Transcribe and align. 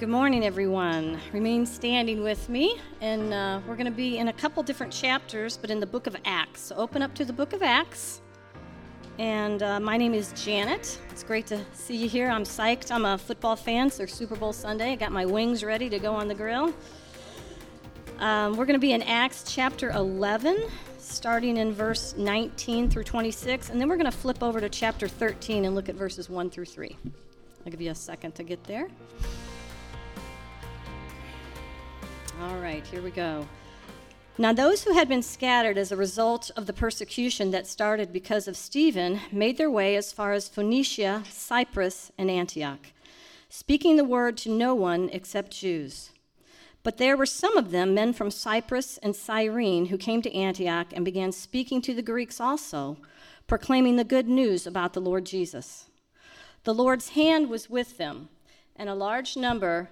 Good 0.00 0.08
morning, 0.08 0.46
everyone. 0.46 1.20
Remain 1.30 1.66
standing 1.66 2.22
with 2.22 2.48
me, 2.48 2.80
and 3.02 3.34
uh, 3.34 3.60
we're 3.66 3.76
going 3.76 3.84
to 3.84 3.90
be 3.90 4.16
in 4.16 4.28
a 4.28 4.32
couple 4.32 4.62
different 4.62 4.94
chapters, 4.94 5.58
but 5.58 5.70
in 5.70 5.78
the 5.78 5.86
book 5.86 6.06
of 6.06 6.16
Acts. 6.24 6.62
So 6.62 6.76
open 6.76 7.02
up 7.02 7.12
to 7.16 7.24
the 7.26 7.34
book 7.34 7.52
of 7.52 7.62
Acts. 7.62 8.22
And 9.18 9.62
uh, 9.62 9.78
my 9.78 9.98
name 9.98 10.14
is 10.14 10.32
Janet. 10.42 10.98
It's 11.10 11.22
great 11.22 11.46
to 11.48 11.62
see 11.74 11.96
you 11.96 12.08
here. 12.08 12.30
I'm 12.30 12.44
psyched. 12.44 12.90
I'm 12.90 13.04
a 13.04 13.18
football 13.18 13.56
fan, 13.56 13.90
so 13.90 14.06
Super 14.06 14.36
Bowl 14.36 14.54
Sunday. 14.54 14.92
I 14.92 14.96
got 14.96 15.12
my 15.12 15.26
wings 15.26 15.62
ready 15.62 15.90
to 15.90 15.98
go 15.98 16.14
on 16.14 16.28
the 16.28 16.34
grill. 16.34 16.72
Um, 18.20 18.56
we're 18.56 18.64
going 18.64 18.80
to 18.80 18.86
be 18.86 18.92
in 18.92 19.02
Acts 19.02 19.44
chapter 19.54 19.90
11, 19.90 20.66
starting 20.96 21.58
in 21.58 21.74
verse 21.74 22.14
19 22.16 22.88
through 22.88 23.04
26, 23.04 23.68
and 23.68 23.78
then 23.78 23.86
we're 23.86 23.98
going 23.98 24.10
to 24.10 24.16
flip 24.16 24.42
over 24.42 24.62
to 24.62 24.70
chapter 24.70 25.06
13 25.06 25.66
and 25.66 25.74
look 25.74 25.90
at 25.90 25.94
verses 25.94 26.30
1 26.30 26.48
through 26.48 26.64
3. 26.64 26.96
I'll 27.66 27.70
give 27.70 27.82
you 27.82 27.90
a 27.90 27.94
second 27.94 28.34
to 28.36 28.42
get 28.42 28.64
there. 28.64 28.88
All 32.40 32.56
right, 32.56 32.86
here 32.86 33.02
we 33.02 33.10
go. 33.10 33.46
Now, 34.38 34.54
those 34.54 34.82
who 34.82 34.94
had 34.94 35.10
been 35.10 35.22
scattered 35.22 35.76
as 35.76 35.92
a 35.92 35.96
result 35.96 36.50
of 36.56 36.64
the 36.64 36.72
persecution 36.72 37.50
that 37.50 37.66
started 37.66 38.14
because 38.14 38.48
of 38.48 38.56
Stephen 38.56 39.20
made 39.30 39.58
their 39.58 39.70
way 39.70 39.94
as 39.94 40.10
far 40.10 40.32
as 40.32 40.48
Phoenicia, 40.48 41.24
Cyprus, 41.28 42.10
and 42.16 42.30
Antioch, 42.30 42.92
speaking 43.50 43.96
the 43.96 44.04
word 44.04 44.38
to 44.38 44.50
no 44.50 44.74
one 44.74 45.10
except 45.12 45.50
Jews. 45.52 46.12
But 46.82 46.96
there 46.96 47.14
were 47.14 47.26
some 47.26 47.58
of 47.58 47.72
them, 47.72 47.92
men 47.92 48.14
from 48.14 48.30
Cyprus 48.30 48.96
and 49.02 49.14
Cyrene, 49.14 49.86
who 49.86 49.98
came 49.98 50.22
to 50.22 50.34
Antioch 50.34 50.86
and 50.94 51.04
began 51.04 51.32
speaking 51.32 51.82
to 51.82 51.92
the 51.92 52.00
Greeks 52.00 52.40
also, 52.40 52.96
proclaiming 53.46 53.96
the 53.96 54.04
good 54.04 54.28
news 54.28 54.66
about 54.66 54.94
the 54.94 55.00
Lord 55.02 55.26
Jesus. 55.26 55.90
The 56.64 56.72
Lord's 56.72 57.10
hand 57.10 57.50
was 57.50 57.68
with 57.68 57.98
them, 57.98 58.30
and 58.76 58.88
a 58.88 58.94
large 58.94 59.36
number 59.36 59.90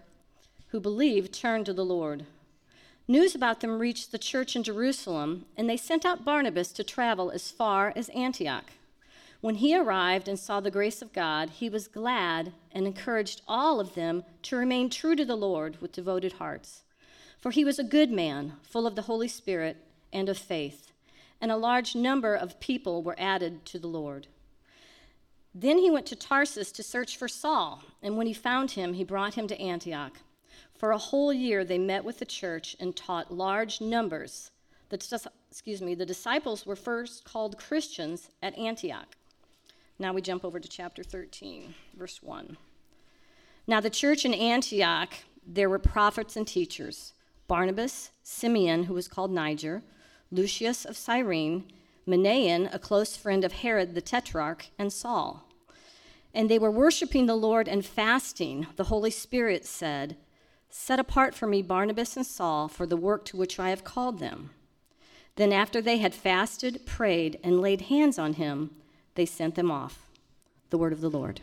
who 0.68 0.80
believed 0.80 1.34
turned 1.34 1.66
to 1.66 1.74
the 1.74 1.84
Lord. 1.84 2.24
News 3.10 3.34
about 3.34 3.60
them 3.60 3.78
reached 3.78 4.12
the 4.12 4.18
church 4.18 4.54
in 4.54 4.62
Jerusalem, 4.62 5.46
and 5.56 5.68
they 5.68 5.78
sent 5.78 6.04
out 6.04 6.26
Barnabas 6.26 6.72
to 6.72 6.84
travel 6.84 7.30
as 7.30 7.50
far 7.50 7.90
as 7.96 8.10
Antioch. 8.10 8.66
When 9.40 9.54
he 9.56 9.74
arrived 9.74 10.28
and 10.28 10.38
saw 10.38 10.60
the 10.60 10.70
grace 10.70 11.00
of 11.00 11.14
God, 11.14 11.48
he 11.48 11.70
was 11.70 11.88
glad 11.88 12.52
and 12.70 12.86
encouraged 12.86 13.40
all 13.48 13.80
of 13.80 13.94
them 13.94 14.24
to 14.42 14.56
remain 14.56 14.90
true 14.90 15.16
to 15.16 15.24
the 15.24 15.36
Lord 15.36 15.80
with 15.80 15.92
devoted 15.92 16.34
hearts. 16.34 16.82
For 17.38 17.50
he 17.50 17.64
was 17.64 17.78
a 17.78 17.84
good 17.84 18.10
man, 18.10 18.54
full 18.62 18.86
of 18.86 18.94
the 18.94 19.02
Holy 19.02 19.28
Spirit 19.28 19.78
and 20.12 20.28
of 20.28 20.36
faith, 20.36 20.92
and 21.40 21.50
a 21.50 21.56
large 21.56 21.94
number 21.94 22.34
of 22.34 22.60
people 22.60 23.02
were 23.02 23.16
added 23.18 23.64
to 23.66 23.78
the 23.78 23.86
Lord. 23.86 24.26
Then 25.54 25.78
he 25.78 25.90
went 25.90 26.04
to 26.06 26.16
Tarsus 26.16 26.70
to 26.72 26.82
search 26.82 27.16
for 27.16 27.26
Saul, 27.26 27.84
and 28.02 28.18
when 28.18 28.26
he 28.26 28.34
found 28.34 28.72
him, 28.72 28.92
he 28.92 29.02
brought 29.02 29.32
him 29.32 29.48
to 29.48 29.58
Antioch. 29.58 30.18
For 30.78 30.92
a 30.92 30.98
whole 30.98 31.32
year, 31.32 31.64
they 31.64 31.76
met 31.76 32.04
with 32.04 32.20
the 32.20 32.24
church 32.24 32.76
and 32.78 32.94
taught 32.94 33.34
large 33.34 33.80
numbers. 33.80 34.52
The, 34.90 35.30
excuse 35.50 35.82
me, 35.82 35.96
the 35.96 36.06
disciples 36.06 36.64
were 36.64 36.76
first 36.76 37.24
called 37.24 37.58
Christians 37.58 38.30
at 38.42 38.56
Antioch. 38.56 39.16
Now 39.98 40.12
we 40.12 40.22
jump 40.22 40.44
over 40.44 40.60
to 40.60 40.68
chapter 40.68 41.02
13, 41.02 41.74
verse 41.96 42.22
1. 42.22 42.56
Now, 43.66 43.80
the 43.80 43.90
church 43.90 44.24
in 44.24 44.32
Antioch, 44.32 45.14
there 45.44 45.68
were 45.68 45.80
prophets 45.80 46.36
and 46.36 46.46
teachers 46.46 47.12
Barnabas, 47.48 48.12
Simeon, 48.22 48.84
who 48.84 48.94
was 48.94 49.08
called 49.08 49.32
Niger, 49.32 49.82
Lucius 50.30 50.84
of 50.84 50.96
Cyrene, 50.96 51.64
Manaen, 52.06 52.72
a 52.72 52.78
close 52.78 53.16
friend 53.16 53.44
of 53.44 53.52
Herod 53.52 53.94
the 53.94 54.00
Tetrarch, 54.00 54.66
and 54.78 54.92
Saul. 54.92 55.48
And 56.32 56.48
they 56.48 56.58
were 56.58 56.70
worshiping 56.70 57.26
the 57.26 57.34
Lord 57.34 57.66
and 57.66 57.84
fasting. 57.84 58.66
The 58.76 58.84
Holy 58.84 59.10
Spirit 59.10 59.66
said, 59.66 60.16
Set 60.70 61.00
apart 61.00 61.34
for 61.34 61.46
me 61.46 61.62
Barnabas 61.62 62.16
and 62.16 62.26
Saul 62.26 62.68
for 62.68 62.86
the 62.86 62.96
work 62.96 63.24
to 63.26 63.36
which 63.36 63.58
I 63.58 63.70
have 63.70 63.84
called 63.84 64.18
them. 64.18 64.50
Then, 65.36 65.52
after 65.52 65.80
they 65.80 65.98
had 65.98 66.14
fasted, 66.14 66.84
prayed, 66.84 67.38
and 67.44 67.60
laid 67.60 67.82
hands 67.82 68.18
on 68.18 68.34
him, 68.34 68.70
they 69.14 69.26
sent 69.26 69.54
them 69.54 69.70
off. 69.70 70.08
The 70.70 70.78
word 70.78 70.92
of 70.92 71.00
the 71.00 71.10
Lord. 71.10 71.40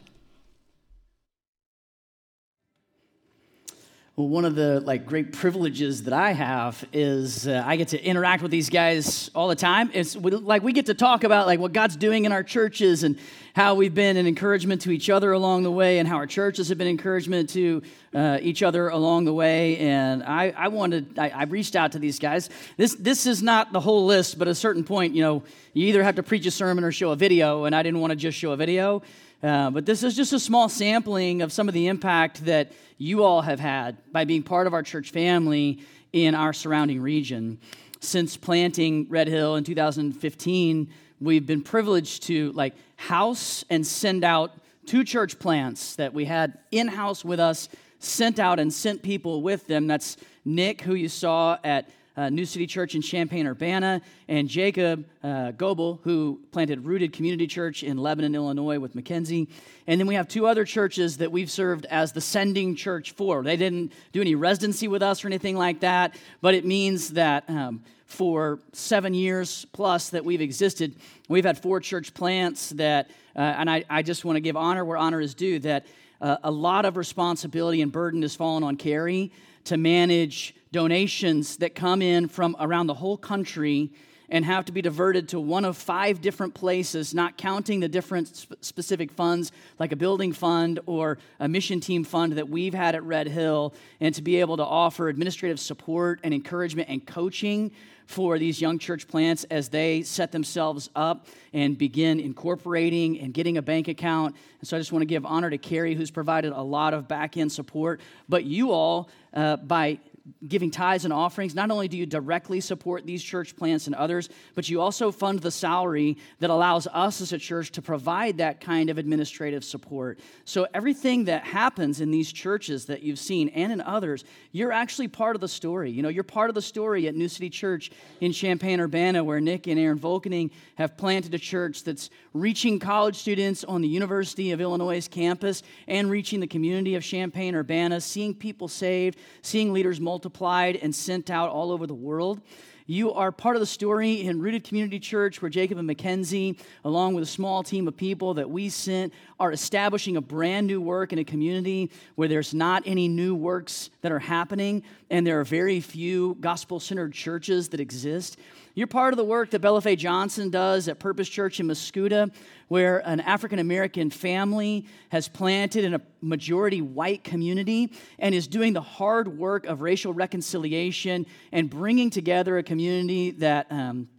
Well, 4.18 4.30
one 4.30 4.46
of 4.46 4.56
the 4.56 4.80
like 4.80 5.06
great 5.06 5.34
privileges 5.34 6.04
that 6.04 6.14
I 6.14 6.32
have 6.32 6.86
is 6.94 7.50
uh, 7.50 7.62
I 7.66 7.76
get 7.76 7.90
to 7.90 8.02
interact 8.02 8.42
with 8.42 8.50
these 8.50 8.70
guys 8.70 9.30
all 9.36 9.50
the 9.50 9.58
time. 9.58 9.92
It's 9.94 10.16
we, 10.16 10.32
like 10.32 10.64
we 10.64 10.72
get 10.72 10.86
to 10.86 10.94
talk 10.94 11.26
about 11.26 11.48
like 11.48 11.60
what 11.60 11.74
God's 11.74 11.98
doing 11.98 12.24
in 12.24 12.32
our 12.32 12.42
churches 12.42 13.04
and 13.04 13.20
how 13.56 13.76
we've 13.76 13.94
been 13.94 14.16
an 14.16 14.26
encouragement 14.26 14.84
to 14.84 14.92
each 14.92 15.10
other 15.10 15.34
along 15.34 15.64
the 15.64 15.72
way, 15.72 16.00
and 16.00 16.08
how 16.08 16.16
our 16.16 16.28
churches 16.28 16.70
have 16.70 16.78
been 16.78 16.88
encouragement 16.88 17.50
to 17.50 17.82
uh, 18.14 18.40
each 18.42 18.64
other 18.64 18.88
along 18.88 19.26
the 19.26 19.34
way. 19.34 19.80
And 19.80 20.24
I, 20.24 20.54
I 20.56 20.70
wanted, 20.70 21.20
I, 21.20 21.30
I 21.32 21.44
reached 21.44 21.76
out 21.76 21.92
to 21.92 22.00
these 22.00 22.18
guys. 22.18 22.50
This 22.78 22.96
this 22.96 23.26
is 23.26 23.44
not 23.44 23.74
the 23.74 23.82
whole 23.82 24.06
list, 24.06 24.40
but 24.40 24.48
at 24.48 24.54
a 24.54 24.56
certain 24.56 24.86
point, 24.86 25.14
you 25.14 25.24
know, 25.24 25.44
you 25.74 25.88
either 25.88 26.04
have 26.04 26.16
to 26.16 26.24
preach 26.24 26.46
a 26.46 26.52
sermon 26.52 26.86
or 26.86 26.94
show 26.94 27.12
a 27.12 27.18
video, 27.18 27.66
and 27.66 27.76
I 27.76 27.84
didn't 27.84 28.00
want 28.00 28.12
to 28.12 28.16
just 28.16 28.38
show 28.38 28.54
a 28.54 28.58
video. 28.58 29.02
Uh, 29.46 29.70
but 29.70 29.86
this 29.86 30.02
is 30.02 30.16
just 30.16 30.34
a 30.34 30.40
small 30.40 30.68
sampling 30.68 31.44
of 31.44 31.52
some 31.52 31.68
of 31.68 31.76
the 31.76 31.86
impact 31.86 32.46
that 32.46 32.72
you 32.98 33.24
all 33.24 33.44
have 33.44 33.60
had 33.60 33.96
by 34.12 34.26
being 34.26 34.42
part 34.42 34.66
of 34.66 34.74
our 34.74 34.82
church 34.82 35.12
family 35.12 35.80
in 36.14 36.34
our 36.34 36.52
surrounding 36.52 37.00
region. 37.00 37.60
Since 38.00 38.38
planting 38.38 39.06
Red 39.08 39.28
Hill 39.28 39.56
in 39.56 39.64
2015, 39.64 40.90
we've 41.22 41.46
been 41.46 41.62
privileged 41.62 42.24
to 42.24 42.54
like 42.54 42.74
house 42.96 43.64
and 43.70 43.86
send 43.86 44.24
out 44.24 44.52
two 44.88 45.04
church 45.04 45.38
plants 45.38 45.96
that 45.98 46.12
we 46.12 46.26
had 46.26 46.58
in 46.72 46.88
house 46.88 47.24
with 47.24 47.40
us, 47.40 47.70
sent 48.00 48.40
out 48.40 48.60
and 48.60 48.74
sent 48.74 49.04
people 49.04 49.44
with 49.44 49.68
them. 49.68 49.86
That's 49.86 50.18
Nick, 50.44 50.82
who 50.82 50.96
you 50.96 51.08
saw 51.08 51.60
at 51.64 51.88
uh, 52.18 52.30
New 52.30 52.46
City 52.46 52.66
Church 52.66 52.96
in 52.96 53.02
Champaign, 53.02 53.48
Urbana, 53.48 54.02
and 54.28 54.48
Jacob 54.48 55.06
uh, 55.24 55.52
Goebel, 55.52 56.00
who 56.04 56.40
planted 56.52 56.86
Rooted 56.86 57.14
Community 57.14 57.48
Church 57.48 57.84
in 57.84 57.98
Lebanon, 57.98 58.36
Illinois, 58.36 58.80
with 58.80 58.96
Mackenzie. 58.96 59.48
And 59.88 60.00
then 60.00 60.08
we 60.08 60.16
have 60.16 60.28
two 60.28 60.48
other 60.48 60.66
churches 60.66 61.18
that 61.18 61.32
we've 61.32 61.52
served 61.52 61.86
as 61.86 62.14
the 62.14 62.22
sending 62.22 62.76
church 62.76 63.12
for. 63.12 63.44
They 63.44 63.58
didn't 63.58 63.92
do 64.12 64.22
any 64.22 64.36
residency 64.36 64.88
with 64.88 65.04
us 65.04 65.24
or 65.24 65.28
anything 65.28 65.58
like 65.58 65.82
that, 65.82 66.16
but 66.42 66.54
it 66.54 66.66
means 66.66 67.12
that 67.12 67.44
um, 67.50 67.84
for 68.06 68.60
seven 68.72 69.14
years 69.14 69.66
plus 69.74 70.10
that 70.10 70.24
we've 70.24 70.42
existed, 70.42 70.96
we've 71.28 71.46
had 71.46 71.58
four 71.58 71.80
church 71.80 72.14
plants 72.14 72.70
that, 72.72 73.10
uh, 73.36 73.40
and 73.40 73.70
I, 73.70 73.84
I 73.90 74.02
just 74.02 74.24
want 74.24 74.38
to 74.38 74.42
give 74.42 74.56
honor 74.56 74.86
where 74.86 74.98
honor 74.98 75.20
is 75.20 75.34
due, 75.34 75.60
that 75.60 75.86
uh, 76.22 76.38
a 76.44 76.52
lot 76.52 76.86
of 76.86 76.98
responsibility 76.98 77.82
and 77.82 77.92
burden 77.92 78.22
has 78.22 78.36
fallen 78.36 78.64
on 78.64 78.78
Carrie 78.78 79.32
to 79.66 79.78
manage 79.78 80.56
donations 80.72 81.58
that 81.58 81.76
come 81.76 82.02
in 82.02 82.28
from 82.28 82.56
around 82.60 82.88
the 82.88 82.94
whole 82.94 83.18
country 83.18 83.92
and 84.30 84.44
have 84.44 84.66
to 84.66 84.72
be 84.72 84.82
diverted 84.82 85.30
to 85.30 85.40
one 85.40 85.66
of 85.66 85.78
five 85.78 86.22
different 86.22 86.54
places, 86.54 87.14
not 87.14 87.38
counting 87.38 87.80
the 87.80 87.88
different 87.88 88.36
sp- 88.36 88.58
specific 88.62 89.12
funds 89.12 89.52
like 89.80 89.92
a 89.92 89.96
building 89.96 90.34
fund 90.34 90.80
or 90.86 91.18
a 91.40 91.48
mission 91.48 91.80
team 91.80 92.04
fund 92.04 92.34
that 92.34 92.50
we've 92.50 92.74
had 92.74 92.96
at 92.96 93.04
Red 93.04 93.28
Hill, 93.28 93.74
and 94.00 94.14
to 94.16 94.22
be 94.22 94.38
able 94.38 94.58
to 94.58 94.64
offer 94.64 95.10
administrative 95.10 95.60
support 95.60 96.20
and 96.24 96.34
encouragement 96.34 96.90
and 96.90 97.06
coaching 97.06 97.72
for 98.08 98.38
these 98.38 98.62
young 98.62 98.78
church 98.78 99.08
plants 99.08 99.46
as 99.46 99.70
they 99.70 100.04
set 100.04 100.32
themselves 100.32 100.90
up 100.96 101.28
and 101.54 101.78
begin 101.78 102.20
incorporating 102.20 103.20
and 103.20 103.34
getting 103.34 103.58
a 103.58 103.62
bank 103.62 103.88
account. 103.88 104.36
And 104.60 104.68
so 104.68 104.78
I 104.78 104.80
just 104.80 104.92
want 104.92 105.02
to 105.02 105.08
give 105.08 105.26
honor 105.26 105.50
to 105.50 105.58
Carrie, 105.58 105.96
who's 105.96 106.12
provided 106.12 106.52
a 106.52 106.62
lot 106.62 106.94
of 106.94 107.08
back 107.08 107.36
end 107.36 107.52
support, 107.52 108.02
but 108.30 108.44
you 108.44 108.72
all, 108.72 109.10
uh, 109.34 109.58
by 109.58 110.00
giving 110.48 110.72
tithes 110.72 111.06
and 111.06 111.14
offerings, 111.14 111.54
not 111.54 111.70
only 111.70 111.88
do 111.88 111.98
you 111.98 112.06
directly 112.06 112.60
support 112.60 113.06
these 113.06 113.24
church 113.24 113.56
plants 113.56 113.86
and 113.86 113.96
others, 113.96 114.30
but 114.56 114.68
you 114.68 114.82
also 114.82 115.12
fund 115.12 115.40
the 115.40 115.52
salary 115.52 116.18
that 116.40 116.50
allows 116.50 116.88
us 116.88 117.22
as 117.22 117.32
a 117.32 117.38
church 117.38 117.72
to 117.72 117.82
provide 117.82 118.38
that 118.38 118.60
kind 118.60 118.90
of 118.90 118.98
administrative 118.98 119.64
support. 119.64 120.20
So 120.44 120.68
everything 120.74 121.26
that 121.26 121.44
happens 121.44 122.02
in 122.02 122.10
these 122.10 122.32
churches 122.32 122.86
that 122.86 123.04
you've 123.04 123.20
seen 123.20 123.50
and 123.50 123.72
in 123.72 123.82
others, 123.82 124.24
you're 124.52 124.72
actually 124.72 125.08
part 125.10 125.36
of 125.36 125.42
the 125.42 125.48
story. 125.48 125.92
You 125.92 126.02
know, 126.02 126.10
you're 126.10 126.24
part 126.24 126.50
of 126.50 126.56
the 126.56 126.62
story 126.62 127.08
at 127.08 127.16
New 127.16 127.30
City 127.30 127.50
Church 127.50 127.92
in 128.20 128.32
Champaign 128.32 128.80
Urbana, 128.80 129.24
where 129.24 129.40
Nick 129.40 129.68
and 129.68 129.80
Aaron 129.80 130.00
Volkening 130.00 130.50
have 130.76 130.98
planted 130.98 131.34
a 131.36 131.40
church 131.40 131.84
that's 131.84 132.10
reaching 132.34 132.80
college 132.80 133.16
students 133.16 133.64
on 133.64 133.82
the 133.82 133.88
University 133.88 134.52
of 134.52 134.60
Illinois 134.60 135.08
campus 135.08 135.62
and 135.88 136.10
reaching 136.10 136.40
the 136.40 136.48
community 136.48 136.96
of 136.96 137.04
Champaign 137.04 137.56
Urbana, 137.56 138.02
seeing 138.02 138.34
people 138.34 138.68
saved, 138.68 139.20
seeing 139.42 139.72
leaders 139.72 140.00
multiplied 140.16 140.78
and 140.78 140.96
sent 140.96 141.30
out 141.30 141.50
all 141.50 141.74
over 141.74 141.86
the 141.86 141.94
world. 141.94 142.40
You 142.88 143.12
are 143.12 143.34
part 143.34 143.58
of 143.58 143.60
the 143.60 143.66
story 143.66 144.22
in 144.22 144.40
Rooted 144.40 144.64
Community 144.64 144.98
Church, 144.98 145.42
where 145.42 145.50
Jacob 145.50 145.78
and 145.78 145.86
Mackenzie, 145.86 146.58
along 146.86 147.16
with 147.16 147.24
a 147.26 147.28
small 147.28 147.64
team 147.64 147.86
of 147.86 147.98
people 147.98 148.36
that 148.36 148.50
we 148.50 148.70
sent, 148.70 149.12
are 149.42 149.52
establishing 149.52 150.16
a 150.16 150.22
brand 150.22 150.68
new 150.68 150.80
work 150.80 151.12
in 151.12 151.20
a 151.20 151.26
community 151.26 151.92
where 152.16 152.30
there's 152.30 152.54
not 152.54 152.82
any 152.86 153.10
new 153.10 153.36
works 153.36 153.90
that 154.04 154.12
are 154.14 154.20
happening, 154.20 154.84
and 155.10 155.26
there 155.26 155.40
are 155.40 155.44
very 155.44 155.80
few 155.80 156.36
gospel 156.40 156.80
centered 156.80 157.14
churches 157.14 157.70
that 157.70 157.80
exist. 157.80 158.38
You're 158.74 158.88
part 158.88 159.14
of 159.14 159.18
the 159.18 159.24
work 159.24 159.52
that 159.52 159.60
Bella 159.60 159.80
Faye 159.80 159.96
Johnson 159.96 160.50
does 160.50 160.88
at 160.88 161.00
Purpose 161.00 161.30
Church 161.30 161.60
in 161.60 161.68
Mascoutah, 161.68 162.34
where 162.68 163.00
an 163.08 163.22
African 163.22 163.60
American 163.60 164.10
family 164.10 164.86
has 165.10 165.30
planted 165.30 165.86
in 165.86 165.94
a 165.94 166.02
majority 166.22 166.82
white 166.82 167.24
community 167.24 167.94
and 168.20 168.36
is 168.36 168.48
doing 168.48 168.74
the 168.74 168.82
hard 168.82 169.38
work 169.38 169.66
of 169.66 169.82
racial 169.82 170.14
reconciliation 170.14 171.26
and 171.52 171.70
bringing 171.70 172.10
together 172.10 172.58
a 172.58 172.64
community 172.64 173.32
that. 173.32 173.72
Um, 173.72 174.10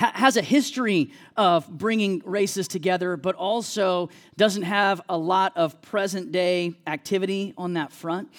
has 0.00 0.38
a 0.38 0.42
history 0.42 1.12
of 1.36 1.68
bringing 1.68 2.22
races 2.24 2.66
together, 2.66 3.18
but 3.18 3.34
also 3.34 4.08
doesn't 4.34 4.62
have 4.62 5.02
a 5.10 5.18
lot 5.18 5.54
of 5.58 5.82
present 5.82 6.32
day 6.32 6.72
activity 6.86 7.52
on 7.58 7.74
that 7.74 7.92
front. 7.92 8.30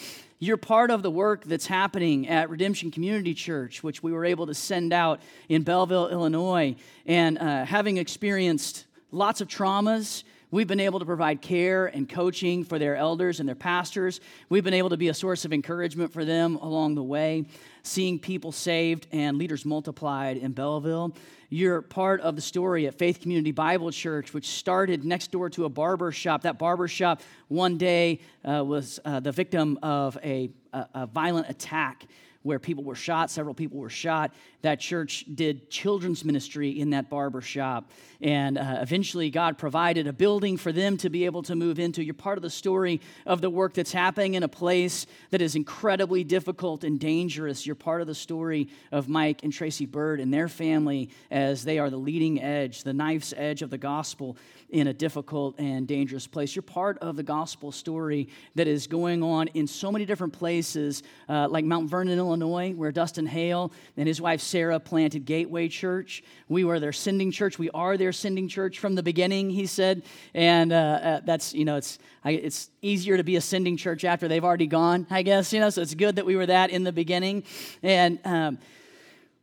You're 0.43 0.57
part 0.57 0.89
of 0.89 1.03
the 1.03 1.11
work 1.11 1.43
that's 1.43 1.67
happening 1.67 2.27
at 2.27 2.49
Redemption 2.49 2.89
Community 2.89 3.35
Church, 3.35 3.83
which 3.83 4.01
we 4.01 4.11
were 4.11 4.25
able 4.25 4.47
to 4.47 4.55
send 4.55 4.91
out 4.91 5.21
in 5.49 5.61
Belleville, 5.61 6.07
Illinois. 6.07 6.75
And 7.05 7.37
uh, 7.37 7.63
having 7.63 7.97
experienced 7.97 8.87
lots 9.11 9.41
of 9.41 9.47
traumas, 9.47 10.23
we've 10.51 10.67
been 10.67 10.79
able 10.79 10.99
to 10.99 11.05
provide 11.05 11.41
care 11.41 11.87
and 11.87 12.07
coaching 12.07 12.63
for 12.63 12.77
their 12.77 12.95
elders 12.95 13.39
and 13.39 13.47
their 13.47 13.55
pastors. 13.55 14.19
We've 14.49 14.63
been 14.63 14.73
able 14.73 14.89
to 14.89 14.97
be 14.97 15.07
a 15.07 15.13
source 15.13 15.45
of 15.45 15.53
encouragement 15.53 16.13
for 16.13 16.23
them 16.23 16.57
along 16.57 16.95
the 16.95 17.03
way, 17.03 17.45
seeing 17.83 18.19
people 18.19 18.51
saved 18.51 19.07
and 19.11 19.37
leaders 19.37 19.65
multiplied 19.65 20.37
in 20.37 20.51
Belleville. 20.51 21.15
You're 21.49 21.81
part 21.81 22.21
of 22.21 22.35
the 22.35 22.41
story 22.41 22.87
at 22.87 22.97
Faith 22.97 23.19
Community 23.19 23.51
Bible 23.51 23.91
Church, 23.91 24.33
which 24.33 24.47
started 24.47 25.03
next 25.03 25.31
door 25.31 25.49
to 25.49 25.65
a 25.65 25.69
barber 25.69 26.11
shop. 26.11 26.43
That 26.43 26.57
barber 26.57 26.87
shop 26.87 27.21
one 27.49 27.77
day 27.77 28.19
uh, 28.45 28.63
was 28.63 28.99
uh, 29.03 29.19
the 29.19 29.33
victim 29.33 29.77
of 29.83 30.17
a, 30.23 30.49
a, 30.71 30.85
a 30.93 31.05
violent 31.07 31.49
attack 31.49 32.05
where 32.43 32.59
people 32.59 32.83
were 32.83 32.95
shot, 32.95 33.29
several 33.29 33.53
people 33.53 33.79
were 33.79 33.89
shot. 33.89 34.33
That 34.61 34.79
church 34.79 35.25
did 35.33 35.69
children's 35.69 36.23
ministry 36.23 36.79
in 36.79 36.91
that 36.91 37.09
barber 37.09 37.41
shop. 37.41 37.91
And 38.21 38.57
uh, 38.57 38.77
eventually, 38.81 39.29
God 39.29 39.57
provided 39.57 40.07
a 40.07 40.13
building 40.13 40.57
for 40.57 40.71
them 40.71 40.97
to 40.97 41.09
be 41.09 41.25
able 41.25 41.43
to 41.43 41.55
move 41.55 41.79
into. 41.79 42.03
You're 42.03 42.13
part 42.13 42.37
of 42.37 42.41
the 42.43 42.49
story 42.49 43.01
of 43.25 43.41
the 43.41 43.49
work 43.49 43.73
that's 43.73 43.91
happening 43.91 44.35
in 44.35 44.43
a 44.43 44.47
place 44.47 45.07
that 45.31 45.41
is 45.41 45.55
incredibly 45.55 46.23
difficult 46.23 46.83
and 46.83 46.99
dangerous. 46.99 47.65
You're 47.65 47.75
part 47.75 48.01
of 48.01 48.07
the 48.07 48.15
story 48.15 48.69
of 48.91 49.07
Mike 49.07 49.43
and 49.43 49.51
Tracy 49.51 49.85
Bird 49.85 50.19
and 50.19 50.33
their 50.33 50.47
family 50.47 51.09
as 51.31 51.63
they 51.63 51.79
are 51.79 51.89
the 51.89 51.97
leading 51.97 52.41
edge, 52.41 52.83
the 52.83 52.93
knife's 52.93 53.33
edge 53.35 53.61
of 53.61 53.69
the 53.69 53.77
gospel 53.77 54.37
in 54.69 54.87
a 54.87 54.93
difficult 54.93 55.59
and 55.59 55.87
dangerous 55.87 56.27
place. 56.27 56.55
You're 56.55 56.63
part 56.63 56.97
of 56.99 57.15
the 57.15 57.23
gospel 57.23 57.71
story 57.71 58.29
that 58.55 58.67
is 58.67 58.87
going 58.87 59.21
on 59.21 59.47
in 59.49 59.67
so 59.67 59.91
many 59.91 60.05
different 60.05 60.33
places, 60.33 61.03
uh, 61.27 61.47
like 61.49 61.65
Mount 61.65 61.89
Vernon, 61.89 62.17
Illinois, 62.17 62.30
where 62.39 62.91
Dustin 62.91 63.25
Hale 63.25 63.71
and 63.97 64.07
his 64.07 64.21
wife 64.21 64.41
Sarah 64.41 64.79
planted 64.79 65.25
Gateway 65.25 65.67
Church. 65.67 66.23
We 66.47 66.63
were 66.63 66.79
their 66.79 66.93
sending 66.93 67.31
church. 67.31 67.59
We 67.59 67.69
are 67.71 67.97
their 67.97 68.11
sending 68.11 68.47
church 68.47 68.79
from 68.79 68.95
the 68.95 69.03
beginning, 69.03 69.49
he 69.49 69.65
said. 69.65 70.03
And 70.33 70.71
uh, 70.71 70.75
uh, 70.75 71.19
that's, 71.25 71.53
you 71.53 71.65
know, 71.65 71.77
it's, 71.77 71.99
I, 72.23 72.31
it's 72.31 72.69
easier 72.81 73.17
to 73.17 73.23
be 73.23 73.35
a 73.35 73.41
sending 73.41 73.77
church 73.77 74.05
after 74.05 74.27
they've 74.27 74.43
already 74.43 74.67
gone, 74.67 75.07
I 75.09 75.23
guess, 75.23 75.51
you 75.51 75.59
know, 75.59 75.69
so 75.69 75.81
it's 75.81 75.95
good 75.95 76.15
that 76.15 76.25
we 76.25 76.35
were 76.35 76.45
that 76.45 76.69
in 76.69 76.83
the 76.83 76.91
beginning. 76.91 77.43
And, 77.83 78.19
um, 78.25 78.57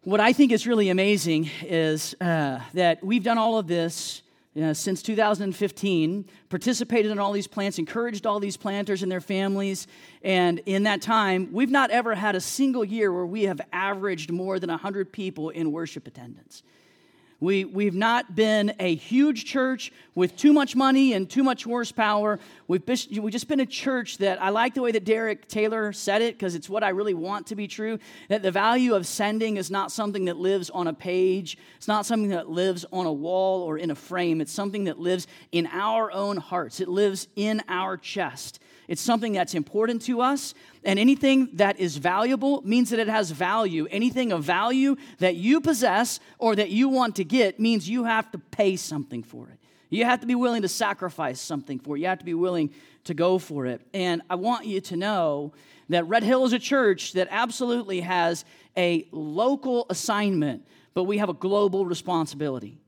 what 0.02 0.20
I 0.20 0.32
think 0.32 0.52
is 0.52 0.66
really 0.66 0.88
amazing 0.88 1.50
is 1.62 2.14
uh, 2.20 2.60
that 2.72 3.04
we've 3.04 3.22
done 3.22 3.36
all 3.36 3.58
of 3.58 3.66
this 3.66 4.22
uh, 4.60 4.74
since 4.74 5.02
2015, 5.02 6.24
participated 6.48 7.10
in 7.10 7.18
all 7.18 7.32
these 7.32 7.46
plants, 7.46 7.78
encouraged 7.78 8.26
all 8.26 8.40
these 8.40 8.56
planters 8.56 9.02
and 9.02 9.10
their 9.10 9.20
families. 9.20 9.86
And 10.22 10.60
in 10.66 10.84
that 10.84 11.02
time, 11.02 11.50
we've 11.52 11.70
not 11.70 11.90
ever 11.90 12.14
had 12.14 12.34
a 12.34 12.40
single 12.40 12.84
year 12.84 13.12
where 13.12 13.26
we 13.26 13.44
have 13.44 13.60
averaged 13.72 14.30
more 14.32 14.58
than 14.58 14.70
100 14.70 15.12
people 15.12 15.50
in 15.50 15.72
worship 15.72 16.06
attendance. 16.06 16.62
We, 17.40 17.64
we've 17.64 17.94
not 17.94 18.34
been 18.34 18.74
a 18.80 18.96
huge 18.96 19.44
church 19.44 19.92
with 20.16 20.36
too 20.36 20.52
much 20.52 20.74
money 20.74 21.12
and 21.12 21.30
too 21.30 21.44
much 21.44 21.62
horsepower. 21.62 22.40
We've, 22.66 22.82
we've 22.86 23.32
just 23.32 23.46
been 23.46 23.60
a 23.60 23.66
church 23.66 24.18
that 24.18 24.42
I 24.42 24.48
like 24.48 24.74
the 24.74 24.82
way 24.82 24.90
that 24.90 25.04
Derek 25.04 25.46
Taylor 25.46 25.92
said 25.92 26.20
it 26.20 26.34
because 26.34 26.56
it's 26.56 26.68
what 26.68 26.82
I 26.82 26.88
really 26.88 27.14
want 27.14 27.46
to 27.48 27.54
be 27.54 27.68
true. 27.68 28.00
That 28.28 28.42
the 28.42 28.50
value 28.50 28.96
of 28.96 29.06
sending 29.06 29.56
is 29.56 29.70
not 29.70 29.92
something 29.92 30.24
that 30.24 30.36
lives 30.36 30.68
on 30.70 30.88
a 30.88 30.92
page, 30.92 31.58
it's 31.76 31.86
not 31.86 32.06
something 32.06 32.30
that 32.30 32.50
lives 32.50 32.84
on 32.92 33.06
a 33.06 33.12
wall 33.12 33.62
or 33.62 33.78
in 33.78 33.92
a 33.92 33.94
frame. 33.94 34.40
It's 34.40 34.52
something 34.52 34.84
that 34.84 34.98
lives 34.98 35.28
in 35.52 35.68
our 35.68 36.10
own 36.10 36.38
hearts, 36.38 36.80
it 36.80 36.88
lives 36.88 37.28
in 37.36 37.62
our 37.68 37.96
chest. 37.96 38.58
It's 38.88 39.02
something 39.02 39.34
that's 39.34 39.54
important 39.54 40.02
to 40.02 40.22
us. 40.22 40.54
And 40.82 40.98
anything 40.98 41.50
that 41.52 41.78
is 41.78 41.98
valuable 41.98 42.62
means 42.62 42.90
that 42.90 42.98
it 42.98 43.08
has 43.08 43.30
value. 43.30 43.86
Anything 43.90 44.32
of 44.32 44.42
value 44.42 44.96
that 45.18 45.36
you 45.36 45.60
possess 45.60 46.18
or 46.38 46.56
that 46.56 46.70
you 46.70 46.88
want 46.88 47.16
to 47.16 47.24
get 47.24 47.60
means 47.60 47.88
you 47.88 48.04
have 48.04 48.30
to 48.32 48.38
pay 48.38 48.76
something 48.76 49.22
for 49.22 49.48
it. 49.50 49.58
You 49.90 50.04
have 50.04 50.20
to 50.20 50.26
be 50.26 50.34
willing 50.34 50.62
to 50.62 50.68
sacrifice 50.68 51.40
something 51.40 51.78
for 51.78 51.96
it. 51.96 52.00
You 52.00 52.06
have 52.06 52.18
to 52.18 52.24
be 52.24 52.34
willing 52.34 52.70
to 53.04 53.14
go 53.14 53.38
for 53.38 53.66
it. 53.66 53.82
And 53.94 54.22
I 54.28 54.34
want 54.34 54.66
you 54.66 54.80
to 54.80 54.96
know 54.96 55.52
that 55.90 56.06
Red 56.06 56.22
Hill 56.22 56.44
is 56.44 56.52
a 56.52 56.58
church 56.58 57.12
that 57.12 57.28
absolutely 57.30 58.00
has 58.00 58.44
a 58.76 59.06
local 59.12 59.86
assignment, 59.90 60.66
but 60.94 61.04
we 61.04 61.18
have 61.18 61.28
a 61.28 61.34
global 61.34 61.86
responsibility. 61.86 62.78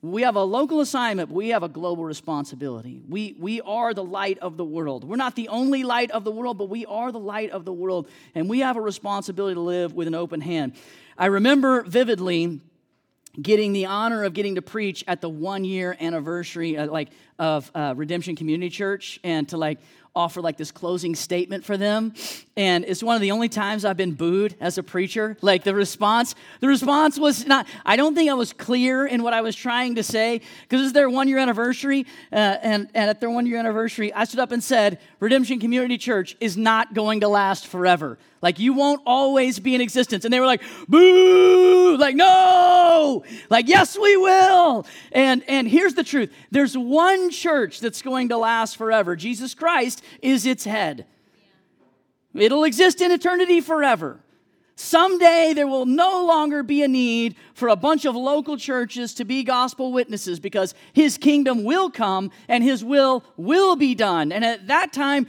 We 0.00 0.22
have 0.22 0.36
a 0.36 0.44
local 0.44 0.80
assignment, 0.80 1.30
but 1.30 1.34
we 1.34 1.48
have 1.48 1.64
a 1.64 1.68
global 1.68 2.04
responsibility. 2.04 3.02
We, 3.08 3.36
we 3.38 3.60
are 3.62 3.92
the 3.92 4.04
light 4.04 4.38
of 4.38 4.56
the 4.56 4.64
world. 4.64 5.02
We're 5.02 5.16
not 5.16 5.34
the 5.34 5.48
only 5.48 5.82
light 5.82 6.12
of 6.12 6.22
the 6.22 6.30
world, 6.30 6.56
but 6.56 6.68
we 6.68 6.86
are 6.86 7.10
the 7.10 7.18
light 7.18 7.50
of 7.50 7.64
the 7.64 7.72
world, 7.72 8.08
and 8.34 8.48
we 8.48 8.60
have 8.60 8.76
a 8.76 8.80
responsibility 8.80 9.54
to 9.54 9.60
live 9.60 9.94
with 9.94 10.06
an 10.06 10.14
open 10.14 10.40
hand. 10.40 10.74
I 11.16 11.26
remember 11.26 11.82
vividly 11.82 12.60
getting 13.40 13.72
the 13.72 13.86
honor 13.86 14.24
of 14.24 14.34
getting 14.34 14.54
to 14.54 14.62
preach 14.62 15.04
at 15.06 15.20
the 15.20 15.28
one 15.28 15.64
year 15.64 15.96
anniversary 16.00 16.76
uh, 16.76 16.86
like 16.86 17.08
of 17.38 17.70
uh, 17.74 17.94
redemption 17.96 18.36
community 18.36 18.70
church 18.70 19.20
and 19.22 19.48
to 19.48 19.56
like 19.56 19.78
offer 20.18 20.42
like 20.42 20.56
this 20.56 20.72
closing 20.72 21.14
statement 21.14 21.64
for 21.64 21.76
them. 21.76 22.12
And 22.56 22.84
it's 22.84 23.04
one 23.04 23.14
of 23.14 23.22
the 23.22 23.30
only 23.30 23.48
times 23.48 23.84
I've 23.84 23.96
been 23.96 24.14
booed 24.14 24.56
as 24.60 24.76
a 24.76 24.82
preacher. 24.82 25.36
Like 25.42 25.62
the 25.62 25.74
response, 25.74 26.34
the 26.58 26.66
response 26.66 27.20
was 27.20 27.46
not, 27.46 27.68
I 27.86 27.94
don't 27.94 28.16
think 28.16 28.28
I 28.28 28.34
was 28.34 28.52
clear 28.52 29.06
in 29.06 29.22
what 29.22 29.32
I 29.32 29.42
was 29.42 29.54
trying 29.54 29.94
to 29.94 30.02
say 30.02 30.40
because 30.62 30.82
it's 30.82 30.92
their 30.92 31.08
one 31.08 31.28
year 31.28 31.38
anniversary. 31.38 32.04
Uh, 32.32 32.56
and, 32.62 32.88
and 32.94 33.08
at 33.08 33.20
their 33.20 33.30
one 33.30 33.46
year 33.46 33.58
anniversary, 33.58 34.12
I 34.12 34.24
stood 34.24 34.40
up 34.40 34.50
and 34.50 34.62
said, 34.62 34.98
Redemption 35.20 35.60
Community 35.60 35.96
Church 35.96 36.36
is 36.40 36.56
not 36.56 36.94
going 36.94 37.20
to 37.20 37.28
last 37.28 37.68
forever. 37.68 38.18
Like 38.40 38.58
you 38.58 38.72
won't 38.72 39.02
always 39.04 39.58
be 39.58 39.74
in 39.74 39.80
existence. 39.80 40.24
And 40.24 40.32
they 40.32 40.40
were 40.40 40.46
like, 40.46 40.62
boo, 40.88 41.96
like, 41.96 42.14
no, 42.14 43.24
like, 43.50 43.68
yes, 43.68 43.98
we 43.98 44.16
will. 44.16 44.86
And, 45.12 45.42
and 45.48 45.68
here's 45.68 45.94
the 45.94 46.04
truth 46.04 46.32
there's 46.50 46.76
one 46.76 47.30
church 47.30 47.80
that's 47.80 48.02
going 48.02 48.28
to 48.28 48.36
last 48.36 48.76
forever. 48.76 49.16
Jesus 49.16 49.54
Christ 49.54 50.02
is 50.22 50.46
its 50.46 50.64
head. 50.64 51.06
It'll 52.34 52.64
exist 52.64 53.00
in 53.00 53.10
eternity 53.10 53.60
forever. 53.60 54.20
Someday 54.76 55.54
there 55.54 55.66
will 55.66 55.86
no 55.86 56.24
longer 56.24 56.62
be 56.62 56.82
a 56.82 56.88
need 56.88 57.34
for 57.52 57.68
a 57.68 57.74
bunch 57.74 58.04
of 58.04 58.14
local 58.14 58.56
churches 58.56 59.12
to 59.14 59.24
be 59.24 59.42
gospel 59.42 59.92
witnesses 59.92 60.38
because 60.38 60.72
his 60.92 61.18
kingdom 61.18 61.64
will 61.64 61.90
come 61.90 62.30
and 62.46 62.62
his 62.62 62.84
will 62.84 63.24
will 63.36 63.74
be 63.74 63.96
done. 63.96 64.30
And 64.30 64.44
at 64.44 64.68
that 64.68 64.92
time, 64.92 65.26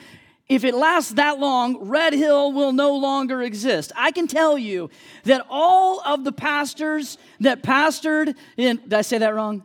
if 0.49 0.63
it 0.63 0.75
lasts 0.75 1.13
that 1.13 1.39
long, 1.39 1.77
Red 1.87 2.13
Hill 2.13 2.51
will 2.51 2.73
no 2.73 2.95
longer 2.95 3.41
exist. 3.41 3.91
I 3.95 4.11
can 4.11 4.27
tell 4.27 4.55
you 4.55 4.91
that 5.23 5.45
all 5.49 6.01
of 6.01 6.23
the 6.23 6.31
pastors 6.31 7.17
that 7.39 7.63
pastored 7.63 8.35
in, 8.55 8.77
did 8.77 8.93
I 8.93 9.01
say 9.01 9.17
that 9.17 9.33
wrong? 9.33 9.63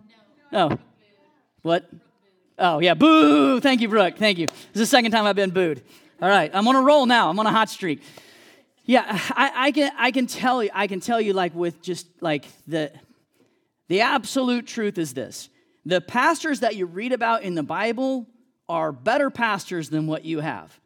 No. 0.51 0.71
Oh. 0.73 0.79
What? 1.61 1.91
Oh, 2.59 2.79
yeah, 2.79 2.95
boo. 2.95 3.61
Thank 3.61 3.81
you, 3.81 3.89
Brooke. 3.89 4.17
Thank 4.17 4.39
you. 4.39 4.47
This 4.47 4.57
is 4.75 4.81
the 4.81 4.87
second 4.87 5.11
time 5.11 5.27
I've 5.27 5.37
been 5.37 5.51
booed. 5.51 5.83
All 6.23 6.29
right, 6.29 6.51
I'm 6.55 6.67
on 6.69 6.77
a 6.77 6.81
roll 6.81 7.07
now. 7.07 7.29
I'm 7.29 7.39
on 7.39 7.47
a 7.47 7.51
hot 7.51 7.69
streak. 7.69 8.03
Yeah, 8.85 9.05
I, 9.09 9.53
I, 9.55 9.73
can, 9.73 9.93
I 9.97 10.11
can 10.11 10.27
tell 10.27 10.63
you, 10.63 10.71
I 10.73 10.87
can 10.87 11.01
tell 11.01 11.21
you 11.21 11.33
like 11.33 11.55
with 11.55 11.83
just 11.83 12.07
like 12.21 12.45
the, 12.67 12.93
the 13.89 14.03
absolute 14.03 14.67
truth 14.67 14.99
is 14.99 15.15
this. 15.15 15.49
The 15.85 16.01
pastors 16.01 16.61
that 16.61 16.77
you 16.77 16.87
read 16.87 17.13
about 17.13 17.43
in 17.43 17.55
the 17.55 17.63
Bible 17.63 18.27
are 18.69 18.93
better 18.93 19.31
pastors 19.31 19.91
than 19.91 20.07
what 20.07 20.25
you 20.25 20.41
have. 20.41 20.79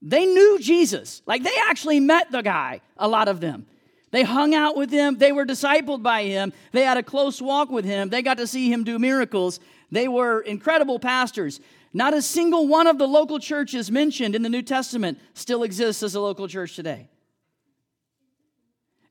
They 0.00 0.26
knew 0.26 0.58
Jesus. 0.60 1.22
Like 1.26 1.42
they 1.42 1.56
actually 1.68 1.98
met 1.98 2.30
the 2.30 2.42
guy, 2.42 2.82
a 2.96 3.08
lot 3.08 3.28
of 3.28 3.40
them. 3.40 3.66
They 4.10 4.22
hung 4.22 4.54
out 4.54 4.76
with 4.76 4.90
him. 4.90 5.18
They 5.18 5.32
were 5.32 5.44
discipled 5.44 6.02
by 6.02 6.22
him. 6.22 6.52
They 6.72 6.84
had 6.84 6.98
a 6.98 7.02
close 7.02 7.42
walk 7.42 7.68
with 7.70 7.84
him. 7.84 8.10
They 8.10 8.22
got 8.22 8.36
to 8.36 8.46
see 8.46 8.72
him 8.72 8.84
do 8.84 8.98
miracles. 8.98 9.58
They 9.90 10.08
were 10.08 10.40
incredible 10.40 10.98
pastors. 10.98 11.60
Not 11.92 12.14
a 12.14 12.22
single 12.22 12.66
one 12.66 12.86
of 12.86 12.98
the 12.98 13.06
local 13.06 13.38
churches 13.38 13.90
mentioned 13.90 14.34
in 14.34 14.42
the 14.42 14.48
New 14.48 14.62
Testament 14.62 15.20
still 15.34 15.62
exists 15.62 16.02
as 16.02 16.14
a 16.14 16.20
local 16.20 16.48
church 16.48 16.74
today. 16.74 17.08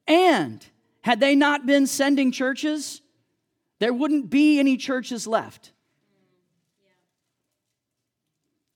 And 0.08 0.65
had 1.01 1.20
they 1.20 1.36
not 1.36 1.65
been 1.65 1.88
sending 1.88 2.32
churches, 2.32 3.01
there 3.80 3.94
wouldn't 3.94 4.30
be 4.30 4.60
any 4.60 4.77
churches 4.77 5.27
left. 5.27 5.74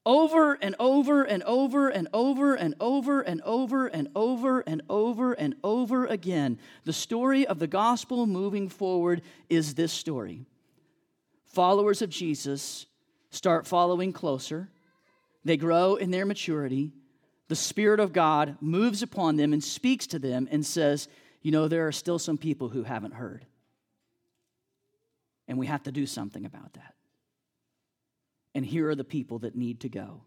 over 0.07 0.53
and 0.61 0.73
over 0.79 1.23
and 1.23 1.43
over 1.43 1.89
and 1.89 2.07
over 2.13 2.55
and 2.55 2.73
over 2.79 3.19
and 3.19 3.41
over 3.45 3.87
and 3.87 4.07
over 4.15 4.61
and 4.61 4.81
over 4.89 5.33
and 5.33 5.53
over 5.65 6.05
again. 6.05 6.57
The 6.85 6.93
story 6.93 7.45
of 7.45 7.59
the 7.59 7.67
gospel 7.67 8.25
moving 8.25 8.69
forward 8.69 9.21
is 9.49 9.75
this 9.75 9.91
story. 9.91 10.45
Followers 11.47 12.01
of 12.01 12.09
Jesus 12.09 12.85
start 13.29 13.67
following 13.67 14.13
closer, 14.13 14.69
they 15.43 15.57
grow 15.57 15.95
in 15.95 16.11
their 16.11 16.25
maturity. 16.25 16.91
The 17.47 17.55
Spirit 17.55 17.99
of 17.99 18.13
God 18.13 18.57
moves 18.59 19.01
upon 19.01 19.37
them 19.37 19.53
and 19.53 19.63
speaks 19.63 20.07
to 20.07 20.19
them 20.19 20.47
and 20.51 20.65
says, 20.65 21.07
You 21.41 21.51
know, 21.51 21.67
there 21.67 21.87
are 21.87 21.91
still 21.91 22.19
some 22.19 22.37
people 22.37 22.69
who 22.69 22.83
haven't 22.83 23.13
heard. 23.13 23.45
And 25.47 25.57
we 25.57 25.67
have 25.67 25.83
to 25.83 25.91
do 25.91 26.05
something 26.05 26.45
about 26.45 26.73
that 26.73 26.93
and 28.57 28.65
here 28.65 28.89
are 28.89 28.95
the 28.95 29.03
people 29.03 29.37
that 29.37 29.55
need 29.55 29.81
to 29.81 29.87
go. 29.87 30.23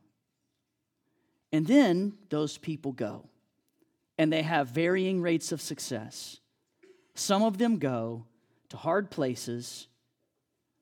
And 1.50 1.66
then 1.66 2.12
those 2.28 2.58
people 2.58 2.92
go, 2.92 3.28
and 4.18 4.32
they 4.32 4.42
have 4.42 4.68
varying 4.68 5.20
rates 5.20 5.50
of 5.50 5.60
success. 5.60 6.38
Some 7.16 7.42
of 7.42 7.58
them 7.58 7.78
go 7.78 8.26
to 8.68 8.76
hard 8.76 9.10
places 9.10 9.88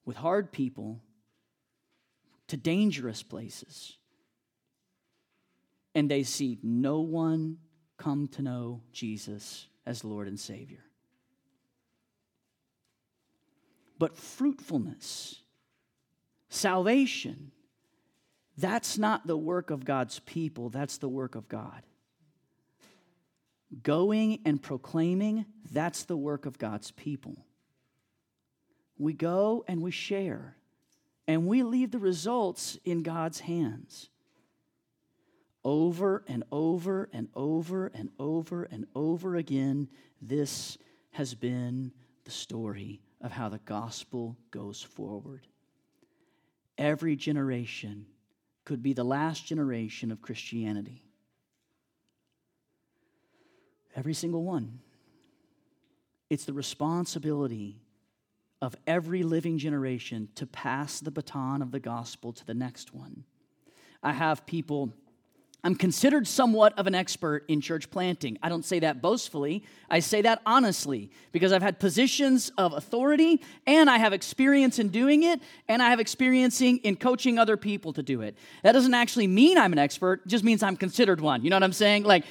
with 0.09 0.17
hard 0.17 0.51
people, 0.53 1.03
to 2.47 2.57
dangerous 2.57 3.23
places, 3.23 3.99
and 5.95 6.11
they 6.11 6.23
see 6.23 6.59
no 6.63 7.01
one 7.01 7.59
come 7.99 8.27
to 8.27 8.41
know 8.41 8.81
Jesus 8.91 9.67
as 9.85 10.05
Lord 10.05 10.27
and 10.27 10.41
Savior. 10.41 10.83
But 13.99 14.17
fruitfulness 14.17 15.43
Salvation, 16.49 17.53
that's 18.57 18.97
not 18.97 19.27
the 19.27 19.37
work 19.37 19.69
of 19.69 19.85
God's 19.85 20.21
people, 20.21 20.71
that's 20.71 20.97
the 20.97 21.09
work 21.11 21.35
of 21.35 21.51
God. 21.51 21.83
Going 23.83 24.39
and 24.47 24.63
proclaiming, 24.63 25.45
that's 25.71 26.05
the 26.05 26.17
work 26.17 26.47
of 26.47 26.59
God's 26.59 26.93
people. 26.93 27.45
We 28.99 29.13
go 29.13 29.65
and 29.69 29.81
we 29.81 29.91
share, 29.91 30.57
and 31.27 31.47
we 31.47 31.63
leave 31.63 31.91
the 31.91 31.99
results 31.99 32.79
in 32.85 33.03
God's 33.03 33.41
hands. 33.41 34.11
Over 35.65 36.25
and 36.27 36.45
over 36.51 37.09
and 37.13 37.29
over 37.35 37.89
and 37.89 38.11
over 38.19 38.65
and 38.65 38.87
over 38.95 39.37
again, 39.37 39.89
this 40.21 40.79
has 41.11 41.35
been 41.35 41.93
the 42.25 42.31
story 42.31 43.01
of 43.21 43.33
how 43.33 43.49
the 43.49 43.59
gospel 43.59 44.37
goes 44.51 44.83
forward 44.83 45.47
every 46.79 47.17
generation 47.17 48.07
could 48.65 48.83
be 48.83 48.93
the 48.93 49.05
last 49.05 49.45
generation 49.45 50.13
of 50.13 50.23
Christianity. 50.23 51.03
Every 53.95 54.15
single 54.15 54.45
one. 54.45 54.79
It's 56.31 56.45
the 56.45 56.53
responsibility 56.53 57.81
of 58.61 58.77
every 58.87 59.23
living 59.23 59.59
generation 59.59 60.29
to 60.35 60.47
pass 60.47 61.01
the 61.01 61.11
baton 61.11 61.63
of 61.63 61.71
the 61.71 61.81
gospel 61.81 62.33
to 62.33 62.47
the 62.47 62.55
next 62.55 62.93
one. 62.95 63.25
I 64.03 64.13
have 64.13 64.47
people 64.47 64.93
I'm 65.65 65.75
considered 65.75 66.29
somewhat 66.29 66.79
of 66.79 66.87
an 66.87 66.95
expert 66.95 67.45
in 67.49 67.61
church 67.61 67.91
planting. 67.91 68.39
I 68.43 68.49
don't 68.49 68.65
say 68.65 68.79
that 68.79 69.03
boastfully. 69.03 69.65
I 69.91 69.99
say 69.99 70.23
that 70.23 70.41
honestly 70.47 71.11
because 71.33 71.53
I've 71.53 71.63
had 71.63 71.81
positions 71.81 72.53
of 72.57 72.73
authority 72.73 73.43
and 73.67 73.91
I 73.91 73.99
have 73.99 74.13
experience 74.13 74.79
in 74.79 74.91
doing 74.91 75.25
it 75.25 75.41
and 75.67 75.83
I 75.83 75.91
have 75.91 75.99
experience 75.99 76.61
in 76.61 76.95
coaching 76.97 77.41
other 77.41 77.57
people 77.57 77.93
to 77.95 78.05
do 78.05 78.23
it. 78.23 78.39
That 78.63 78.73
doesn't 78.73 78.95
actually 78.95 79.27
mean 79.27 79.59
I'm 79.59 79.73
an 79.73 79.81
expert, 79.81 80.23
it 80.25 80.29
just 80.29 80.45
means 80.45 80.63
I'm 80.63 80.77
considered 80.77 81.21
one. 81.21 81.43
You 81.43 81.51
know 81.51 81.57
what 81.57 81.65
I'm 81.65 81.73
saying? 81.73 82.05
Like 82.05 82.25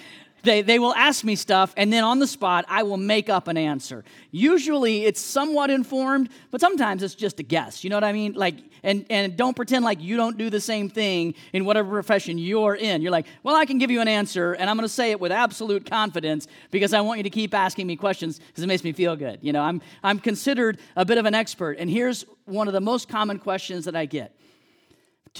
they, 0.47 0.61
they 0.61 0.79
will 0.79 0.95
ask 0.95 1.23
me 1.23 1.35
stuff, 1.35 1.73
and 1.75 1.91
then 1.91 2.03
on 2.03 2.19
the 2.19 2.27
spot, 2.27 2.65
I 2.69 2.83
will 2.83 2.97
make 2.97 3.29
up 3.29 3.47
an 3.47 3.57
answer. 3.57 4.05
Usually, 4.31 5.03
it's 5.03 5.19
somewhat 5.19 5.69
informed, 5.69 6.29
but 6.51 6.61
sometimes 6.61 7.03
it's 7.03 7.15
just 7.15 7.39
a 7.39 7.43
guess. 7.43 7.83
You 7.83 7.89
know 7.89 7.97
what 7.97 8.05
I 8.05 8.13
mean? 8.13 8.33
Like, 8.33 8.55
and, 8.81 9.05
and 9.09 9.35
don't 9.35 9.55
pretend 9.55 9.83
like 9.83 10.01
you 10.01 10.15
don't 10.15 10.37
do 10.37 10.49
the 10.49 10.61
same 10.61 10.89
thing 10.89 11.33
in 11.51 11.65
whatever 11.65 11.89
profession 11.89 12.37
you're 12.37 12.75
in. 12.75 13.01
You're 13.01 13.11
like, 13.11 13.25
well, 13.43 13.55
I 13.55 13.65
can 13.65 13.77
give 13.77 13.91
you 13.91 13.99
an 13.99 14.07
answer, 14.07 14.53
and 14.53 14.69
I'm 14.69 14.77
going 14.77 14.87
to 14.87 14.93
say 14.93 15.11
it 15.11 15.19
with 15.19 15.33
absolute 15.33 15.89
confidence 15.89 16.47
because 16.71 16.93
I 16.93 17.01
want 17.01 17.17
you 17.17 17.23
to 17.23 17.29
keep 17.29 17.53
asking 17.53 17.85
me 17.85 17.97
questions 17.97 18.39
because 18.39 18.63
it 18.63 18.67
makes 18.67 18.85
me 18.85 18.93
feel 18.93 19.17
good. 19.17 19.39
You 19.41 19.51
know, 19.51 19.61
I'm, 19.61 19.81
I'm 20.01 20.19
considered 20.19 20.79
a 20.95 21.03
bit 21.03 21.17
of 21.17 21.25
an 21.25 21.35
expert, 21.35 21.77
and 21.77 21.89
here's 21.89 22.25
one 22.45 22.67
of 22.67 22.73
the 22.73 22.81
most 22.81 23.09
common 23.09 23.39
questions 23.39 23.83
that 23.85 23.95
I 23.95 24.05
get 24.05 24.36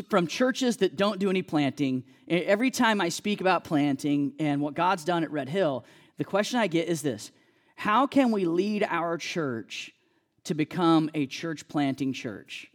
from 0.09 0.27
churches 0.27 0.77
that 0.77 0.95
don't 0.95 1.19
do 1.19 1.29
any 1.29 1.41
planting. 1.41 2.03
Every 2.27 2.71
time 2.71 3.01
I 3.01 3.09
speak 3.09 3.41
about 3.41 3.63
planting 3.63 4.33
and 4.39 4.61
what 4.61 4.73
God's 4.73 5.03
done 5.03 5.23
at 5.23 5.31
Red 5.31 5.49
Hill, 5.49 5.85
the 6.17 6.23
question 6.23 6.59
I 6.59 6.67
get 6.67 6.87
is 6.87 7.01
this 7.01 7.31
How 7.75 8.07
can 8.07 8.31
we 8.31 8.45
lead 8.45 8.83
our 8.83 9.17
church 9.17 9.91
to 10.45 10.53
become 10.53 11.09
a 11.13 11.25
church 11.25 11.67
planting 11.67 12.13
church? 12.13 12.67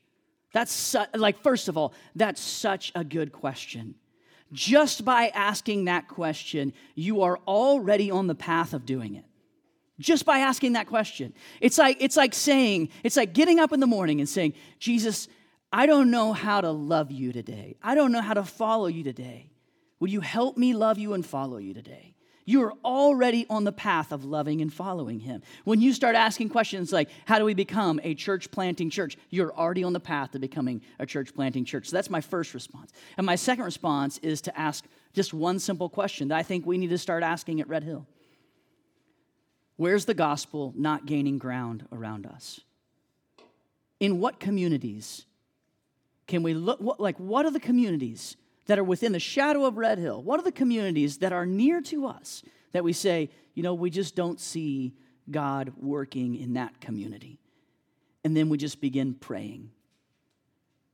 That's 0.53 0.73
su- 0.73 1.05
like, 1.15 1.43
first 1.43 1.69
of 1.69 1.79
all, 1.79 1.95
that's 2.15 2.41
such 2.41 2.93
a 2.95 3.05
good 3.05 3.33
question. 3.33 3.95
Just 4.53 5.05
by 5.05 5.29
asking 5.29 5.87
that 5.87 6.09
question, 6.09 6.75
you 6.95 7.23
are 7.23 7.39
already 7.47 8.11
on 8.11 8.27
the 8.27 8.35
path 8.35 8.75
of 8.75 8.85
doing 8.85 9.15
it 9.15 9.25
just 9.99 10.27
by 10.27 10.41
asking 10.41 10.73
that 10.73 10.87
question. 10.87 11.33
It's 11.61 11.79
like 11.79 11.97
it's 12.01 12.17
like 12.17 12.35
saying, 12.35 12.91
it's 13.03 13.17
like 13.17 13.33
getting 13.33 13.59
up 13.59 13.73
in 13.73 13.81
the 13.81 13.87
morning 13.87 14.21
and 14.21 14.29
saying, 14.29 14.55
"Jesus, 14.79 15.29
I 15.73 15.87
don't 15.87 16.11
know 16.11 16.33
how 16.33 16.61
to 16.61 16.71
love 16.71 17.11
you 17.11 17.33
today. 17.33 17.77
I 17.83 17.95
don't 17.95 18.13
know 18.13 18.21
how 18.21 18.35
to 18.35 18.45
follow 18.45 18.89
you 18.89 19.03
today. 19.03 19.51
Will 19.99 20.09
you 20.09 20.21
help 20.21 20.59
me 20.59 20.75
love 20.75 20.99
you 20.99 21.15
and 21.15 21.25
follow 21.25 21.57
you 21.57 21.73
today? 21.73 22.15
You 22.45 22.63
are 22.65 22.73
already 22.85 23.47
on 23.49 23.65
the 23.65 23.73
path 23.73 24.11
of 24.11 24.25
loving 24.25 24.61
and 24.61 24.73
following 24.73 25.21
Him. 25.21 25.43
When 25.65 25.81
you 25.81 25.93
start 25.93 26.17
asking 26.17 26.49
questions 26.49 26.93
like, 26.93 27.09
How 27.25 27.39
do 27.39 27.45
we 27.45 27.55
become 27.55 28.01
a 28.03 28.15
church 28.15 28.51
planting 28.51 28.91
church? 28.91 29.17
You're 29.31 29.55
already 29.55 29.85
on 29.85 29.93
the 29.93 30.01
path 30.01 30.33
to 30.33 30.39
becoming 30.39 30.83
a 30.99 31.07
church 31.07 31.35
planting 31.35 31.65
church. 31.65 31.89
So 31.89 31.97
that's 31.97 32.11
my 32.11 32.21
first 32.21 32.53
response. 32.53 32.93
And 33.17 33.25
my 33.25 33.37
second 33.37 33.65
response 33.65 34.19
is 34.19 34.41
to 34.43 34.59
ask 34.59 34.85
just 35.13 35.33
one 35.33 35.59
simple 35.59 35.89
question 35.89 36.29
that 36.29 36.39
I 36.39 36.43
think 36.43 36.67
we 36.67 36.79
need 36.79 36.91
to 36.91 36.99
start 36.99 37.23
asking 37.23 37.61
at 37.61 37.69
Red 37.69 37.85
Hill 37.85 38.07
Where's 39.77 40.05
the 40.05 40.15
gospel 40.15 40.75
not 40.77 41.07
gaining 41.07 41.39
ground 41.39 41.87
around 41.93 42.27
us? 42.27 42.61
In 44.01 44.19
what 44.19 44.41
communities 44.41 45.27
can 46.33 46.43
we 46.43 46.55
look, 46.55 46.81
what, 46.81 46.99
like, 46.99 47.19
what 47.19 47.45
are 47.45 47.51
the 47.51 47.61
communities 47.61 48.39
that 48.65 48.79
are 48.79 48.85
within 48.85 49.13
the 49.13 49.21
shadow 49.21 49.67
of 49.67 49.77
Red 49.77 49.99
Hill? 49.99 50.23
What 50.23 50.41
are 50.41 50.43
the 50.43 50.51
communities 50.51 51.19
that 51.19 51.31
are 51.31 51.45
near 51.45 51.83
to 51.83 52.07
us 52.07 52.43
that 52.73 52.83
we 52.83 52.95
say, 52.95 53.29
you 53.53 53.63
know, 53.63 53.75
we 53.75 53.91
just 53.91 54.17
don't 54.17 54.41
see 54.41 54.95
God 55.31 55.75
working 55.77 56.37
in 56.37 56.55
that 56.55 56.81
community? 56.81 57.39
And 58.25 58.35
then 58.35 58.49
we 58.49 58.57
just 58.57 58.81
begin 58.81 59.13
praying 59.13 59.73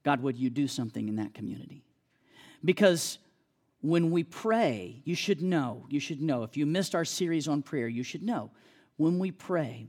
God, 0.02 0.22
would 0.22 0.36
you 0.36 0.50
do 0.50 0.66
something 0.66 1.08
in 1.08 1.14
that 1.16 1.34
community? 1.34 1.84
Because 2.64 3.18
when 3.80 4.10
we 4.10 4.24
pray, 4.24 5.02
you 5.04 5.14
should 5.14 5.40
know, 5.40 5.86
you 5.88 6.00
should 6.00 6.20
know, 6.20 6.42
if 6.42 6.56
you 6.56 6.66
missed 6.66 6.96
our 6.96 7.04
series 7.04 7.46
on 7.46 7.62
prayer, 7.62 7.86
you 7.86 8.02
should 8.02 8.24
know, 8.24 8.50
when 8.96 9.20
we 9.20 9.30
pray, 9.30 9.86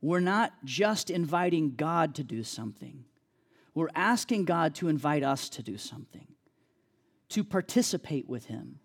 we're 0.00 0.20
not 0.20 0.54
just 0.64 1.10
inviting 1.10 1.74
God 1.74 2.14
to 2.14 2.24
do 2.24 2.42
something, 2.42 3.04
we're 3.78 3.88
asking 3.94 4.44
God 4.44 4.74
to 4.76 4.88
invite 4.88 5.22
us 5.22 5.48
to 5.50 5.62
do 5.62 5.78
something, 5.78 6.26
to 7.30 7.44
participate 7.44 8.28
with 8.28 8.46
Him. 8.46 8.80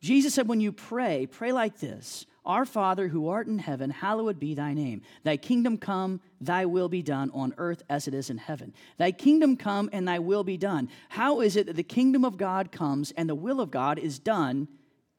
Jesus 0.00 0.34
said, 0.34 0.48
when 0.48 0.60
you 0.60 0.72
pray, 0.72 1.26
pray 1.26 1.52
like 1.52 1.78
this 1.78 2.26
Our 2.44 2.64
Father 2.64 3.08
who 3.08 3.28
art 3.28 3.46
in 3.46 3.58
heaven, 3.58 3.90
hallowed 3.90 4.40
be 4.40 4.54
thy 4.54 4.74
name. 4.74 5.02
Thy 5.22 5.36
kingdom 5.36 5.78
come, 5.78 6.20
thy 6.40 6.64
will 6.64 6.88
be 6.88 7.02
done 7.02 7.30
on 7.32 7.54
earth 7.56 7.82
as 7.88 8.08
it 8.08 8.14
is 8.14 8.30
in 8.30 8.38
heaven. 8.38 8.74
Thy 8.98 9.12
kingdom 9.12 9.56
come 9.56 9.88
and 9.92 10.08
thy 10.08 10.18
will 10.18 10.42
be 10.42 10.56
done. 10.56 10.88
How 11.08 11.40
is 11.40 11.54
it 11.54 11.66
that 11.66 11.76
the 11.76 11.84
kingdom 11.84 12.24
of 12.24 12.36
God 12.36 12.72
comes 12.72 13.12
and 13.12 13.28
the 13.28 13.34
will 13.34 13.60
of 13.60 13.70
God 13.70 13.98
is 13.98 14.18
done 14.18 14.68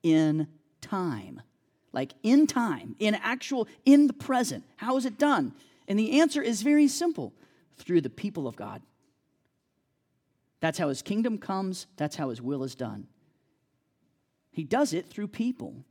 in 0.02 0.48
time? 0.82 1.42
Like 1.94 2.14
in 2.24 2.48
time, 2.48 2.96
in 3.00 3.16
actual, 3.16 3.68
in 3.86 4.08
the 4.08 4.14
present. 4.14 4.64
How 4.76 4.98
is 4.98 5.06
it 5.06 5.18
done? 5.18 5.54
And 5.88 6.00
the 6.00 6.20
answer 6.20 6.42
is 6.42 6.62
very 6.62 6.88
simple 6.88 7.34
through 7.78 8.02
the 8.02 8.10
people 8.10 8.48
of 8.48 8.56
God. 8.56 8.82
That's 10.60 10.78
how 10.78 10.90
his 10.90 11.02
kingdom 11.02 11.38
comes, 11.38 11.88
that's 11.98 12.16
how 12.16 12.30
his 12.30 12.42
will 12.42 12.64
is 12.64 12.76
done. 12.76 13.08
He 14.52 14.64
does 14.64 14.94
it 14.94 15.08
through 15.08 15.28
people. 15.28 15.84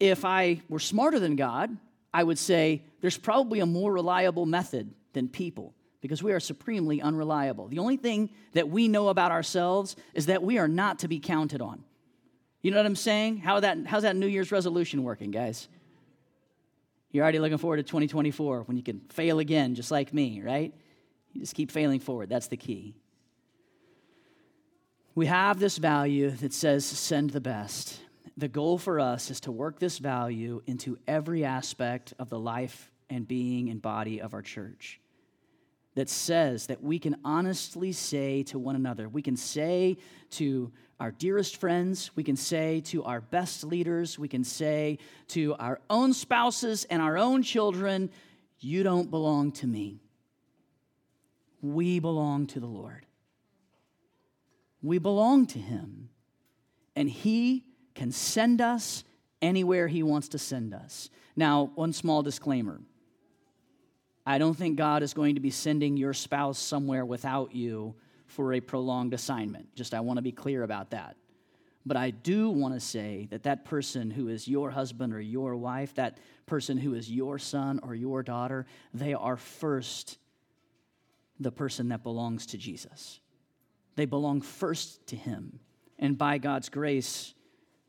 If 0.00 0.24
I 0.24 0.62
were 0.68 0.80
smarter 0.80 1.20
than 1.20 1.36
God, 1.36 1.76
I 2.12 2.24
would 2.24 2.38
say 2.38 2.82
there's 3.00 3.18
probably 3.18 3.60
a 3.60 3.66
more 3.66 3.92
reliable 3.92 4.46
method 4.46 4.92
than 5.12 5.28
people 5.28 5.74
because 6.00 6.22
we 6.22 6.32
are 6.32 6.40
supremely 6.40 7.00
unreliable. 7.00 7.68
The 7.68 7.78
only 7.78 7.96
thing 7.96 8.30
that 8.52 8.68
we 8.68 8.88
know 8.88 9.08
about 9.08 9.30
ourselves 9.30 9.96
is 10.12 10.26
that 10.26 10.42
we 10.42 10.58
are 10.58 10.68
not 10.68 10.98
to 11.00 11.08
be 11.08 11.18
counted 11.18 11.62
on. 11.62 11.82
You 12.60 12.70
know 12.70 12.78
what 12.78 12.86
I'm 12.86 12.96
saying? 12.96 13.38
How 13.38 13.60
that, 13.60 13.86
how's 13.86 14.02
that 14.02 14.16
New 14.16 14.26
Year's 14.26 14.50
resolution 14.50 15.02
working, 15.02 15.30
guys? 15.30 15.68
You're 17.14 17.22
already 17.22 17.38
looking 17.38 17.58
forward 17.58 17.76
to 17.76 17.84
2024 17.84 18.62
when 18.62 18.76
you 18.76 18.82
can 18.82 18.98
fail 19.08 19.38
again, 19.38 19.76
just 19.76 19.92
like 19.92 20.12
me, 20.12 20.42
right? 20.42 20.74
You 21.32 21.40
just 21.40 21.54
keep 21.54 21.70
failing 21.70 22.00
forward. 22.00 22.28
That's 22.28 22.48
the 22.48 22.56
key. 22.56 22.96
We 25.14 25.26
have 25.26 25.60
this 25.60 25.78
value 25.78 26.30
that 26.30 26.52
says 26.52 26.84
send 26.84 27.30
the 27.30 27.40
best. 27.40 28.00
The 28.36 28.48
goal 28.48 28.78
for 28.78 28.98
us 28.98 29.30
is 29.30 29.38
to 29.42 29.52
work 29.52 29.78
this 29.78 29.98
value 29.98 30.60
into 30.66 30.98
every 31.06 31.44
aspect 31.44 32.14
of 32.18 32.30
the 32.30 32.38
life 32.38 32.90
and 33.08 33.28
being 33.28 33.70
and 33.70 33.80
body 33.80 34.20
of 34.20 34.34
our 34.34 34.42
church. 34.42 35.00
That 35.94 36.08
says 36.08 36.66
that 36.66 36.82
we 36.82 36.98
can 36.98 37.14
honestly 37.24 37.92
say 37.92 38.42
to 38.44 38.58
one 38.58 38.74
another, 38.74 39.08
we 39.08 39.22
can 39.22 39.36
say 39.36 39.98
to 40.30 40.72
our 41.00 41.10
dearest 41.10 41.56
friends, 41.56 42.10
we 42.14 42.22
can 42.22 42.36
say 42.36 42.80
to 42.86 43.04
our 43.04 43.20
best 43.20 43.64
leaders, 43.64 44.18
we 44.18 44.28
can 44.28 44.44
say 44.44 44.98
to 45.28 45.54
our 45.58 45.80
own 45.90 46.12
spouses 46.12 46.84
and 46.84 47.02
our 47.02 47.18
own 47.18 47.42
children, 47.42 48.10
You 48.60 48.82
don't 48.82 49.10
belong 49.10 49.52
to 49.52 49.66
me. 49.66 50.00
We 51.60 51.98
belong 51.98 52.46
to 52.48 52.60
the 52.60 52.66
Lord. 52.66 53.06
We 54.82 54.98
belong 54.98 55.46
to 55.48 55.58
Him. 55.58 56.10
And 56.94 57.10
He 57.10 57.64
can 57.94 58.12
send 58.12 58.60
us 58.60 59.02
anywhere 59.42 59.88
He 59.88 60.02
wants 60.02 60.28
to 60.28 60.38
send 60.38 60.74
us. 60.74 61.10
Now, 61.34 61.72
one 61.74 61.92
small 61.92 62.22
disclaimer 62.22 62.80
I 64.26 64.38
don't 64.38 64.54
think 64.54 64.76
God 64.76 65.02
is 65.02 65.12
going 65.12 65.34
to 65.34 65.40
be 65.40 65.50
sending 65.50 65.96
your 65.96 66.14
spouse 66.14 66.58
somewhere 66.58 67.04
without 67.04 67.54
you 67.54 67.94
for 68.26 68.52
a 68.52 68.60
prolonged 68.60 69.14
assignment. 69.14 69.74
Just 69.74 69.94
I 69.94 70.00
want 70.00 70.18
to 70.18 70.22
be 70.22 70.32
clear 70.32 70.62
about 70.62 70.90
that. 70.90 71.16
But 71.86 71.96
I 71.96 72.10
do 72.10 72.48
want 72.48 72.74
to 72.74 72.80
say 72.80 73.28
that 73.30 73.42
that 73.42 73.64
person 73.64 74.10
who 74.10 74.28
is 74.28 74.48
your 74.48 74.70
husband 74.70 75.12
or 75.12 75.20
your 75.20 75.54
wife, 75.56 75.94
that 75.96 76.18
person 76.46 76.78
who 76.78 76.94
is 76.94 77.10
your 77.10 77.38
son 77.38 77.80
or 77.82 77.94
your 77.94 78.22
daughter, 78.22 78.66
they 78.94 79.12
are 79.12 79.36
first 79.36 80.18
the 81.38 81.52
person 81.52 81.88
that 81.88 82.02
belongs 82.02 82.46
to 82.46 82.58
Jesus. 82.58 83.20
They 83.96 84.06
belong 84.06 84.40
first 84.40 85.06
to 85.08 85.16
Him. 85.16 85.60
And 85.98 86.16
by 86.16 86.38
God's 86.38 86.70
grace, 86.70 87.34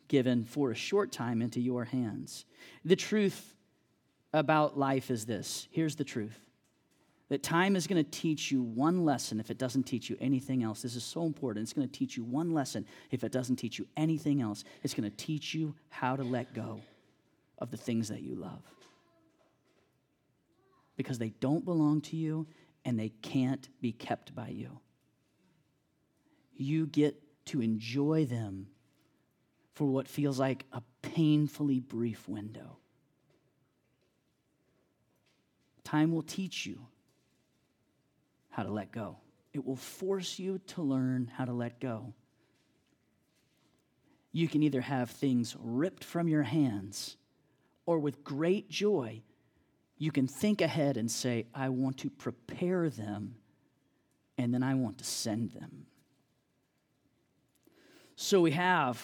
given 0.08 0.44
for 0.44 0.72
a 0.72 0.76
short 0.76 1.12
time 1.12 1.42
into 1.42 1.60
your 1.60 1.86
hands. 1.86 2.46
The 2.84 2.96
truth 2.96 3.56
about 4.34 4.78
life 4.78 5.10
is 5.10 5.26
this 5.26 5.68
here's 5.72 5.96
the 5.96 6.04
truth 6.04 6.40
that 7.30 7.42
time 7.42 7.76
is 7.76 7.88
going 7.88 8.04
to 8.04 8.10
teach 8.10 8.52
you 8.52 8.62
one 8.62 9.04
lesson 9.04 9.40
if 9.40 9.50
it 9.50 9.58
doesn't 9.58 9.84
teach 9.84 10.10
you 10.10 10.18
anything 10.22 10.64
else. 10.64 10.84
This 10.84 10.96
is 10.96 11.04
so 11.04 11.26
important. 11.26 11.64
It's 11.64 11.74
going 11.74 11.88
to 11.88 12.00
teach 12.00 12.16
you 12.18 12.24
one 12.24 12.54
lesson 12.54 12.86
if 13.10 13.24
it 13.24 13.32
doesn't 13.32 13.56
teach 13.56 13.80
you 13.80 13.88
anything 13.98 14.42
else. 14.42 14.64
It's 14.84 14.94
going 14.94 15.10
to 15.10 15.18
teach 15.18 15.54
you 15.54 15.74
how 15.90 16.16
to 16.16 16.24
let 16.24 16.54
go 16.54 16.82
of 17.58 17.72
the 17.72 17.78
things 17.78 18.10
that 18.10 18.22
you 18.22 18.36
love. 18.36 18.62
Because 20.98 21.18
they 21.18 21.30
don't 21.30 21.66
belong 21.66 22.02
to 22.02 22.16
you 22.16 22.46
and 22.86 23.00
they 23.00 23.10
can't 23.10 23.68
be 23.82 23.92
kept 23.92 24.36
by 24.36 24.50
you. 24.50 24.80
You 26.54 26.86
get 26.86 27.20
to 27.46 27.62
enjoy 27.62 28.26
them 28.26 28.68
for 29.74 29.88
what 29.88 30.08
feels 30.08 30.40
like 30.40 30.66
a 30.72 30.82
painfully 31.02 31.80
brief 31.80 32.30
window. 32.30 32.78
Time 35.84 36.12
will 36.12 36.24
teach 36.24 36.66
you 36.66 36.80
how 38.56 38.64
to 38.64 38.72
let 38.72 38.90
go. 38.90 39.18
It 39.52 39.66
will 39.66 39.76
force 39.76 40.40
you 40.40 40.60
to 40.68 40.82
learn 40.82 41.30
how 41.36 41.44
to 41.44 41.52
let 41.52 41.82
go. 41.82 42.14
You 44.32 44.48
can 44.48 44.64
either 44.64 44.80
have 44.80 45.10
things 45.10 45.58
ripped 45.60 46.06
from 46.06 46.30
your 46.30 46.44
hands, 46.44 47.18
or 47.86 48.00
with 48.00 48.24
great 48.24 48.70
joy, 48.70 49.24
you 49.98 50.10
can 50.10 50.26
think 50.26 50.62
ahead 50.62 50.96
and 50.96 51.12
say, 51.12 51.48
I 51.54 51.68
want 51.68 51.98
to 52.00 52.10
prepare 52.10 52.90
them, 52.90 53.36
and 54.38 54.54
then 54.54 54.64
I 54.64 54.76
want 54.76 55.00
to 55.00 55.04
send 55.04 55.52
them. 55.52 55.86
So 58.16 58.40
we 58.40 58.52
have 58.52 59.02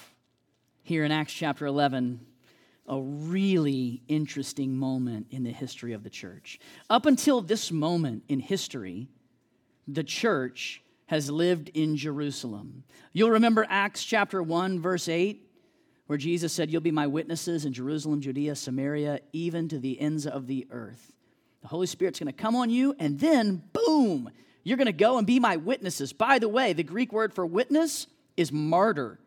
here 0.84 1.04
in 1.04 1.12
Acts 1.12 1.34
chapter 1.34 1.66
11 1.66 2.26
a 2.88 3.02
really 3.02 4.02
interesting 4.08 4.78
moment 4.78 5.28
in 5.30 5.44
the 5.44 5.52
history 5.52 5.92
of 5.92 6.04
the 6.04 6.10
church. 6.10 6.58
Up 6.90 7.06
until 7.06 7.42
this 7.42 7.70
moment 7.70 8.24
in 8.30 8.40
history, 8.40 9.10
the 9.96 10.04
church 10.04 10.82
has 11.08 11.30
lived 11.30 11.70
in 11.70 11.98
Jerusalem. 11.98 12.84
You'll 13.14 13.32
remember 13.32 13.66
Acts 13.70 14.04
chapter 14.04 14.42
1, 14.42 14.80
verse 14.80 15.10
8, 15.10 15.46
where 16.08 16.18
Jesus 16.18 16.54
said, 16.54 16.72
You'll 16.72 16.82
be 16.82 16.92
my 16.92 17.08
witnesses 17.08 17.66
in 17.66 17.74
Jerusalem, 17.74 18.22
Judea, 18.22 18.56
Samaria, 18.56 19.20
even 19.34 19.68
to 19.70 19.80
the 19.80 20.00
ends 20.00 20.26
of 20.26 20.48
the 20.48 20.68
earth. 20.72 21.12
The 21.62 21.68
Holy 21.68 21.88
Spirit's 21.88 22.20
to 22.28 22.32
come 22.32 22.56
on 22.56 22.70
you, 22.70 22.96
and 22.98 23.20
then, 23.20 23.62
boom, 23.74 24.30
you're 24.64 24.78
to 24.86 24.94
go 24.94 25.18
and 25.18 25.28
be 25.28 25.40
my 25.40 25.58
witnesses. 25.58 26.14
By 26.14 26.40
the 26.40 26.50
way, 26.50 26.74
the 26.74 26.84
Greek 26.84 27.12
word 27.12 27.34
for 27.34 27.46
witness 27.46 28.08
is 28.38 28.52
martyr. 28.52 29.20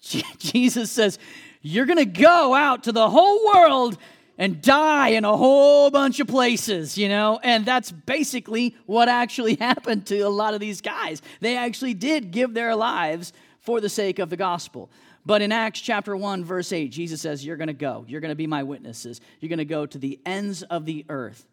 Jesus 0.38 0.90
says, 0.90 1.18
You're 1.62 1.86
to 1.98 2.04
go 2.04 2.54
out 2.54 2.84
to 2.84 2.92
the 2.92 3.08
whole 3.08 3.46
world 3.46 3.96
and 4.38 4.60
die 4.60 5.08
in 5.08 5.24
a 5.24 5.36
whole 5.36 5.90
bunch 5.90 6.20
of 6.20 6.26
places, 6.26 6.98
you 6.98 7.08
know? 7.08 7.38
And 7.42 7.64
that's 7.64 7.92
basically 7.92 8.76
what 8.86 9.08
actually 9.08 9.54
happened 9.60 10.06
to 10.06 10.20
a 10.20 10.28
lot 10.28 10.54
of 10.54 10.60
these 10.60 10.80
guys. 10.80 11.22
They 11.40 11.56
actually 11.56 11.94
did 11.94 12.30
give 12.30 12.54
their 12.54 12.74
lives 12.74 13.32
for 13.60 13.80
the 13.80 13.88
sake 13.88 14.18
of 14.18 14.30
the 14.30 14.36
gospel. 14.36 14.90
But 15.26 15.40
in 15.40 15.52
Acts 15.52 15.80
chapter 15.80 16.16
1, 16.16 16.44
verse 16.44 16.72
8, 16.72 16.88
Jesus 16.88 17.20
says, 17.20 17.44
You're 17.44 17.56
going 17.56 17.68
to 17.68 17.72
go. 17.72 18.04
You're 18.06 18.20
going 18.20 18.30
to 18.30 18.36
be 18.36 18.46
my 18.46 18.62
witnesses. 18.62 19.20
You're 19.40 19.48
going 19.48 19.58
to 19.58 19.64
go 19.64 19.86
to 19.86 19.98
the 19.98 20.20
ends 20.26 20.62
of 20.64 20.84
the 20.84 21.06
earth. 21.08 21.46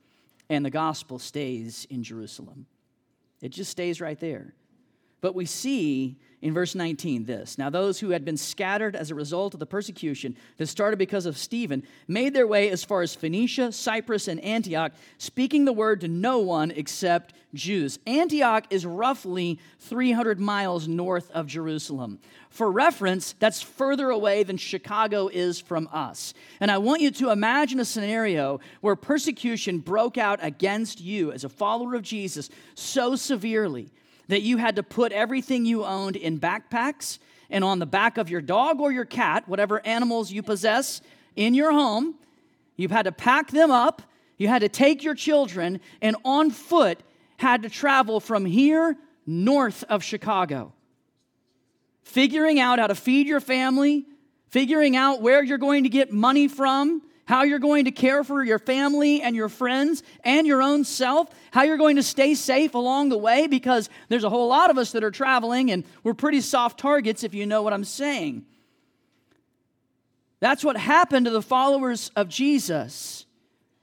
And 0.50 0.66
the 0.66 0.70
gospel 0.70 1.20
stays 1.20 1.88
in 1.90 2.04
Jerusalem. 2.04 2.66
It 3.42 3.50
just 3.50 3.72
stays 3.72 4.02
right 4.02 4.20
there. 4.20 4.54
But 5.22 5.36
we 5.36 5.46
see 5.46 6.18
in 6.42 6.54
verse 6.54 6.76
19 6.76 7.26
this 7.26 7.58
Now, 7.58 7.70
those 7.70 8.00
who 8.00 8.10
had 8.10 8.26
been 8.26 8.38
scattered 8.38 8.96
as 8.96 9.12
a 9.12 9.16
result 9.16 9.54
of 9.54 9.60
the 9.60 9.66
persecution 9.66 10.36
that 10.58 10.68
started 10.68 10.98
because 10.98 11.26
of 11.26 11.38
Stephen 11.38 11.84
made 12.08 12.34
their 12.34 12.48
way 12.48 12.70
as 12.70 12.84
far 12.84 13.02
as 13.02 13.16
Phoenicia, 13.16 13.72
Cyprus, 13.72 14.28
and 14.28 14.40
Antioch, 14.42 14.94
speaking 15.18 15.66
the 15.66 15.74
word 15.74 16.02
to 16.02 16.08
no 16.08 16.40
one 16.40 16.72
except 16.72 17.34
Jews. 17.54 18.00
Antioch 18.08 18.66
is 18.70 18.86
roughly 18.86 19.60
300 19.80 20.40
miles 20.40 20.88
north 20.88 21.30
of 21.32 21.48
Jerusalem. 21.48 22.20
For 22.50 22.72
reference, 22.72 23.34
that's 23.40 23.62
further 23.62 24.10
away 24.10 24.44
than 24.44 24.58
Chicago 24.58 25.28
is 25.28 25.60
from 25.60 25.88
us. 25.92 26.34
And 26.60 26.72
I 26.72 26.80
want 26.80 27.02
you 27.02 27.12
to 27.12 27.30
imagine 27.30 27.80
a 27.80 27.86
scenario 27.86 28.60
where 28.82 28.96
persecution 28.96 29.80
broke 29.80 30.18
out 30.18 30.40
against 30.42 31.02
you 31.02 31.32
as 31.32 31.44
a 31.44 31.50
follower 31.50 31.96
of 31.96 32.02
Jesus 32.02 32.50
so 32.76 33.16
severely 33.16 33.92
that 34.32 34.44
you 34.44 34.56
had 34.56 34.78
to 34.78 34.82
put 34.82 35.12
everything 35.12 35.66
you 35.66 35.84
owned 35.84 36.16
in 36.16 36.40
backpacks 36.40 37.20
and 37.50 37.66
on 37.66 37.80
the 37.80 37.86
back 37.86 38.18
of 38.18 38.30
your 38.30 38.40
dog 38.40 38.80
or 38.80 38.90
your 38.90 39.04
cat, 39.04 39.46
whatever 39.46 39.86
animals 39.86 40.32
you 40.32 40.42
possess 40.42 41.02
in 41.36 41.54
your 41.54 41.74
home. 41.74 42.16
You've 42.78 42.92
had 42.92 43.04
to 43.04 43.12
pack 43.12 43.52
them 43.52 43.72
up. 43.72 44.02
You 44.38 44.48
had 44.48 44.60
to 44.60 44.70
take 44.70 45.04
your 45.04 45.16
children 45.16 45.82
and 46.02 46.16
on 46.24 46.50
foot 46.50 47.02
had 47.36 47.64
to 47.64 47.70
travel 47.70 48.22
from 48.22 48.46
here 48.46 48.96
north 49.28 49.84
of 49.90 50.02
Chicago. 50.02 50.72
Figuring 52.04 52.58
out 52.58 52.80
how 52.80 52.88
to 52.88 52.96
feed 52.96 53.28
your 53.28 53.42
family, 53.42 54.06
figuring 54.48 54.96
out 54.96 55.22
where 55.22 55.44
you're 55.44 55.58
going 55.58 55.84
to 55.84 55.90
get 55.90 56.14
money 56.14 56.48
from, 56.48 57.02
how 57.26 57.44
you're 57.44 57.60
going 57.60 57.86
to 57.86 57.92
care 57.92 58.24
for 58.24 58.44
your 58.44 58.60
family 58.60 59.22
and 59.22 59.36
your 59.36 59.50
friends 59.50 60.04
and 60.24 60.46
your 60.46 60.62
own 60.62 60.84
self, 60.84 61.30
how 61.52 61.64
you're 61.64 61.78
going 61.78 61.96
to 61.96 62.04
stay 62.04 62.36
safe 62.36 62.74
along 62.74 63.10
the 63.10 63.18
way, 63.18 63.48
because 63.48 63.90
there's 64.10 64.24
a 64.24 64.30
whole 64.30 64.48
lot 64.48 64.70
of 64.70 64.78
us 64.78 64.92
that 64.92 65.04
are 65.04 65.12
traveling 65.12 65.72
and 65.72 65.84
we're 66.04 66.14
pretty 66.14 66.42
soft 66.42 66.80
targets, 66.80 67.24
if 67.24 67.34
you 67.34 67.46
know 67.46 67.62
what 67.62 67.74
I'm 67.74 67.84
saying. 67.84 68.46
That's 70.40 70.64
what 70.64 70.76
happened 70.76 71.26
to 71.26 71.32
the 71.32 71.42
followers 71.42 72.12
of 72.16 72.28
Jesus 72.28 73.26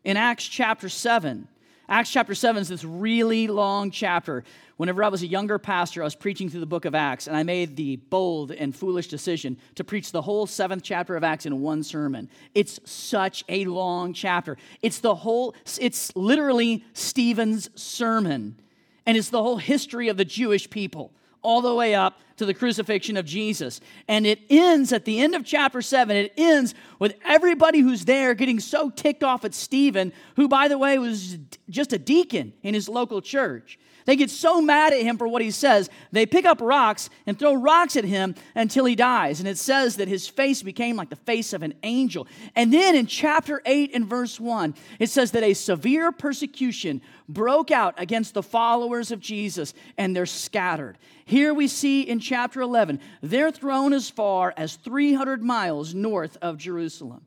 in 0.05 0.17
Acts 0.17 0.47
chapter 0.47 0.89
7. 0.89 1.47
Acts 1.89 2.11
chapter 2.11 2.35
7 2.35 2.61
is 2.61 2.69
this 2.69 2.85
really 2.85 3.47
long 3.47 3.91
chapter. 3.91 4.45
Whenever 4.79 5.03
I 5.03 5.09
was 5.09 5.23
a 5.23 5.27
younger 5.27 5.59
pastor, 5.59 6.03
I 6.03 6.05
was 6.05 6.15
preaching 6.15 6.49
through 6.49 6.61
the 6.61 6.67
book 6.67 6.85
of 6.85 6.95
Acts, 6.95 7.27
and 7.27 7.37
I 7.37 7.43
made 7.43 7.75
the 7.75 7.97
bold 7.97 8.53
and 8.53 8.75
foolish 8.75 9.09
decision 9.09 9.59
to 9.75 9.83
preach 9.83 10.13
the 10.13 10.23
whole 10.23 10.47
seventh 10.47 10.85
chapter 10.85 11.17
of 11.17 11.25
Acts 11.25 11.47
in 11.47 11.61
one 11.61 11.83
sermon. 11.83 12.31
It's 12.55 12.79
such 12.85 13.45
a 13.49 13.65
long 13.65 14.13
chapter. 14.13 14.57
It's 14.81 15.01
the 15.01 15.17
whole, 15.17 15.57
it's 15.81 16.15
literally 16.15 16.85
Stephen's 16.93 17.69
sermon, 17.75 18.61
and 19.05 19.17
it's 19.17 19.31
the 19.31 19.43
whole 19.43 19.57
history 19.57 20.07
of 20.07 20.17
the 20.17 20.25
Jewish 20.25 20.71
people, 20.71 21.11
all 21.43 21.61
the 21.61 21.75
way 21.75 21.97
up 21.97 22.21
to 22.37 22.47
the 22.47 22.55
crucifixion 22.55 23.17
of 23.17 23.27
Jesus. 23.27 23.81
And 24.07 24.29
it 24.29 24.39
ends 24.49 24.93
at 24.93 25.05
the 25.05 25.19
end 25.19 25.35
of 25.35 25.45
chapter 25.45 25.83
7, 25.83 26.17
it 26.17 26.33
ends 26.37 26.77
with 27.01 27.17
everybody 27.25 27.81
who's 27.81 28.05
there 28.05 28.33
getting 28.33 28.61
so 28.61 28.91
ticked 28.91 29.25
off 29.25 29.45
at 29.45 29.55
Stephen, 29.55 30.13
who, 30.37 30.47
by 30.47 30.69
the 30.69 30.79
way, 30.79 30.99
was 30.99 31.37
just 31.69 31.93
a 31.93 31.99
deacon 31.99 32.53
in 32.63 32.75
his 32.75 32.89
local 32.89 33.21
church. 33.21 33.77
They 34.09 34.17
get 34.17 34.31
so 34.31 34.63
mad 34.63 34.95
at 34.95 35.03
him 35.03 35.19
for 35.19 35.29
what 35.29 35.43
he 35.43 35.51
says, 35.51 35.91
they 36.13 36.25
pick 36.25 36.47
up 36.47 36.63
rocks 36.63 37.11
and 37.27 37.39
throw 37.39 37.53
rocks 37.53 37.95
at 37.95 38.05
him 38.05 38.37
until 38.55 38.87
he 38.87 38.97
dies. 38.97 39.39
And 39.39 39.47
it 39.47 39.59
says 39.59 39.97
that 39.97 40.09
his 40.09 40.27
face 40.27 40.63
became 40.63 40.97
like 40.97 41.11
the 41.11 41.17
face 41.17 41.53
of 41.53 41.63
an 41.63 41.75
angel. 41.83 42.27
And 42.57 42.73
then 42.73 42.97
in 42.97 43.05
chapter 43.05 43.61
8 43.67 43.95
and 43.95 44.07
verse 44.07 44.41
1, 44.41 44.75
it 44.99 45.11
says 45.11 45.33
that 45.33 45.43
a 45.43 45.53
severe 45.53 46.11
persecution 46.11 47.03
broke 47.29 47.71
out 47.71 47.97
against 47.99 48.33
the 48.33 48.43
followers 48.43 49.11
of 49.11 49.21
Jesus 49.21 49.75
and 49.99 50.17
they're 50.17 50.25
scattered. 50.25 50.97
Here 51.27 51.53
we 51.53 51.69
see 51.69 52.01
in 52.01 52.19
chapter 52.19 52.63
11, 52.63 53.01
they're 53.21 53.51
thrown 53.51 53.93
as 53.93 54.09
far 54.09 54.55
as 54.57 54.77
300 54.77 55.43
miles 55.43 55.93
north 55.93 56.39
of 56.41 56.57
Jerusalem. 56.57 57.27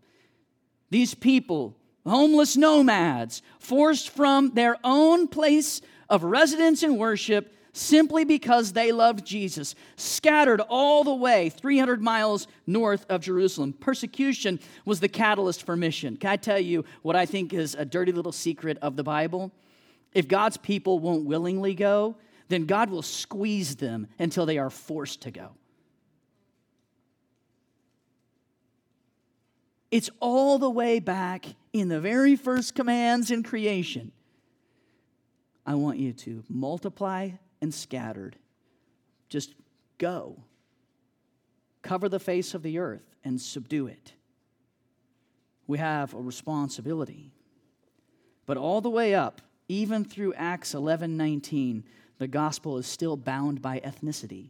These 0.89 1.13
people, 1.13 1.77
homeless 2.07 2.57
nomads, 2.57 3.43
forced 3.59 4.09
from 4.09 4.55
their 4.55 4.77
own 4.83 5.27
place 5.27 5.79
of 6.11 6.23
residence 6.25 6.83
and 6.83 6.99
worship 6.99 7.55
simply 7.73 8.25
because 8.25 8.73
they 8.73 8.91
loved 8.91 9.25
Jesus, 9.25 9.75
scattered 9.95 10.59
all 10.59 11.05
the 11.05 11.15
way 11.15 11.49
300 11.49 12.01
miles 12.01 12.47
north 12.67 13.05
of 13.09 13.21
Jerusalem. 13.21 13.71
Persecution 13.71 14.59
was 14.83 14.99
the 14.99 15.07
catalyst 15.07 15.63
for 15.63 15.77
mission. 15.77 16.17
Can 16.17 16.29
I 16.29 16.35
tell 16.35 16.59
you 16.59 16.83
what 17.01 17.15
I 17.15 17.25
think 17.25 17.53
is 17.53 17.75
a 17.75 17.85
dirty 17.85 18.11
little 18.11 18.33
secret 18.33 18.77
of 18.81 18.97
the 18.97 19.03
Bible? 19.03 19.53
If 20.13 20.27
God's 20.27 20.57
people 20.57 20.99
won't 20.99 21.23
willingly 21.25 21.73
go, 21.73 22.17
then 22.49 22.65
God 22.65 22.89
will 22.89 23.01
squeeze 23.01 23.77
them 23.77 24.07
until 24.19 24.45
they 24.45 24.57
are 24.57 24.69
forced 24.69 25.21
to 25.21 25.31
go. 25.31 25.51
It's 29.91 30.09
all 30.19 30.59
the 30.59 30.69
way 30.69 30.99
back 30.99 31.45
in 31.71 31.87
the 31.87 32.01
very 32.01 32.35
first 32.35 32.75
commands 32.75 33.31
in 33.31 33.43
creation 33.43 34.11
I 35.65 35.75
want 35.75 35.99
you 35.99 36.13
to 36.13 36.43
multiply 36.49 37.31
and 37.61 37.73
scattered. 37.73 38.35
Just 39.29 39.53
go. 39.97 40.43
Cover 41.81 42.09
the 42.09 42.19
face 42.19 42.53
of 42.53 42.63
the 42.63 42.79
earth 42.79 43.15
and 43.23 43.39
subdue 43.39 43.87
it. 43.87 44.13
We 45.67 45.77
have 45.77 46.13
a 46.13 46.19
responsibility. 46.19 47.31
But 48.45 48.57
all 48.57 48.81
the 48.81 48.89
way 48.89 49.15
up, 49.15 49.41
even 49.67 50.03
through 50.03 50.33
Acts 50.33 50.73
11 50.73 51.15
19, 51.15 51.83
the 52.17 52.27
gospel 52.27 52.77
is 52.77 52.85
still 52.85 53.15
bound 53.15 53.61
by 53.61 53.79
ethnicity. 53.79 54.49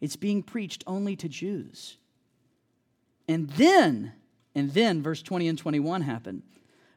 It's 0.00 0.16
being 0.16 0.42
preached 0.42 0.82
only 0.86 1.16
to 1.16 1.28
Jews. 1.28 1.98
And 3.28 3.50
then, 3.50 4.12
and 4.54 4.72
then 4.72 5.02
verse 5.02 5.22
20 5.22 5.48
and 5.48 5.58
21 5.58 6.02
happen. 6.02 6.42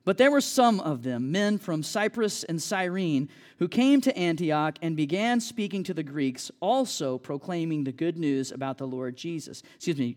But 0.07 0.17
there 0.17 0.31
were 0.31 0.39
some 0.39 0.79
of 0.79 1.03
them, 1.03 1.33
men 1.33 1.57
from 1.57 1.83
Cyprus 1.83 2.45
and 2.45 2.63
Cyrene, 2.63 3.27
who 3.59 3.67
came 3.67 3.99
to 3.99 4.17
Antioch 4.17 4.79
and 4.81 4.95
began 4.95 5.41
speaking 5.41 5.83
to 5.83 5.93
the 5.93 6.01
Greeks, 6.01 6.49
also 6.61 7.17
proclaiming 7.17 7.83
the 7.83 7.91
good 7.91 8.17
news 8.17 8.53
about 8.53 8.77
the 8.77 8.87
Lord 8.87 9.17
Jesus. 9.17 9.63
Excuse 9.75 9.97
me, 9.97 10.15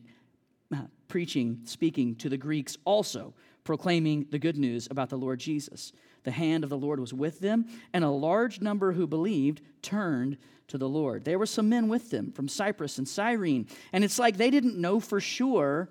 uh, 0.72 0.82
preaching, 1.08 1.62
speaking 1.64 2.14
to 2.18 2.28
the 2.28 2.36
Greeks, 2.36 2.76
also 2.84 3.34
proclaiming 3.64 4.28
the 4.30 4.38
good 4.38 4.56
news 4.56 4.86
about 4.92 5.10
the 5.10 5.18
Lord 5.18 5.40
Jesus. 5.40 5.92
The 6.22 6.30
hand 6.30 6.62
of 6.62 6.70
the 6.70 6.78
Lord 6.78 7.00
was 7.00 7.12
with 7.12 7.40
them, 7.40 7.66
and 7.92 8.04
a 8.04 8.10
large 8.10 8.60
number 8.60 8.92
who 8.92 9.08
believed 9.08 9.60
turned 9.82 10.38
to 10.68 10.78
the 10.78 10.88
Lord. 10.88 11.24
There 11.24 11.36
were 11.40 11.46
some 11.46 11.68
men 11.68 11.88
with 11.88 12.10
them 12.10 12.30
from 12.30 12.46
Cyprus 12.46 12.98
and 12.98 13.08
Cyrene, 13.08 13.66
and 13.92 14.04
it's 14.04 14.20
like 14.20 14.36
they 14.36 14.50
didn't 14.50 14.80
know 14.80 15.00
for 15.00 15.20
sure 15.20 15.88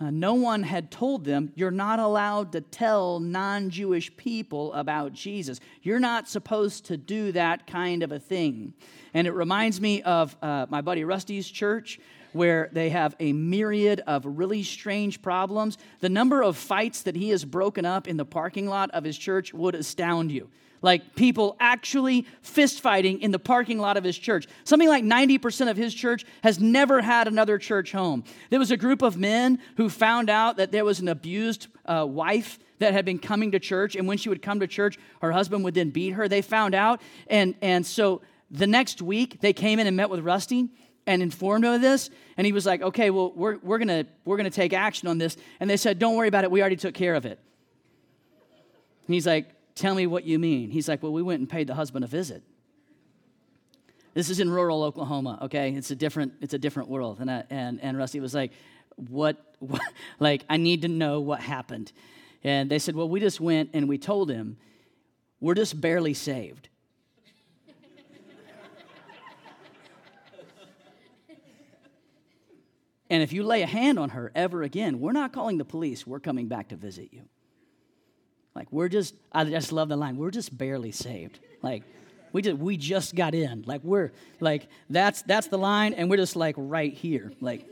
uh, 0.00 0.10
no 0.10 0.34
one 0.34 0.64
had 0.64 0.90
told 0.90 1.24
them, 1.24 1.52
you're 1.54 1.70
not 1.70 2.00
allowed 2.00 2.52
to 2.52 2.60
tell 2.60 3.20
non 3.20 3.70
Jewish 3.70 4.14
people 4.16 4.72
about 4.72 5.12
Jesus. 5.12 5.60
You're 5.82 6.00
not 6.00 6.28
supposed 6.28 6.86
to 6.86 6.96
do 6.96 7.30
that 7.32 7.66
kind 7.68 8.02
of 8.02 8.10
a 8.10 8.18
thing. 8.18 8.74
And 9.12 9.28
it 9.28 9.32
reminds 9.32 9.80
me 9.80 10.02
of 10.02 10.36
uh, 10.42 10.66
my 10.68 10.80
buddy 10.80 11.04
Rusty's 11.04 11.48
church, 11.48 12.00
where 12.32 12.68
they 12.72 12.90
have 12.90 13.14
a 13.20 13.32
myriad 13.32 14.00
of 14.08 14.24
really 14.26 14.64
strange 14.64 15.22
problems. 15.22 15.78
The 16.00 16.08
number 16.08 16.42
of 16.42 16.56
fights 16.56 17.02
that 17.02 17.14
he 17.14 17.28
has 17.28 17.44
broken 17.44 17.84
up 17.84 18.08
in 18.08 18.16
the 18.16 18.24
parking 18.24 18.66
lot 18.66 18.90
of 18.90 19.04
his 19.04 19.16
church 19.16 19.54
would 19.54 19.76
astound 19.76 20.32
you 20.32 20.50
like 20.84 21.14
people 21.14 21.56
actually 21.58 22.26
fist 22.42 22.82
fighting 22.82 23.22
in 23.22 23.30
the 23.30 23.38
parking 23.38 23.78
lot 23.78 23.96
of 23.96 24.04
his 24.04 24.18
church. 24.18 24.46
Something 24.64 24.88
like 24.88 25.02
90% 25.02 25.70
of 25.70 25.78
his 25.78 25.94
church 25.94 26.26
has 26.42 26.60
never 26.60 27.00
had 27.00 27.26
another 27.26 27.56
church 27.56 27.90
home. 27.90 28.22
There 28.50 28.58
was 28.58 28.70
a 28.70 28.76
group 28.76 29.00
of 29.00 29.16
men 29.16 29.60
who 29.78 29.88
found 29.88 30.28
out 30.28 30.58
that 30.58 30.72
there 30.72 30.84
was 30.84 31.00
an 31.00 31.08
abused 31.08 31.68
uh, 31.86 32.06
wife 32.06 32.58
that 32.80 32.92
had 32.92 33.06
been 33.06 33.18
coming 33.18 33.52
to 33.52 33.58
church, 33.58 33.96
and 33.96 34.06
when 34.06 34.18
she 34.18 34.28
would 34.28 34.42
come 34.42 34.60
to 34.60 34.66
church, 34.66 34.98
her 35.22 35.32
husband 35.32 35.64
would 35.64 35.72
then 35.72 35.88
beat 35.88 36.10
her. 36.10 36.28
They 36.28 36.42
found 36.42 36.74
out, 36.74 37.00
and, 37.28 37.54
and 37.62 37.86
so 37.86 38.20
the 38.50 38.66
next 38.66 39.00
week 39.00 39.40
they 39.40 39.54
came 39.54 39.78
in 39.78 39.86
and 39.86 39.96
met 39.96 40.10
with 40.10 40.20
Rusty 40.20 40.68
and 41.06 41.22
informed 41.22 41.64
him 41.64 41.72
of 41.72 41.80
this 41.80 42.10
and 42.36 42.46
he 42.46 42.52
was 42.52 42.64
like 42.64 42.80
okay 42.80 43.10
well 43.10 43.30
we're, 43.34 43.58
we're 43.58 43.76
gonna 43.76 44.06
we're 44.24 44.38
gonna 44.38 44.48
take 44.48 44.72
action 44.72 45.06
on 45.06 45.18
this 45.18 45.36
and 45.60 45.68
they 45.68 45.76
said 45.76 45.98
don't 45.98 46.16
worry 46.16 46.28
about 46.28 46.44
it 46.44 46.50
we 46.50 46.62
already 46.62 46.76
took 46.76 46.94
care 46.94 47.14
of 47.14 47.26
it 47.26 47.38
and 49.06 49.14
he's 49.14 49.26
like 49.26 49.54
Tell 49.74 49.94
me 49.94 50.06
what 50.06 50.24
you 50.24 50.38
mean. 50.38 50.70
He's 50.70 50.88
like, 50.88 51.02
Well, 51.02 51.12
we 51.12 51.22
went 51.22 51.40
and 51.40 51.48
paid 51.48 51.66
the 51.66 51.74
husband 51.74 52.04
a 52.04 52.08
visit. 52.08 52.42
This 54.14 54.30
is 54.30 54.38
in 54.38 54.48
rural 54.48 54.84
Oklahoma, 54.84 55.40
okay? 55.42 55.72
It's 55.74 55.90
a 55.90 55.96
different, 55.96 56.34
it's 56.40 56.54
a 56.54 56.58
different 56.58 56.88
world. 56.88 57.18
And, 57.18 57.28
I, 57.28 57.44
and, 57.50 57.80
and 57.82 57.98
Rusty 57.98 58.20
was 58.20 58.32
like, 58.32 58.52
what, 58.96 59.56
what, 59.58 59.82
like, 60.20 60.44
I 60.48 60.56
need 60.56 60.82
to 60.82 60.88
know 60.88 61.20
what 61.20 61.40
happened. 61.40 61.92
And 62.44 62.70
they 62.70 62.78
said, 62.78 62.94
Well, 62.94 63.08
we 63.08 63.20
just 63.20 63.40
went 63.40 63.70
and 63.72 63.88
we 63.88 63.98
told 63.98 64.30
him, 64.30 64.56
we're 65.40 65.54
just 65.54 65.80
barely 65.80 66.14
saved. 66.14 66.68
and 73.10 73.22
if 73.22 73.32
you 73.32 73.42
lay 73.42 73.62
a 73.62 73.66
hand 73.66 73.98
on 73.98 74.10
her 74.10 74.30
ever 74.34 74.62
again, 74.62 75.00
we're 75.00 75.12
not 75.12 75.32
calling 75.32 75.58
the 75.58 75.64
police, 75.64 76.06
we're 76.06 76.20
coming 76.20 76.48
back 76.48 76.68
to 76.68 76.76
visit 76.76 77.08
you. 77.12 77.22
Like 78.54 78.68
we're 78.70 78.88
just, 78.88 79.14
I 79.32 79.44
just 79.44 79.72
love 79.72 79.88
the 79.88 79.96
line. 79.96 80.16
We're 80.16 80.30
just 80.30 80.56
barely 80.56 80.92
saved. 80.92 81.40
Like 81.62 81.82
we 82.32 82.42
just 82.42 82.58
we 82.58 82.76
just 82.76 83.14
got 83.14 83.34
in. 83.34 83.62
Like 83.66 83.82
we're 83.84 84.12
like 84.40 84.68
that's 84.90 85.22
that's 85.22 85.46
the 85.46 85.58
line, 85.58 85.94
and 85.94 86.10
we're 86.10 86.16
just 86.16 86.36
like 86.36 86.54
right 86.58 86.92
here. 86.92 87.32
Like 87.40 87.66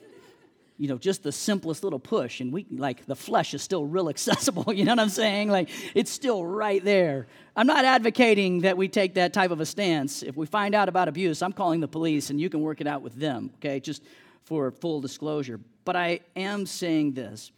you 0.79 0.89
know, 0.89 0.99
just 0.99 1.23
the 1.23 1.33
simplest 1.33 1.85
little 1.85 1.99
push, 1.99 2.41
and 2.41 2.53
we 2.53 2.67
like 2.71 3.05
the 3.07 3.17
flesh 3.17 3.55
is 3.55 3.63
still 3.63 3.85
real 3.85 4.09
accessible. 4.09 4.73
You 4.73 4.85
know 4.85 4.93
what 4.93 5.01
I'm 5.01 5.09
saying? 5.09 5.51
Like 5.51 5.69
it's 5.95 6.11
still 6.11 6.45
right 6.45 6.83
there. 6.83 7.27
I'm 7.55 7.67
not 7.67 7.85
advocating 7.85 8.61
that 8.61 8.77
we 8.77 8.89
take 8.89 9.15
that 9.15 9.33
type 9.33 9.51
of 9.51 9.61
a 9.61 9.67
stance. 9.67 10.23
If 10.23 10.37
we 10.37 10.47
find 10.47 10.75
out 10.75 10.89
about 10.89 11.09
abuse, 11.09 11.43
I'm 11.43 11.53
calling 11.53 11.81
the 11.81 11.89
police, 11.89 12.31
and 12.31 12.41
you 12.41 12.49
can 12.49 12.61
work 12.61 12.81
it 12.81 12.87
out 12.87 13.03
with 13.03 13.15
them. 13.15 13.51
Okay, 13.57 13.81
just 13.81 14.03
for 14.45 14.71
full 14.71 15.01
disclosure. 15.01 15.61
But 15.85 15.97
I 15.97 16.21
am 16.37 16.67
saying 16.67 17.13
this 17.13 17.53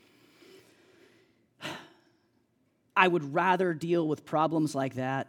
I 2.96 3.08
would 3.08 3.34
rather 3.34 3.74
deal 3.74 4.06
with 4.06 4.24
problems 4.24 4.74
like 4.74 4.94
that 4.94 5.28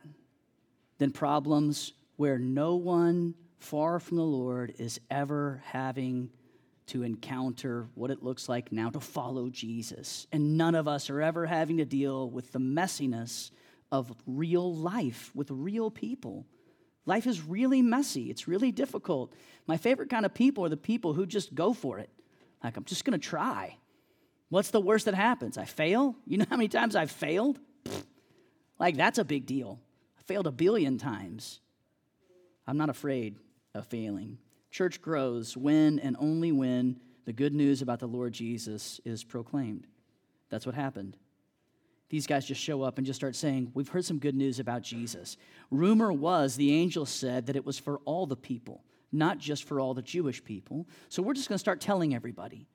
than 0.98 1.12
problems 1.12 1.94
where 2.16 2.38
no 2.38 2.76
one 2.76 3.36
far 3.58 4.00
from 4.00 4.18
the 4.18 4.24
Lord 4.24 4.76
is 4.78 5.00
ever 5.10 5.62
having 5.66 6.30
to 6.88 7.02
encounter 7.04 7.88
what 7.96 8.12
it 8.12 8.24
looks 8.24 8.48
like 8.48 8.72
now 8.72 8.90
to 8.92 9.00
follow 9.00 9.50
Jesus. 9.50 10.28
And 10.32 10.58
none 10.58 10.76
of 10.76 10.88
us 10.88 11.10
are 11.10 11.22
ever 11.22 11.46
having 11.46 11.78
to 11.78 11.86
deal 11.86 12.30
with 12.30 12.52
the 12.52 12.60
messiness 12.60 13.50
of 13.92 14.14
real 14.28 14.74
life 14.74 15.32
with 15.34 15.50
real 15.50 15.90
people. 15.90 16.46
Life 17.08 17.28
is 17.28 17.42
really 17.42 17.82
messy, 17.82 18.30
it's 18.30 18.48
really 18.48 18.72
difficult. 18.72 19.34
My 19.68 19.78
favorite 19.78 20.10
kind 20.10 20.26
of 20.26 20.34
people 20.34 20.66
are 20.66 20.70
the 20.70 20.78
people 20.78 21.14
who 21.14 21.26
just 21.26 21.54
go 21.56 21.74
for 21.74 22.00
it. 22.00 22.10
Like, 22.64 22.78
I'm 22.78 22.86
just 22.86 23.06
gonna 23.06 23.18
try. 23.18 23.78
What's 24.50 24.72
the 24.72 24.82
worst 24.82 25.06
that 25.06 25.16
happens? 25.16 25.58
I 25.58 25.66
fail? 25.66 26.16
You 26.28 26.38
know 26.38 26.46
how 26.50 26.58
many 26.58 26.70
times 26.70 26.96
I've 26.96 27.12
failed? 27.12 27.60
Like, 28.78 28.98
that's 28.98 29.20
a 29.20 29.24
big 29.24 29.46
deal. 29.46 29.80
I 30.20 30.22
failed 30.24 30.48
a 30.48 30.52
billion 30.52 30.98
times. 30.98 31.62
I'm 32.68 32.76
not 32.76 32.90
afraid 32.90 33.38
of 33.74 33.88
failing. 33.88 34.38
Church 34.70 35.02
grows 35.02 35.56
when 35.56 35.98
and 36.00 36.18
only 36.20 36.52
when 36.52 37.00
the 37.24 37.32
good 37.32 37.54
news 37.54 37.82
about 37.82 38.00
the 38.00 38.08
Lord 38.08 38.34
Jesus 38.34 39.00
is 39.06 39.24
proclaimed. 39.24 39.88
That's 40.50 40.66
what 40.66 40.76
happened. 40.76 41.16
These 42.10 42.28
guys 42.28 42.46
just 42.46 42.62
show 42.62 42.84
up 42.84 42.98
and 42.98 43.08
just 43.08 43.20
start 43.20 43.36
saying, 43.36 43.72
We've 43.74 43.88
heard 43.88 44.06
some 44.06 44.20
good 44.20 44.36
news 44.36 44.60
about 44.60 44.84
Jesus. 44.84 45.38
Rumor 45.72 46.12
was 46.14 46.56
the 46.56 46.74
angel 46.74 47.06
said 47.06 47.48
that 47.48 47.56
it 47.56 47.66
was 47.66 47.80
for 47.80 48.00
all 48.06 48.26
the 48.26 48.36
people, 48.36 48.84
not 49.12 49.40
just 49.40 49.64
for 49.64 49.80
all 49.80 49.94
the 49.94 50.02
Jewish 50.02 50.44
people. 50.44 50.88
So 51.10 51.24
we're 51.24 51.34
just 51.34 51.50
going 51.50 51.56
to 51.56 51.60
start 51.60 51.82
telling 51.82 52.14
everybody. 52.14 52.68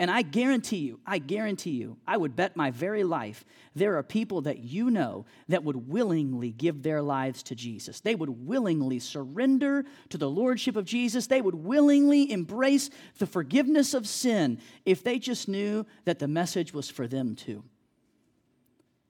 And 0.00 0.10
I 0.10 0.22
guarantee 0.22 0.78
you, 0.78 0.98
I 1.04 1.18
guarantee 1.18 1.72
you, 1.72 1.98
I 2.06 2.16
would 2.16 2.34
bet 2.34 2.56
my 2.56 2.70
very 2.70 3.04
life, 3.04 3.44
there 3.74 3.98
are 3.98 4.02
people 4.02 4.40
that 4.40 4.60
you 4.60 4.90
know 4.90 5.26
that 5.48 5.62
would 5.62 5.90
willingly 5.90 6.52
give 6.52 6.82
their 6.82 7.02
lives 7.02 7.42
to 7.44 7.54
Jesus. 7.54 8.00
They 8.00 8.14
would 8.14 8.46
willingly 8.46 8.98
surrender 8.98 9.84
to 10.08 10.16
the 10.16 10.30
Lordship 10.30 10.74
of 10.74 10.86
Jesus. 10.86 11.26
They 11.26 11.42
would 11.42 11.54
willingly 11.54 12.32
embrace 12.32 12.88
the 13.18 13.26
forgiveness 13.26 13.92
of 13.92 14.08
sin 14.08 14.58
if 14.86 15.04
they 15.04 15.18
just 15.18 15.48
knew 15.48 15.84
that 16.06 16.18
the 16.18 16.28
message 16.28 16.72
was 16.72 16.88
for 16.88 17.06
them 17.06 17.36
too. 17.36 17.62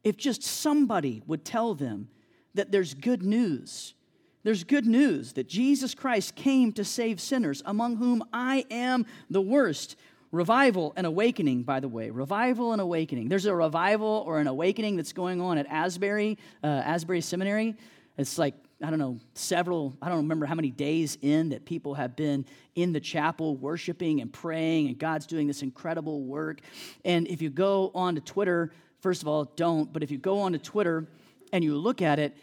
If 0.02 0.16
just 0.16 0.42
somebody 0.42 1.22
would 1.24 1.44
tell 1.44 1.76
them 1.76 2.08
that 2.54 2.72
there's 2.72 2.94
good 2.94 3.22
news. 3.22 3.94
There's 4.42 4.64
good 4.64 4.86
news 4.86 5.34
that 5.34 5.48
Jesus 5.48 5.94
Christ 5.94 6.34
came 6.34 6.72
to 6.72 6.84
save 6.84 7.20
sinners, 7.20 7.62
among 7.66 7.96
whom 7.96 8.24
I 8.32 8.64
am 8.70 9.04
the 9.28 9.42
worst. 9.42 9.96
Revival 10.32 10.92
and 10.96 11.06
awakening, 11.06 11.64
by 11.64 11.80
the 11.80 11.88
way. 11.88 12.10
Revival 12.10 12.72
and 12.72 12.80
awakening. 12.80 13.28
There's 13.28 13.46
a 13.46 13.54
revival 13.54 14.22
or 14.26 14.38
an 14.38 14.46
awakening 14.46 14.96
that's 14.96 15.12
going 15.12 15.40
on 15.40 15.58
at 15.58 15.66
Asbury, 15.66 16.38
uh, 16.62 16.66
Asbury 16.66 17.20
Seminary. 17.20 17.74
It's 18.16 18.38
like, 18.38 18.54
I 18.82 18.90
don't 18.90 18.98
know, 18.98 19.18
several, 19.34 19.96
I 20.00 20.08
don't 20.08 20.18
remember 20.18 20.46
how 20.46 20.54
many 20.54 20.70
days 20.70 21.18
in 21.20 21.50
that 21.50 21.64
people 21.64 21.94
have 21.94 22.16
been 22.16 22.46
in 22.76 22.92
the 22.92 23.00
chapel 23.00 23.56
worshiping 23.56 24.20
and 24.20 24.32
praying, 24.32 24.86
and 24.86 24.98
God's 24.98 25.26
doing 25.26 25.46
this 25.46 25.62
incredible 25.62 26.22
work. 26.22 26.60
And 27.04 27.26
if 27.26 27.42
you 27.42 27.50
go 27.50 27.90
on 27.94 28.14
to 28.14 28.20
Twitter, 28.20 28.72
first 29.00 29.22
of 29.22 29.28
all, 29.28 29.44
don't, 29.56 29.92
but 29.92 30.02
if 30.02 30.10
you 30.10 30.18
go 30.18 30.40
on 30.40 30.52
to 30.52 30.58
Twitter 30.58 31.08
and 31.52 31.64
you 31.64 31.76
look 31.76 32.02
at 32.02 32.18
it, 32.18 32.36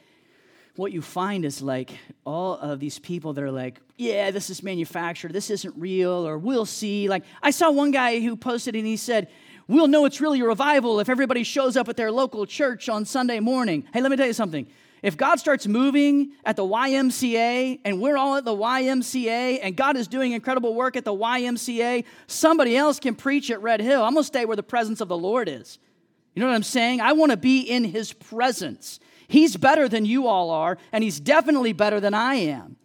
what 0.78 0.92
you 0.92 1.02
find 1.02 1.46
is 1.46 1.62
like 1.62 1.92
all 2.26 2.54
of 2.56 2.80
these 2.80 3.00
people 3.00 3.34
that 3.34 3.44
are 3.44 3.52
like, 3.52 3.82
yeah, 3.98 4.32
this 4.32 4.50
is 4.50 4.62
manufactured, 4.62 5.34
this 5.34 5.50
isn't 5.50 5.74
real, 5.78 6.28
or 6.28 6.38
we'll 6.38 6.66
see. 6.66 7.10
Like, 7.10 7.24
I 7.42 7.52
saw 7.52 7.72
one 7.72 7.92
guy 7.92 8.20
who 8.20 8.36
posted 8.36 8.76
and 8.76 8.86
he 8.86 8.98
said, 8.98 9.28
We'll 9.70 9.88
know 9.88 10.06
it's 10.06 10.22
really 10.22 10.40
a 10.40 10.46
revival 10.46 11.02
if 11.02 11.10
everybody 11.10 11.44
shows 11.44 11.76
up 11.76 11.90
at 11.90 11.98
their 11.98 12.10
local 12.10 12.46
church 12.46 12.88
on 12.88 13.04
Sunday 13.04 13.42
morning. 13.42 13.86
Hey, 13.92 14.00
let 14.00 14.10
me 14.10 14.16
tell 14.16 14.28
you 14.28 14.32
something. 14.32 14.66
If 15.04 15.18
God 15.18 15.40
starts 15.40 15.68
moving 15.68 16.32
at 16.46 16.56
the 16.56 16.64
YMCA 16.64 17.82
and 17.84 18.02
we're 18.02 18.16
all 18.16 18.36
at 18.38 18.46
the 18.46 18.56
YMCA 18.56 19.60
and 19.62 19.76
God 19.76 19.98
is 19.98 20.08
doing 20.08 20.32
incredible 20.32 20.74
work 20.74 20.96
at 20.96 21.04
the 21.04 21.14
YMCA, 21.14 22.06
somebody 22.28 22.78
else 22.78 23.00
can 23.00 23.14
preach 23.14 23.52
at 23.52 23.62
Red 23.62 23.82
Hill. 23.82 24.04
I'm 24.04 24.14
going 24.14 24.24
to 24.24 24.28
stay 24.28 24.46
where 24.46 24.56
the 24.56 24.64
presence 24.64 25.02
of 25.02 25.10
the 25.10 25.18
Lord 25.18 25.50
is. 25.50 25.80
You 26.34 26.42
know 26.42 26.48
what 26.48 26.56
I'm 26.56 26.64
saying? 26.64 27.02
I 27.02 27.12
want 27.12 27.32
to 27.32 27.38
be 27.38 27.62
in 27.62 27.84
his 27.84 28.14
presence. 28.14 29.02
He's 29.28 29.58
better 29.58 29.90
than 29.90 30.06
you 30.06 30.28
all 30.28 30.50
are, 30.50 30.78
and 30.92 31.04
He's 31.04 31.20
definitely 31.20 31.74
better 31.74 32.00
than 32.00 32.14
I 32.14 32.36
am. 32.36 32.78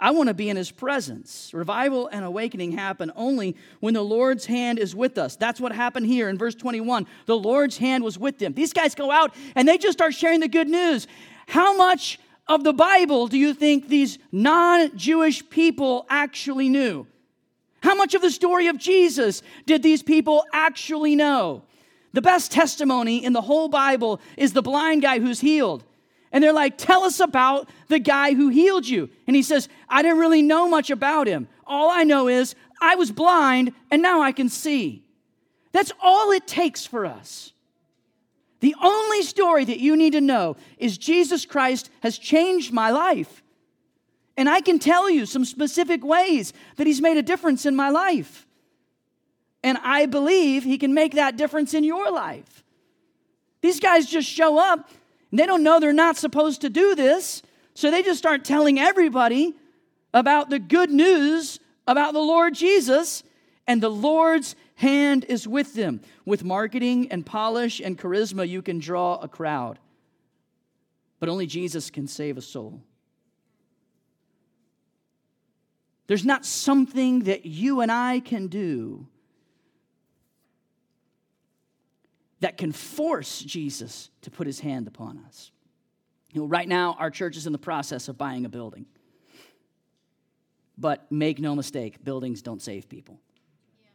I 0.00 0.12
want 0.12 0.28
to 0.28 0.34
be 0.34 0.48
in 0.48 0.56
His 0.56 0.70
presence. 0.70 1.52
Revival 1.52 2.08
and 2.08 2.24
awakening 2.24 2.72
happen 2.72 3.10
only 3.16 3.56
when 3.80 3.94
the 3.94 4.02
Lord's 4.02 4.46
hand 4.46 4.78
is 4.78 4.94
with 4.94 5.18
us. 5.18 5.36
That's 5.36 5.60
what 5.60 5.72
happened 5.72 6.06
here 6.06 6.28
in 6.28 6.38
verse 6.38 6.54
21. 6.54 7.06
The 7.26 7.36
Lord's 7.36 7.78
hand 7.78 8.04
was 8.04 8.18
with 8.18 8.38
them. 8.38 8.52
These 8.52 8.72
guys 8.72 8.94
go 8.94 9.10
out 9.10 9.34
and 9.56 9.66
they 9.66 9.78
just 9.78 9.98
start 9.98 10.14
sharing 10.14 10.40
the 10.40 10.48
good 10.48 10.68
news. 10.68 11.08
How 11.48 11.76
much 11.76 12.20
of 12.46 12.62
the 12.62 12.72
Bible 12.72 13.26
do 13.26 13.38
you 13.38 13.54
think 13.54 13.88
these 13.88 14.18
non 14.30 14.96
Jewish 14.96 15.48
people 15.50 16.06
actually 16.08 16.68
knew? 16.68 17.06
How 17.80 17.94
much 17.94 18.14
of 18.14 18.22
the 18.22 18.30
story 18.30 18.68
of 18.68 18.78
Jesus 18.78 19.42
did 19.66 19.82
these 19.82 20.02
people 20.02 20.44
actually 20.52 21.14
know? 21.16 21.62
The 22.12 22.22
best 22.22 22.50
testimony 22.52 23.24
in 23.24 23.32
the 23.32 23.42
whole 23.42 23.68
Bible 23.68 24.20
is 24.36 24.52
the 24.52 24.62
blind 24.62 25.02
guy 25.02 25.18
who's 25.18 25.40
healed. 25.40 25.84
And 26.32 26.42
they're 26.42 26.52
like, 26.52 26.78
Tell 26.78 27.04
us 27.04 27.20
about 27.20 27.68
the 27.88 27.98
guy 27.98 28.34
who 28.34 28.48
healed 28.48 28.86
you. 28.86 29.10
And 29.26 29.36
he 29.36 29.42
says, 29.42 29.68
I 29.88 30.02
didn't 30.02 30.18
really 30.18 30.42
know 30.42 30.68
much 30.68 30.90
about 30.90 31.26
him. 31.26 31.48
All 31.66 31.90
I 31.90 32.04
know 32.04 32.28
is 32.28 32.54
I 32.80 32.94
was 32.94 33.10
blind 33.10 33.72
and 33.90 34.02
now 34.02 34.22
I 34.22 34.32
can 34.32 34.48
see. 34.48 35.02
That's 35.72 35.92
all 36.00 36.30
it 36.32 36.46
takes 36.46 36.86
for 36.86 37.04
us. 37.06 37.52
The 38.60 38.74
only 38.82 39.22
story 39.22 39.64
that 39.64 39.78
you 39.78 39.96
need 39.96 40.14
to 40.14 40.20
know 40.20 40.56
is 40.78 40.98
Jesus 40.98 41.46
Christ 41.46 41.90
has 42.00 42.18
changed 42.18 42.72
my 42.72 42.90
life. 42.90 43.42
And 44.36 44.48
I 44.48 44.60
can 44.60 44.78
tell 44.78 45.10
you 45.10 45.26
some 45.26 45.44
specific 45.44 46.04
ways 46.04 46.52
that 46.76 46.86
he's 46.86 47.00
made 47.00 47.16
a 47.16 47.22
difference 47.22 47.66
in 47.66 47.76
my 47.76 47.90
life. 47.90 48.46
And 49.68 49.76
I 49.82 50.06
believe 50.06 50.64
He 50.64 50.78
can 50.78 50.94
make 50.94 51.12
that 51.12 51.36
difference 51.36 51.74
in 51.74 51.84
your 51.84 52.10
life. 52.10 52.64
These 53.60 53.80
guys 53.80 54.06
just 54.06 54.26
show 54.26 54.58
up 54.58 54.88
and 55.30 55.38
they 55.38 55.44
don't 55.44 55.62
know 55.62 55.78
they're 55.78 55.92
not 55.92 56.16
supposed 56.16 56.62
to 56.62 56.70
do 56.70 56.94
this. 56.94 57.42
So 57.74 57.90
they 57.90 58.02
just 58.02 58.16
start 58.16 58.46
telling 58.46 58.78
everybody 58.78 59.54
about 60.14 60.48
the 60.48 60.58
good 60.58 60.88
news 60.88 61.60
about 61.86 62.14
the 62.14 62.18
Lord 62.20 62.54
Jesus, 62.54 63.22
and 63.66 63.82
the 63.82 63.90
Lord's 63.90 64.56
hand 64.76 65.26
is 65.28 65.46
with 65.46 65.74
them. 65.74 66.00
With 66.24 66.44
marketing 66.44 67.10
and 67.10 67.26
polish 67.26 67.78
and 67.78 67.98
charisma, 67.98 68.48
you 68.48 68.62
can 68.62 68.78
draw 68.78 69.16
a 69.16 69.28
crowd. 69.28 69.78
But 71.20 71.28
only 71.28 71.46
Jesus 71.46 71.90
can 71.90 72.06
save 72.06 72.38
a 72.38 72.42
soul. 72.42 72.80
There's 76.06 76.24
not 76.24 76.46
something 76.46 77.24
that 77.24 77.44
you 77.44 77.82
and 77.82 77.92
I 77.92 78.20
can 78.20 78.46
do 78.46 79.06
that 82.40 82.56
can 82.56 82.72
force 82.72 83.40
Jesus 83.40 84.10
to 84.22 84.30
put 84.30 84.46
his 84.46 84.60
hand 84.60 84.86
upon 84.86 85.18
us. 85.26 85.50
You 86.32 86.42
know, 86.42 86.46
right 86.46 86.68
now, 86.68 86.96
our 86.98 87.10
church 87.10 87.36
is 87.36 87.46
in 87.46 87.52
the 87.52 87.58
process 87.58 88.08
of 88.08 88.18
buying 88.18 88.44
a 88.44 88.48
building. 88.48 88.86
But 90.76 91.10
make 91.10 91.40
no 91.40 91.54
mistake, 91.54 92.04
buildings 92.04 92.42
don't 92.42 92.62
save 92.62 92.88
people. 92.88 93.18
Yeah. 93.80 93.88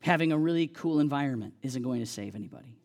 Having 0.00 0.32
a 0.32 0.38
really 0.38 0.66
cool 0.66 0.98
environment 0.98 1.54
isn't 1.62 1.82
going 1.82 2.00
to 2.00 2.06
save 2.06 2.34
anybody. 2.34 2.76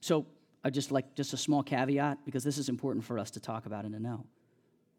So, 0.00 0.26
I 0.62 0.68
just 0.68 0.92
like 0.92 1.14
just 1.14 1.32
a 1.32 1.38
small 1.38 1.62
caveat 1.62 2.18
because 2.26 2.44
this 2.44 2.58
is 2.58 2.68
important 2.68 3.04
for 3.04 3.18
us 3.18 3.30
to 3.30 3.40
talk 3.40 3.64
about 3.64 3.86
and 3.86 3.94
to 3.94 4.00
know. 4.00 4.26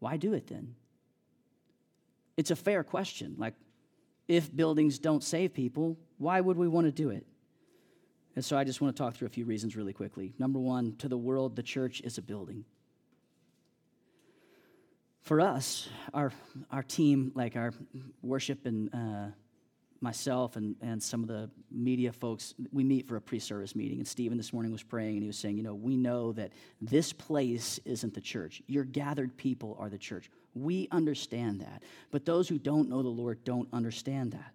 Why 0.00 0.16
do 0.16 0.32
it 0.32 0.48
then? 0.48 0.74
It's 2.36 2.50
a 2.50 2.56
fair 2.56 2.82
question. 2.82 3.36
Like, 3.38 3.54
if 4.26 4.54
buildings 4.54 4.98
don't 4.98 5.22
save 5.22 5.54
people, 5.54 5.98
why 6.22 6.40
would 6.40 6.56
we 6.56 6.68
want 6.68 6.86
to 6.86 6.92
do 6.92 7.10
it? 7.10 7.26
And 8.36 8.44
so 8.44 8.56
I 8.56 8.64
just 8.64 8.80
want 8.80 8.96
to 8.96 9.02
talk 9.02 9.14
through 9.14 9.26
a 9.26 9.30
few 9.30 9.44
reasons 9.44 9.76
really 9.76 9.92
quickly. 9.92 10.32
Number 10.38 10.58
one, 10.58 10.96
to 10.98 11.08
the 11.08 11.18
world, 11.18 11.56
the 11.56 11.62
church 11.62 12.00
is 12.00 12.16
a 12.16 12.22
building. 12.22 12.64
For 15.20 15.40
us, 15.40 15.88
our, 16.14 16.32
our 16.70 16.82
team, 16.82 17.32
like 17.34 17.56
our 17.56 17.72
worship 18.22 18.66
and 18.66 18.92
uh, 18.94 19.26
myself 20.00 20.56
and, 20.56 20.76
and 20.80 21.02
some 21.02 21.22
of 21.22 21.28
the 21.28 21.50
media 21.70 22.12
folks, 22.12 22.54
we 22.72 22.84
meet 22.84 23.06
for 23.06 23.16
a 23.16 23.20
pre 23.20 23.38
service 23.38 23.76
meeting. 23.76 23.98
And 23.98 24.08
Stephen 24.08 24.38
this 24.38 24.52
morning 24.52 24.72
was 24.72 24.82
praying 24.82 25.14
and 25.14 25.22
he 25.22 25.28
was 25.28 25.38
saying, 25.38 25.56
You 25.56 25.62
know, 25.62 25.74
we 25.74 25.96
know 25.96 26.32
that 26.32 26.52
this 26.80 27.12
place 27.12 27.78
isn't 27.84 28.14
the 28.14 28.20
church. 28.20 28.62
Your 28.66 28.84
gathered 28.84 29.36
people 29.36 29.76
are 29.78 29.90
the 29.90 29.98
church. 29.98 30.30
We 30.54 30.88
understand 30.90 31.60
that. 31.60 31.82
But 32.10 32.24
those 32.24 32.48
who 32.48 32.58
don't 32.58 32.88
know 32.88 33.02
the 33.02 33.08
Lord 33.08 33.44
don't 33.44 33.68
understand 33.72 34.32
that. 34.32 34.54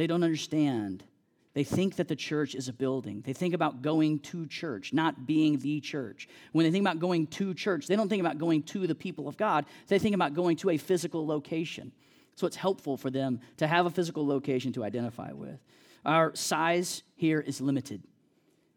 They 0.00 0.06
don't 0.06 0.22
understand. 0.22 1.04
They 1.52 1.62
think 1.62 1.96
that 1.96 2.08
the 2.08 2.16
church 2.16 2.54
is 2.54 2.68
a 2.68 2.72
building. 2.72 3.20
They 3.20 3.34
think 3.34 3.52
about 3.52 3.82
going 3.82 4.20
to 4.20 4.46
church, 4.46 4.94
not 4.94 5.26
being 5.26 5.58
the 5.58 5.78
church. 5.82 6.26
When 6.52 6.64
they 6.64 6.70
think 6.70 6.84
about 6.84 7.00
going 7.00 7.26
to 7.26 7.52
church, 7.52 7.86
they 7.86 7.96
don't 7.96 8.08
think 8.08 8.22
about 8.22 8.38
going 8.38 8.62
to 8.62 8.86
the 8.86 8.94
people 8.94 9.28
of 9.28 9.36
God. 9.36 9.66
They 9.88 9.98
think 9.98 10.14
about 10.14 10.32
going 10.32 10.56
to 10.56 10.70
a 10.70 10.78
physical 10.78 11.26
location. 11.26 11.92
So 12.34 12.46
it's 12.46 12.56
helpful 12.56 12.96
for 12.96 13.10
them 13.10 13.42
to 13.58 13.66
have 13.66 13.84
a 13.84 13.90
physical 13.90 14.26
location 14.26 14.72
to 14.72 14.84
identify 14.84 15.32
with. 15.32 15.60
Our 16.06 16.34
size 16.34 17.02
here 17.16 17.40
is 17.40 17.60
limited. 17.60 18.02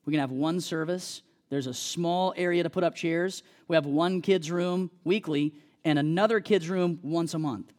We 0.05 0.11
can 0.11 0.19
have 0.19 0.31
one 0.31 0.59
service. 0.59 1.21
There's 1.47 1.67
a 1.67 1.73
small 1.73 2.33
area 2.35 2.63
to 2.63 2.69
put 2.69 2.83
up 2.83 2.95
chairs. 2.95 3.43
We 3.69 3.77
have 3.77 3.85
one 3.85 4.21
kids' 4.21 4.51
room 4.51 4.91
weekly, 5.05 5.53
and 5.85 5.97
another 5.97 6.41
kids' 6.41 6.67
room 6.67 6.99
once 7.01 7.33
a 7.33 7.39
month. 7.39 7.71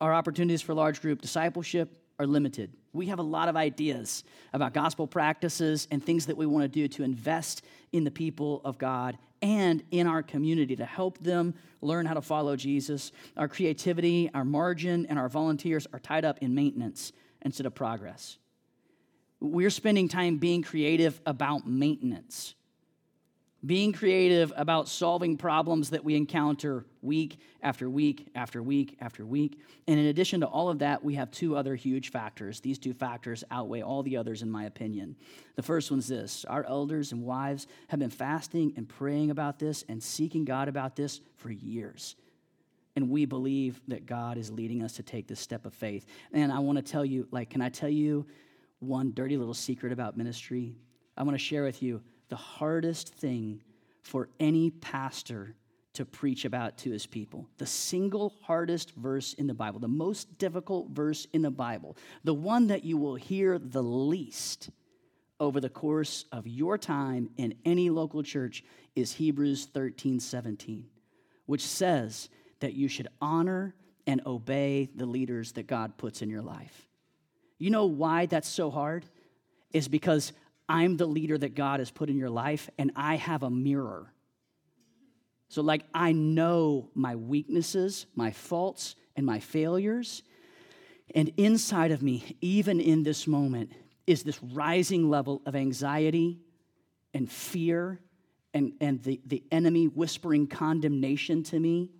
Our 0.00 0.12
opportunities 0.12 0.62
for 0.62 0.74
large 0.74 1.00
group 1.00 1.22
discipleship 1.22 2.00
are 2.18 2.26
limited. 2.26 2.72
We 2.92 3.06
have 3.06 3.18
a 3.18 3.22
lot 3.24 3.48
of 3.48 3.56
ideas 3.56 4.24
about 4.52 4.72
gospel 4.72 5.06
practices 5.06 5.88
and 5.90 6.04
things 6.04 6.26
that 6.26 6.36
we 6.36 6.46
want 6.46 6.64
to 6.64 6.68
do 6.68 6.86
to 6.88 7.02
invest 7.02 7.64
in 7.92 8.04
the 8.04 8.10
people 8.10 8.60
of 8.64 8.78
God 8.78 9.18
and 9.42 9.82
in 9.90 10.06
our 10.06 10.22
community 10.22 10.76
to 10.76 10.84
help 10.84 11.18
them 11.18 11.54
learn 11.80 12.06
how 12.06 12.14
to 12.14 12.22
follow 12.22 12.56
Jesus. 12.56 13.12
Our 13.36 13.48
creativity, 13.48 14.30
our 14.32 14.44
margin, 14.44 15.06
and 15.06 15.18
our 15.18 15.28
volunteers 15.28 15.86
are 15.92 15.98
tied 15.98 16.24
up 16.24 16.38
in 16.38 16.54
maintenance 16.54 17.12
instead 17.42 17.66
of 17.66 17.74
progress. 17.74 18.38
We're 19.40 19.70
spending 19.70 20.08
time 20.08 20.38
being 20.38 20.62
creative 20.62 21.20
about 21.26 21.66
maintenance 21.66 22.54
being 23.64 23.92
creative 23.92 24.52
about 24.56 24.88
solving 24.88 25.36
problems 25.36 25.90
that 25.90 26.04
we 26.04 26.16
encounter 26.16 26.84
week 27.00 27.38
after 27.62 27.88
week 27.88 28.28
after 28.34 28.62
week 28.62 28.96
after 29.00 29.24
week. 29.24 29.58
And 29.86 29.98
in 29.98 30.06
addition 30.06 30.40
to 30.40 30.46
all 30.46 30.68
of 30.68 30.80
that, 30.80 31.02
we 31.02 31.14
have 31.14 31.30
two 31.30 31.56
other 31.56 31.74
huge 31.74 32.10
factors. 32.10 32.60
These 32.60 32.78
two 32.78 32.92
factors 32.92 33.42
outweigh 33.50 33.82
all 33.82 34.02
the 34.02 34.16
others, 34.16 34.42
in 34.42 34.50
my 34.50 34.64
opinion. 34.64 35.16
The 35.56 35.62
first 35.62 35.90
one's 35.90 36.08
this 36.08 36.44
our 36.48 36.64
elders 36.64 37.12
and 37.12 37.22
wives 37.22 37.66
have 37.88 38.00
been 38.00 38.10
fasting 38.10 38.74
and 38.76 38.88
praying 38.88 39.30
about 39.30 39.58
this 39.58 39.84
and 39.88 40.02
seeking 40.02 40.44
God 40.44 40.68
about 40.68 40.96
this 40.96 41.20
for 41.36 41.50
years. 41.50 42.16
And 42.96 43.08
we 43.08 43.24
believe 43.24 43.80
that 43.88 44.06
God 44.06 44.36
is 44.36 44.50
leading 44.50 44.82
us 44.82 44.92
to 44.94 45.02
take 45.02 45.26
this 45.26 45.40
step 45.40 45.66
of 45.66 45.74
faith. 45.74 46.06
And 46.32 46.52
I 46.52 46.60
want 46.60 46.76
to 46.76 46.82
tell 46.82 47.04
you, 47.04 47.26
like, 47.30 47.50
can 47.50 47.60
I 47.60 47.68
tell 47.68 47.88
you 47.88 48.26
one 48.78 49.12
dirty 49.14 49.36
little 49.36 49.54
secret 49.54 49.92
about 49.92 50.16
ministry? 50.16 50.76
I 51.16 51.22
want 51.22 51.34
to 51.34 51.42
share 51.42 51.64
with 51.64 51.82
you 51.82 52.02
the 52.28 52.36
hardest 52.36 53.14
thing 53.14 53.62
for 54.02 54.28
any 54.38 54.70
pastor 54.70 55.54
to 55.94 56.04
preach 56.04 56.44
about 56.44 56.76
to 56.78 56.90
his 56.90 57.06
people. 57.06 57.48
The 57.58 57.66
single 57.66 58.34
hardest 58.42 58.92
verse 58.94 59.32
in 59.34 59.46
the 59.46 59.54
Bible, 59.54 59.78
the 59.78 59.88
most 59.88 60.38
difficult 60.38 60.90
verse 60.90 61.26
in 61.32 61.42
the 61.42 61.50
Bible, 61.50 61.96
the 62.24 62.34
one 62.34 62.66
that 62.66 62.84
you 62.84 62.96
will 62.96 63.14
hear 63.14 63.58
the 63.58 63.82
least 63.82 64.70
over 65.40 65.60
the 65.60 65.68
course 65.68 66.24
of 66.32 66.46
your 66.46 66.78
time 66.78 67.30
in 67.36 67.54
any 67.64 67.90
local 67.90 68.22
church 68.22 68.64
is 68.94 69.12
Hebrews 69.12 69.66
13 69.66 70.20
17, 70.20 70.86
which 71.46 71.64
says 71.64 72.28
that 72.60 72.74
you 72.74 72.88
should 72.88 73.08
honor 73.20 73.74
and 74.06 74.20
obey 74.26 74.90
the 74.94 75.06
leaders 75.06 75.52
that 75.52 75.66
God 75.66 75.96
puts 75.96 76.22
in 76.22 76.30
your 76.30 76.42
life. 76.42 76.88
You 77.58 77.70
know 77.70 77.86
why 77.86 78.26
that's 78.26 78.48
so 78.48 78.70
hard? 78.70 79.06
Is 79.72 79.88
because 79.88 80.32
I'm 80.74 80.96
the 80.96 81.06
leader 81.06 81.38
that 81.38 81.54
God 81.54 81.78
has 81.78 81.92
put 81.92 82.10
in 82.10 82.18
your 82.18 82.28
life 82.28 82.68
and 82.78 82.90
I 82.96 83.14
have 83.14 83.44
a 83.44 83.50
mirror. 83.50 84.12
So, 85.48 85.62
like, 85.62 85.84
I 85.94 86.10
know 86.10 86.90
my 86.96 87.14
weaknesses, 87.14 88.06
my 88.16 88.32
faults, 88.32 88.96
and 89.14 89.24
my 89.24 89.38
failures. 89.38 90.24
And 91.14 91.30
inside 91.36 91.92
of 91.92 92.02
me, 92.02 92.36
even 92.40 92.80
in 92.80 93.04
this 93.04 93.28
moment, 93.28 93.70
is 94.04 94.24
this 94.24 94.42
rising 94.42 95.08
level 95.08 95.42
of 95.46 95.54
anxiety 95.54 96.40
and 97.14 97.30
fear 97.30 98.00
and, 98.52 98.72
and 98.80 99.00
the, 99.04 99.20
the 99.26 99.44
enemy 99.52 99.84
whispering 99.86 100.48
condemnation 100.48 101.44
to 101.44 101.60
me 101.60 101.90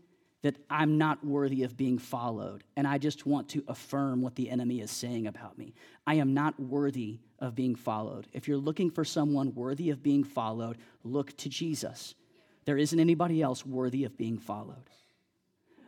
that 0.44 0.58
I'm 0.68 0.98
not 0.98 1.24
worthy 1.24 1.62
of 1.62 1.74
being 1.74 1.96
followed. 1.96 2.64
And 2.76 2.86
I 2.86 2.98
just 2.98 3.24
want 3.24 3.48
to 3.48 3.64
affirm 3.66 4.20
what 4.20 4.34
the 4.34 4.50
enemy 4.50 4.82
is 4.82 4.90
saying 4.90 5.26
about 5.26 5.56
me. 5.56 5.72
I 6.06 6.16
am 6.16 6.34
not 6.34 6.60
worthy 6.60 7.20
of 7.38 7.54
being 7.54 7.74
followed. 7.74 8.28
If 8.34 8.46
you're 8.46 8.58
looking 8.58 8.90
for 8.90 9.06
someone 9.06 9.54
worthy 9.54 9.88
of 9.88 10.02
being 10.02 10.22
followed, 10.22 10.76
look 11.02 11.34
to 11.38 11.48
Jesus. 11.48 12.14
There 12.66 12.76
isn't 12.76 13.00
anybody 13.00 13.40
else 13.40 13.64
worthy 13.64 14.04
of 14.04 14.18
being 14.18 14.36
followed. 14.36 14.90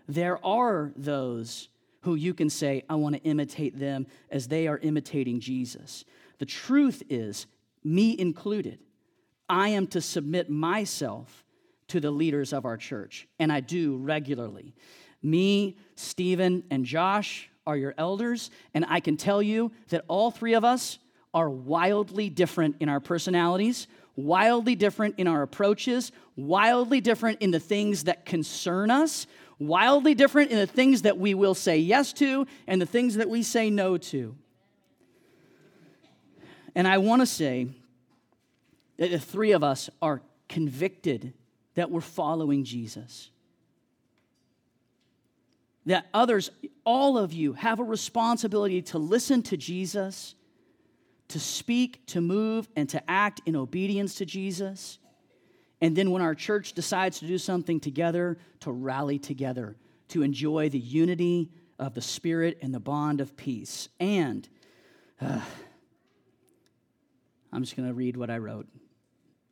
There 0.09 0.42
are 0.42 0.90
those 0.97 1.69
who 2.01 2.14
you 2.14 2.33
can 2.33 2.49
say, 2.49 2.83
I 2.88 2.95
want 2.95 3.14
to 3.14 3.23
imitate 3.25 3.79
them 3.79 4.07
as 4.31 4.49
they 4.49 4.69
are 4.69 4.79
imitating 4.79 5.38
Jesus. 5.38 6.07
The 6.38 6.47
truth 6.47 7.03
is, 7.11 7.47
me 7.85 8.19
included, 8.19 8.79
I 9.51 9.69
am 9.69 9.87
to 9.88 10.01
submit 10.01 10.49
myself 10.49 11.45
to 11.88 12.01
the 12.01 12.11
leaders 12.11 12.53
of 12.53 12.64
our 12.64 12.77
church, 12.77 13.29
and 13.38 13.53
I 13.53 13.61
do 13.61 13.96
regularly. 13.96 14.75
Me, 15.22 15.77
Stephen, 15.94 16.64
and 16.70 16.85
Josh 16.85 17.49
are 17.66 17.77
your 17.77 17.94
elders, 17.99 18.51
and 18.75 18.85
I 18.88 19.01
can 19.01 19.16
tell 19.16 19.42
you 19.42 19.72
that 19.88 20.05
all 20.09 20.31
three 20.31 20.55
of 20.55 20.64
us 20.64 20.99
are 21.35 21.51
wildly 21.51 22.31
different 22.31 22.77
in 22.81 22.88
our 22.88 23.01
personalities, 23.01 23.88
wildly 24.14 24.75
different 24.75 25.16
in 25.18 25.27
our 25.27 25.42
approaches, 25.42 26.12
wildly 26.37 27.01
different 27.01 27.40
in 27.42 27.51
the 27.51 27.61
things 27.61 28.05
that 28.05 28.25
concern 28.25 28.90
us, 28.90 29.27
wildly 29.59 30.14
different 30.14 30.51
in 30.51 30.59
the 30.59 30.66
things 30.66 31.03
that 31.03 31.18
we 31.18 31.35
will 31.35 31.55
say 31.55 31.79
yes 31.79 32.12
to 32.14 32.46
and 32.66 32.81
the 32.81 32.87
things 32.87 33.16
that 33.16 33.29
we 33.29 33.42
say 33.42 33.70
no 33.70 33.96
to. 33.96 34.35
And 36.75 36.87
I 36.87 36.99
want 36.99 37.22
to 37.22 37.27
say 37.27 37.68
that 38.99 39.11
the 39.11 39.18
three 39.18 39.53
of 39.53 39.64
us 39.64 39.88
are 40.01 40.22
convicted 40.49 41.33
that 41.76 41.90
we're 41.90 42.00
following 42.00 42.64
Jesus. 42.64 43.30
That 45.86 46.06
others, 46.12 46.50
all 46.84 47.16
of 47.16 47.32
you, 47.32 47.52
have 47.52 47.78
a 47.78 47.84
responsibility 47.84 48.82
to 48.82 48.98
listen 48.98 49.42
to 49.44 49.56
Jesus 49.56 50.34
to 51.28 51.40
speak, 51.40 52.06
to 52.06 52.20
move, 52.20 52.68
and 52.76 52.88
to 52.88 53.10
act 53.10 53.40
in 53.46 53.56
obedience 53.56 54.16
to 54.16 54.24
Jesus. 54.24 54.98
And 55.80 55.96
then 55.96 56.10
when 56.10 56.22
our 56.22 56.34
church 56.34 56.72
decides 56.72 57.18
to 57.20 57.26
do 57.26 57.38
something 57.38 57.80
together, 57.80 58.38
to 58.60 58.72
rally 58.72 59.18
together, 59.18 59.76
to 60.08 60.22
enjoy 60.22 60.68
the 60.68 60.78
unity 60.78 61.50
of 61.78 61.94
the 61.94 62.00
Spirit 62.00 62.58
and 62.62 62.72
the 62.72 62.80
bond 62.80 63.20
of 63.20 63.36
peace. 63.36 63.88
And 63.98 64.48
uh, 65.20 65.40
I'm 67.52 67.62
just 67.62 67.76
going 67.76 67.88
to 67.88 67.94
read 67.94 68.16
what 68.16 68.30
I 68.30 68.38
wrote. 68.38 68.66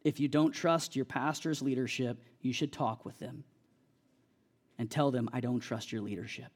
If 0.04 0.20
you 0.20 0.28
don't 0.28 0.52
trust 0.52 0.94
your 0.94 1.06
pastor's 1.06 1.62
leadership, 1.62 2.22
you 2.42 2.52
should 2.52 2.72
talk 2.72 3.06
with 3.06 3.18
them 3.18 3.42
and 4.78 4.90
tell 4.90 5.10
them, 5.10 5.30
I 5.32 5.40
don't 5.40 5.60
trust 5.60 5.92
your 5.92 6.02
leadership. 6.02 6.52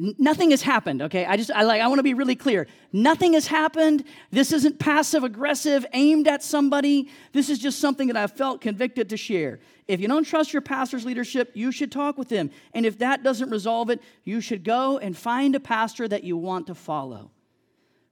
Nothing 0.00 0.52
has 0.52 0.62
happened 0.62 1.02
okay? 1.02 1.26
I 1.26 1.36
just 1.36 1.50
i 1.50 1.64
like 1.64 1.82
i 1.82 1.88
want 1.88 1.98
to 1.98 2.04
be 2.04 2.14
really 2.14 2.36
clear. 2.36 2.68
Nothing 2.92 3.32
has 3.32 3.48
happened. 3.48 4.04
This 4.30 4.52
isn't 4.52 4.78
passive 4.78 5.24
aggressive 5.24 5.84
aimed 5.92 6.28
at 6.28 6.44
somebody. 6.44 7.10
This 7.32 7.50
is 7.50 7.58
just 7.58 7.80
something 7.80 8.06
that 8.06 8.16
i 8.16 8.28
felt 8.28 8.60
convicted 8.60 9.08
to 9.08 9.16
share. 9.16 9.58
If 9.88 10.00
you 10.00 10.06
don't 10.06 10.22
trust 10.22 10.52
your 10.52 10.62
pastor's 10.62 11.04
leadership 11.04 11.50
you 11.54 11.72
should 11.72 11.90
talk 11.90 12.16
with 12.16 12.28
them. 12.28 12.50
And 12.72 12.86
if 12.86 12.98
that 12.98 13.24
doesn't 13.24 13.50
resolve 13.50 13.90
it 13.90 14.00
you 14.22 14.40
should 14.40 14.62
go 14.62 14.98
and 14.98 15.16
find 15.16 15.56
a 15.56 15.60
pastor 15.60 16.06
that 16.06 16.22
you 16.22 16.36
want 16.36 16.68
to 16.68 16.76
follow. 16.76 17.32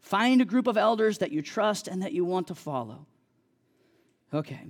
Find 0.01 0.41
a 0.41 0.45
group 0.45 0.67
of 0.67 0.77
elders 0.77 1.19
that 1.19 1.31
you 1.31 1.41
trust 1.41 1.87
and 1.87 2.03
that 2.03 2.13
you 2.13 2.25
want 2.25 2.49
to 2.49 2.57
follow 2.57 3.07
okay 4.37 4.61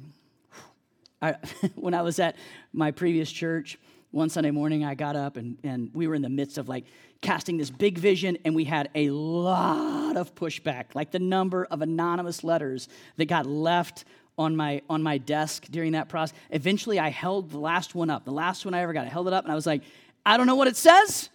I, 1.21 1.35
when 1.75 1.95
i 1.95 2.03
was 2.03 2.19
at 2.19 2.37
my 2.73 2.91
previous 2.91 3.31
church 3.31 3.79
one 4.17 4.31
Sunday 4.31 4.51
morning, 4.51 4.83
I 4.83 4.95
got 4.95 5.15
up 5.15 5.37
and, 5.37 5.59
and 5.63 5.91
we 5.93 6.07
were 6.07 6.15
in 6.15 6.23
the 6.23 6.31
midst 6.31 6.57
of 6.57 6.71
like 6.71 6.85
casting 7.21 7.59
this 7.59 7.71
big 7.71 7.99
vision, 7.99 8.39
and 8.45 8.55
we 8.55 8.65
had 8.65 8.89
a 8.95 9.11
lot 9.11 10.17
of 10.17 10.35
pushback, 10.35 10.95
like 10.95 11.11
the 11.11 11.19
number 11.19 11.67
of 11.67 11.83
anonymous 11.83 12.43
letters 12.43 12.89
that 13.17 13.27
got 13.27 13.47
left 13.47 14.05
on 14.39 14.57
my 14.57 14.81
on 14.89 15.03
my 15.03 15.19
desk 15.19 15.67
during 15.71 15.93
that 15.93 16.09
process. 16.09 16.37
Eventually, 16.51 16.99
I 16.99 17.11
held 17.11 17.51
the 17.51 17.59
last 17.59 17.95
one 17.95 18.09
up, 18.09 18.25
the 18.25 18.33
last 18.33 18.65
one 18.65 18.75
I 18.75 18.81
ever 18.81 18.93
got. 18.93 19.07
I 19.07 19.11
held 19.11 19.27
it 19.27 19.35
up, 19.35 19.45
and 19.45 19.53
I 19.53 19.55
was 19.55 19.67
like, 19.67 19.83
I 20.25 20.37
don't 20.37 20.47
know 20.47 20.57
what 20.57 20.69
it 20.69 20.77
says. 20.77 21.29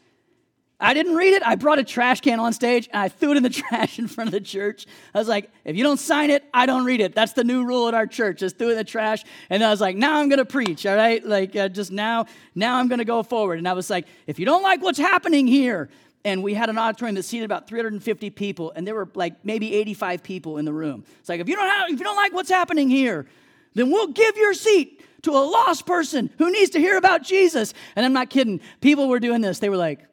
I 0.81 0.95
didn't 0.95 1.15
read 1.15 1.33
it. 1.33 1.43
I 1.45 1.55
brought 1.55 1.77
a 1.77 1.83
trash 1.83 2.21
can 2.21 2.39
on 2.39 2.53
stage 2.53 2.89
and 2.91 3.01
I 3.03 3.07
threw 3.07 3.31
it 3.31 3.37
in 3.37 3.43
the 3.43 3.49
trash 3.61 3.99
in 3.99 4.07
front 4.07 4.29
of 4.29 4.31
the 4.31 4.41
church. 4.41 4.87
I 5.13 5.19
was 5.19 5.27
like, 5.27 5.51
if 5.63 5.75
you 5.75 5.83
don't 5.83 5.99
sign 5.99 6.31
it, 6.31 6.43
I 6.53 6.65
don't 6.65 6.83
read 6.85 6.99
it. 6.99 7.13
That's 7.13 7.33
the 7.33 7.43
new 7.43 7.63
rule 7.63 7.87
at 7.87 7.93
our 7.93 8.07
church. 8.07 8.39
Just 8.39 8.57
threw 8.57 8.69
it 8.69 8.71
in 8.71 8.77
the 8.77 8.83
trash. 8.83 9.23
And 9.49 9.63
I 9.63 9.69
was 9.69 9.79
like, 9.79 9.95
now 9.95 10.19
I'm 10.19 10.27
going 10.27 10.39
to 10.39 10.45
preach, 10.45 10.85
all 10.85 10.95
right? 10.95 11.23
Like, 11.23 11.55
uh, 11.55 11.69
just 11.69 11.91
now, 11.91 12.25
now 12.55 12.77
I'm 12.77 12.87
going 12.87 12.99
to 12.99 13.05
go 13.05 13.21
forward. 13.21 13.59
And 13.59 13.67
I 13.67 13.73
was 13.73 13.89
like, 13.89 14.07
if 14.25 14.39
you 14.39 14.45
don't 14.45 14.63
like 14.63 14.81
what's 14.81 14.99
happening 14.99 15.47
here, 15.47 15.89
and 16.23 16.43
we 16.43 16.53
had 16.53 16.69
an 16.69 16.77
auditorium 16.77 17.15
that 17.15 17.23
seated 17.23 17.45
about 17.45 17.67
350 17.67 18.29
people, 18.31 18.71
and 18.75 18.85
there 18.85 18.95
were 18.95 19.09
like 19.15 19.43
maybe 19.43 19.73
85 19.75 20.23
people 20.23 20.57
in 20.57 20.65
the 20.65 20.73
room. 20.73 21.03
It's 21.19 21.29
like, 21.29 21.39
if 21.39 21.49
you 21.49 21.55
don't, 21.55 21.67
have, 21.67 21.89
if 21.89 21.99
you 21.99 22.05
don't 22.05 22.15
like 22.15 22.33
what's 22.33 22.49
happening 22.49 22.89
here, 22.89 23.25
then 23.73 23.89
we'll 23.89 24.07
give 24.07 24.35
your 24.37 24.53
seat 24.53 25.03
to 25.23 25.31
a 25.31 25.43
lost 25.43 25.85
person 25.85 26.29
who 26.37 26.51
needs 26.51 26.71
to 26.71 26.79
hear 26.79 26.97
about 26.97 27.23
Jesus. 27.23 27.73
And 27.95 28.05
I'm 28.05 28.13
not 28.13 28.29
kidding. 28.29 28.61
People 28.81 29.07
were 29.07 29.19
doing 29.19 29.41
this. 29.41 29.59
They 29.59 29.69
were 29.69 29.77
like, 29.77 30.05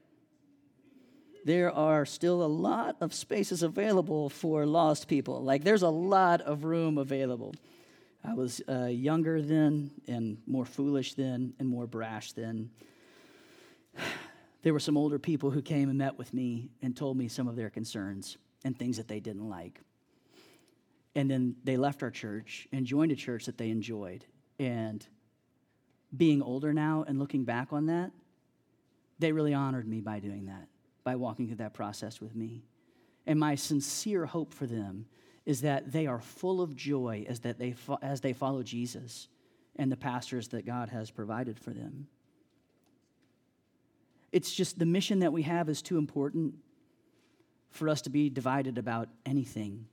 there 1.49 1.73
are 1.73 2.05
still 2.05 2.43
a 2.43 2.47
lot 2.47 2.99
of 3.01 3.15
spaces 3.15 3.63
available 3.63 4.29
for 4.29 4.67
lost 4.67 5.09
people. 5.09 5.43
Like, 5.43 5.65
there's 5.65 5.81
a 5.81 5.89
lot 5.89 6.43
of 6.43 6.65
room 6.65 6.99
available. 6.99 7.55
I 8.23 8.35
was 8.35 8.61
uh, 8.69 8.85
younger 8.85 9.41
then, 9.41 9.91
and 10.07 10.37
more 10.47 10.67
foolish 10.67 11.15
then, 11.15 11.55
and 11.59 11.67
more 11.67 11.87
brash 11.87 12.33
then. 12.33 12.71
There 14.63 14.73
were 14.73 14.81
some 14.81 14.97
older 14.97 15.21
people 15.21 15.53
who 15.53 15.63
came 15.63 15.89
and 15.89 15.97
met 15.97 16.19
with 16.19 16.35
me 16.35 16.69
and 16.83 16.95
told 16.95 17.17
me 17.17 17.29
some 17.29 17.47
of 17.47 17.55
their 17.55 17.71
concerns 17.71 18.37
and 18.65 18.77
things 18.77 18.97
that 18.97 19.07
they 19.07 19.21
didn't 19.21 19.49
like. 19.49 19.81
And 21.15 21.31
then 21.31 21.55
they 21.63 21.77
left 21.77 22.03
our 22.03 22.11
church 22.11 22.67
and 22.73 22.85
joined 22.85 23.13
a 23.13 23.17
church 23.17 23.47
that 23.47 23.57
they 23.57 23.71
enjoyed. 23.71 24.25
And 24.59 25.07
being 26.15 26.43
older 26.43 26.73
now 26.73 27.05
and 27.07 27.21
looking 27.21 27.45
back 27.45 27.73
on 27.73 27.87
that, 27.87 28.11
they 29.21 29.31
really 29.31 29.55
honored 29.55 29.87
me 29.87 30.01
by 30.01 30.19
doing 30.19 30.47
that 30.47 30.67
by 31.09 31.17
walking 31.17 31.47
through 31.47 31.57
that 31.57 31.73
process 31.73 32.21
with 32.21 32.37
me. 32.37 32.63
And 33.27 33.41
my 33.41 33.55
sincere 33.55 34.27
hope 34.27 34.53
for 34.53 34.67
them 34.67 35.07
is 35.47 35.63
that 35.63 35.91
they 35.91 36.07
are 36.07 36.21
full 36.21 36.61
of 36.61 36.77
joy 36.77 37.25
as, 37.27 37.41
that 37.41 37.59
they, 37.59 37.75
as 38.03 38.21
they 38.21 38.35
follow 38.35 38.63
Jesus 38.63 39.29
and 39.77 39.91
the 39.91 39.97
pastors 39.97 40.49
that 40.49 40.67
God 40.67 40.91
has 40.91 41.11
provided 41.11 41.59
for 41.59 41.71
them. 41.71 42.09
It's 44.33 44.53
just 44.53 44.79
the 44.79 44.85
mission 44.85 45.21
that 45.21 45.33
we 45.33 45.45
have 45.45 45.71
is 45.71 45.81
too 45.81 45.97
important 45.97 46.57
for 47.71 47.89
us 47.89 48.03
to 48.03 48.11
be 48.11 48.29
divided 48.29 48.77
about 48.77 49.09
anything. 49.25 49.87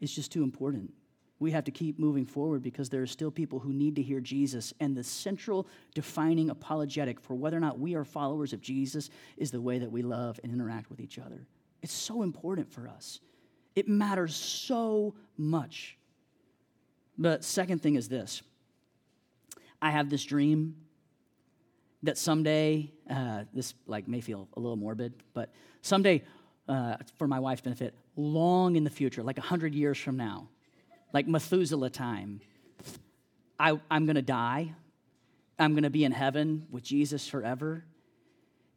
It's 0.00 0.12
just 0.12 0.32
too 0.32 0.42
important 0.42 0.92
we 1.40 1.50
have 1.50 1.64
to 1.64 1.70
keep 1.70 1.98
moving 1.98 2.26
forward 2.26 2.62
because 2.62 2.90
there 2.90 3.02
are 3.02 3.06
still 3.06 3.30
people 3.30 3.58
who 3.58 3.72
need 3.72 3.96
to 3.96 4.02
hear 4.02 4.20
Jesus. 4.20 4.74
And 4.78 4.94
the 4.94 5.02
central 5.02 5.66
defining 5.94 6.50
apologetic 6.50 7.18
for 7.18 7.34
whether 7.34 7.56
or 7.56 7.60
not 7.60 7.80
we 7.80 7.94
are 7.94 8.04
followers 8.04 8.52
of 8.52 8.60
Jesus 8.60 9.08
is 9.38 9.50
the 9.50 9.60
way 9.60 9.78
that 9.78 9.90
we 9.90 10.02
love 10.02 10.38
and 10.44 10.52
interact 10.52 10.90
with 10.90 11.00
each 11.00 11.18
other. 11.18 11.46
It's 11.82 11.94
so 11.94 12.22
important 12.22 12.70
for 12.70 12.86
us, 12.86 13.20
it 13.74 13.88
matters 13.88 14.36
so 14.36 15.14
much. 15.36 15.96
The 17.16 17.38
second 17.40 17.82
thing 17.82 17.96
is 17.96 18.08
this 18.08 18.42
I 19.80 19.90
have 19.90 20.10
this 20.10 20.24
dream, 20.24 20.76
that 22.02 22.18
someday, 22.18 22.92
uh, 23.08 23.44
this 23.54 23.72
like 23.86 24.06
may 24.08 24.20
feel 24.20 24.46
a 24.56 24.60
little 24.60 24.76
morbid, 24.76 25.14
but 25.32 25.50
someday, 25.80 26.22
uh, 26.68 26.96
for 27.18 27.26
my 27.26 27.40
wife's 27.40 27.62
benefit, 27.62 27.94
long 28.14 28.76
in 28.76 28.84
the 28.84 28.90
future, 28.90 29.22
like 29.22 29.38
100 29.38 29.74
years 29.74 29.98
from 29.98 30.18
now, 30.18 30.48
like 31.12 31.26
Methuselah 31.26 31.90
time, 31.90 32.40
I, 33.58 33.78
I'm 33.90 34.06
going 34.06 34.16
to 34.16 34.22
die. 34.22 34.72
I'm 35.58 35.72
going 35.72 35.82
to 35.82 35.90
be 35.90 36.04
in 36.04 36.12
heaven 36.12 36.66
with 36.70 36.82
Jesus 36.82 37.28
forever, 37.28 37.84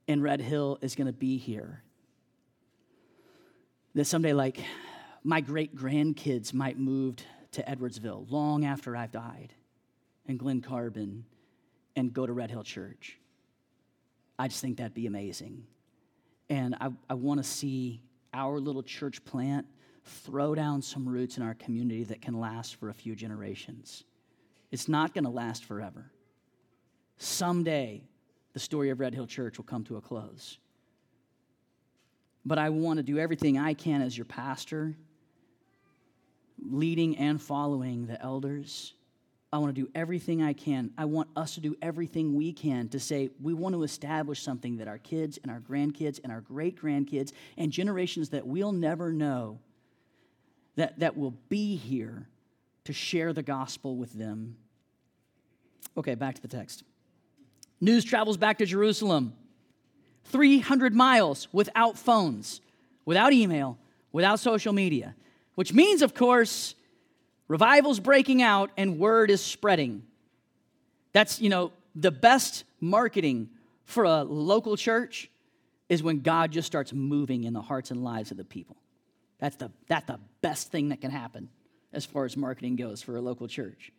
and 0.07 0.21
Red 0.21 0.41
Hill 0.41 0.79
is 0.81 0.95
going 0.95 1.07
to 1.07 1.13
be 1.13 1.37
here. 1.37 1.81
That 3.95 4.05
someday, 4.05 4.33
like, 4.33 4.59
my 5.23 5.39
great 5.39 5.75
grandkids 5.75 6.53
might 6.53 6.77
move 6.77 7.15
to 7.51 7.63
Edwardsville 7.63 8.29
long 8.29 8.65
after 8.65 8.97
I've 8.97 9.11
died, 9.11 9.53
and 10.27 10.37
Glen 10.37 10.61
Carbon, 10.61 11.25
and 11.95 12.11
go 12.11 12.25
to 12.25 12.33
Red 12.33 12.49
Hill 12.49 12.63
Church. 12.63 13.17
I 14.37 14.47
just 14.47 14.59
think 14.59 14.77
that'd 14.77 14.93
be 14.93 15.07
amazing. 15.07 15.65
And 16.49 16.75
I, 16.81 16.89
I 17.09 17.13
want 17.13 17.41
to 17.41 17.43
see 17.43 18.01
our 18.33 18.59
little 18.59 18.83
church 18.83 19.23
plant 19.23 19.67
throw 20.03 20.53
down 20.55 20.81
some 20.81 21.07
roots 21.07 21.37
in 21.37 21.43
our 21.43 21.53
community 21.53 22.03
that 22.05 22.21
can 22.21 22.39
last 22.39 22.75
for 22.75 22.89
a 22.89 22.93
few 22.93 23.15
generations. 23.15 24.03
It's 24.71 24.87
not 24.87 25.13
going 25.13 25.23
to 25.23 25.29
last 25.29 25.65
forever. 25.65 26.11
Someday, 27.17 28.03
the 28.53 28.59
story 28.59 28.89
of 28.89 28.99
Red 28.99 29.13
Hill 29.13 29.27
Church 29.27 29.57
will 29.57 29.65
come 29.65 29.83
to 29.85 29.97
a 29.97 30.01
close. 30.01 30.57
But 32.45 32.57
I 32.57 32.69
want 32.69 32.97
to 32.97 33.03
do 33.03 33.17
everything 33.17 33.57
I 33.57 33.73
can 33.73 34.01
as 34.01 34.17
your 34.17 34.25
pastor, 34.25 34.95
leading 36.59 37.17
and 37.17 37.41
following 37.41 38.05
the 38.05 38.21
elders. 38.21 38.93
I 39.53 39.59
want 39.59 39.73
to 39.73 39.81
do 39.81 39.89
everything 39.93 40.41
I 40.41 40.53
can. 40.53 40.91
I 40.97 41.05
want 41.05 41.29
us 41.35 41.53
to 41.55 41.61
do 41.61 41.75
everything 41.81 42.35
we 42.35 42.51
can 42.51 42.89
to 42.89 42.99
say 42.99 43.29
we 43.41 43.53
want 43.53 43.75
to 43.75 43.83
establish 43.83 44.41
something 44.41 44.77
that 44.77 44.87
our 44.87 44.97
kids 44.97 45.39
and 45.43 45.51
our 45.51 45.61
grandkids 45.61 46.19
and 46.23 46.31
our 46.31 46.41
great 46.41 46.81
grandkids 46.81 47.31
and 47.57 47.71
generations 47.71 48.29
that 48.29 48.45
we'll 48.45 48.71
never 48.71 49.13
know 49.13 49.59
that, 50.75 50.99
that 50.99 51.17
will 51.17 51.35
be 51.49 51.75
here 51.75 52.27
to 52.85 52.93
share 52.93 53.33
the 53.33 53.43
gospel 53.43 53.95
with 53.95 54.13
them. 54.13 54.57
Okay, 55.97 56.15
back 56.15 56.35
to 56.35 56.41
the 56.41 56.47
text. 56.47 56.83
News 57.79 58.03
travels 58.03 58.37
back 58.37 58.57
to 58.59 58.65
Jerusalem 58.65 59.33
300 60.25 60.95
miles 60.95 61.47
without 61.51 61.97
phones, 61.97 62.61
without 63.05 63.33
email, 63.33 63.77
without 64.11 64.39
social 64.39 64.73
media, 64.73 65.15
which 65.55 65.73
means, 65.73 66.01
of 66.01 66.13
course, 66.13 66.75
revival's 67.47 67.99
breaking 67.99 68.41
out 68.41 68.71
and 68.77 68.99
word 68.99 69.29
is 69.29 69.43
spreading. 69.43 70.03
That's, 71.11 71.41
you 71.41 71.49
know, 71.49 71.71
the 71.95 72.11
best 72.11 72.63
marketing 72.79 73.49
for 73.85 74.05
a 74.05 74.23
local 74.23 74.77
church 74.77 75.29
is 75.89 76.01
when 76.01 76.21
God 76.21 76.51
just 76.51 76.65
starts 76.65 76.93
moving 76.93 77.43
in 77.43 77.53
the 77.53 77.61
hearts 77.61 77.91
and 77.91 78.03
lives 78.03 78.31
of 78.31 78.37
the 78.37 78.45
people. 78.45 78.77
That's 79.43 79.57
the, 79.57 79.71
that's 79.89 80.05
the 80.05 80.21
best 80.39 80.71
thing 80.71 80.87
that 80.87 81.01
can 81.01 81.11
happen 81.11 81.49
as 81.91 82.05
far 82.05 82.23
as 82.23 82.37
marketing 82.37 82.77
goes 82.77 83.01
for 83.01 83.17
a 83.17 83.21
local 83.21 83.49
church. 83.49 83.91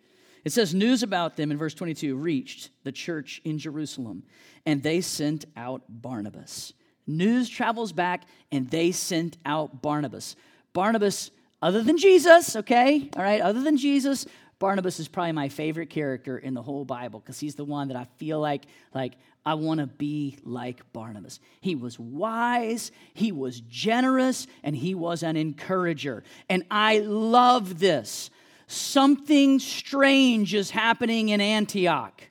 It 0.42 0.52
says, 0.52 0.74
News 0.74 1.02
about 1.02 1.36
them 1.36 1.50
in 1.50 1.58
verse 1.58 1.74
22 1.74 2.16
reached 2.16 2.70
the 2.82 2.90
church 2.90 3.42
in 3.44 3.58
Jerusalem, 3.58 4.22
and 4.64 4.82
they 4.82 5.02
sent 5.02 5.44
out 5.54 5.82
Barnabas. 5.86 6.72
News 7.06 7.50
travels 7.50 7.92
back, 7.92 8.22
and 8.50 8.70
they 8.70 8.90
sent 8.90 9.36
out 9.44 9.82
Barnabas. 9.82 10.34
Barnabas, 10.72 11.30
other 11.60 11.82
than 11.82 11.98
Jesus, 11.98 12.56
okay, 12.56 13.10
all 13.14 13.22
right, 13.22 13.42
other 13.42 13.60
than 13.60 13.76
Jesus, 13.76 14.24
Barnabas 14.64 14.98
is 14.98 15.08
probably 15.08 15.32
my 15.32 15.50
favorite 15.50 15.90
character 15.90 16.38
in 16.38 16.54
the 16.54 16.62
whole 16.62 16.86
Bible 16.86 17.20
because 17.20 17.38
he's 17.38 17.54
the 17.54 17.66
one 17.66 17.88
that 17.88 17.98
I 17.98 18.06
feel 18.16 18.40
like, 18.40 18.62
like 18.94 19.12
I 19.44 19.52
want 19.52 19.80
to 19.80 19.86
be 19.86 20.38
like 20.42 20.90
Barnabas. 20.94 21.38
He 21.60 21.74
was 21.74 21.98
wise, 21.98 22.90
he 23.12 23.30
was 23.30 23.60
generous, 23.60 24.46
and 24.62 24.74
he 24.74 24.94
was 24.94 25.22
an 25.22 25.36
encourager. 25.36 26.24
And 26.48 26.64
I 26.70 27.00
love 27.00 27.78
this 27.78 28.30
something 28.66 29.58
strange 29.58 30.54
is 30.54 30.70
happening 30.70 31.28
in 31.28 31.42
Antioch. 31.42 32.22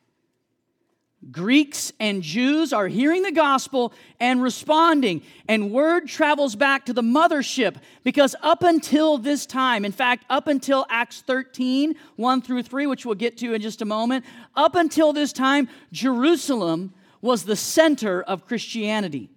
Greeks 1.31 1.91
and 1.99 2.21
Jews 2.21 2.73
are 2.73 2.87
hearing 2.87 3.23
the 3.23 3.31
gospel 3.31 3.93
and 4.19 4.41
responding, 4.41 5.21
and 5.47 5.71
word 5.71 6.07
travels 6.07 6.55
back 6.55 6.85
to 6.85 6.93
the 6.93 7.01
mothership 7.01 7.75
because 8.03 8.35
up 8.41 8.63
until 8.63 9.17
this 9.17 9.45
time, 9.45 9.85
in 9.85 9.91
fact, 9.91 10.25
up 10.29 10.47
until 10.47 10.85
Acts 10.89 11.21
13, 11.21 11.95
1 12.15 12.41
through 12.41 12.63
3, 12.63 12.87
which 12.87 13.05
we'll 13.05 13.15
get 13.15 13.37
to 13.37 13.53
in 13.53 13.61
just 13.61 13.81
a 13.81 13.85
moment, 13.85 14.25
up 14.55 14.75
until 14.75 15.13
this 15.13 15.33
time, 15.33 15.69
Jerusalem 15.91 16.93
was 17.21 17.43
the 17.43 17.55
center 17.55 18.21
of 18.21 18.45
Christianity. 18.45 19.29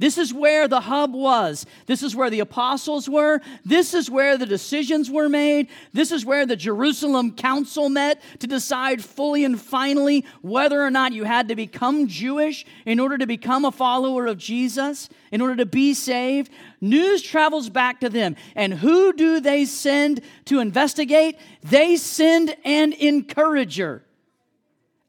This 0.00 0.16
is 0.16 0.32
where 0.32 0.68
the 0.68 0.80
hub 0.80 1.12
was. 1.12 1.66
This 1.86 2.04
is 2.04 2.14
where 2.14 2.30
the 2.30 2.38
apostles 2.38 3.08
were. 3.08 3.40
This 3.64 3.94
is 3.94 4.08
where 4.08 4.38
the 4.38 4.46
decisions 4.46 5.10
were 5.10 5.28
made. 5.28 5.68
This 5.92 6.12
is 6.12 6.24
where 6.24 6.46
the 6.46 6.54
Jerusalem 6.54 7.32
council 7.32 7.88
met 7.88 8.22
to 8.38 8.46
decide 8.46 9.04
fully 9.04 9.44
and 9.44 9.60
finally 9.60 10.24
whether 10.40 10.80
or 10.80 10.90
not 10.90 11.12
you 11.12 11.24
had 11.24 11.48
to 11.48 11.56
become 11.56 12.06
Jewish 12.06 12.64
in 12.86 13.00
order 13.00 13.18
to 13.18 13.26
become 13.26 13.64
a 13.64 13.72
follower 13.72 14.26
of 14.26 14.38
Jesus, 14.38 15.08
in 15.32 15.40
order 15.40 15.56
to 15.56 15.66
be 15.66 15.94
saved. 15.94 16.52
News 16.80 17.20
travels 17.20 17.68
back 17.68 17.98
to 18.00 18.08
them. 18.08 18.36
And 18.54 18.74
who 18.74 19.12
do 19.12 19.40
they 19.40 19.64
send 19.64 20.20
to 20.44 20.60
investigate? 20.60 21.40
They 21.62 21.96
send 21.96 22.54
an 22.64 22.92
encourager. 22.92 24.04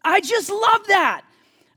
I 0.03 0.21
just 0.21 0.49
love 0.49 0.87
that. 0.87 1.25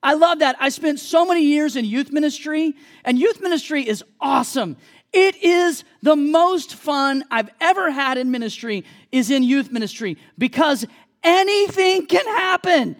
I 0.03 0.15
love 0.15 0.41
that. 0.41 0.57
I 0.59 0.69
spent 0.69 0.99
so 0.99 1.25
many 1.25 1.43
years 1.43 1.77
in 1.77 1.85
youth 1.85 2.11
ministry, 2.11 2.75
and 3.05 3.19
youth 3.19 3.41
ministry 3.41 3.87
is 3.87 4.03
awesome. 4.21 4.77
It 5.13 5.37
is 5.43 5.85
the 6.03 6.17
most 6.17 6.75
fun 6.75 7.25
I've 7.31 7.51
ever 7.61 7.91
had 7.91 8.19
in 8.19 8.31
ministry 8.31 8.85
is 9.13 9.31
in 9.31 9.43
youth 9.43 9.71
ministry 9.71 10.17
because 10.39 10.87
anything 11.23 12.07
can 12.07 12.25
happen. 12.27 12.97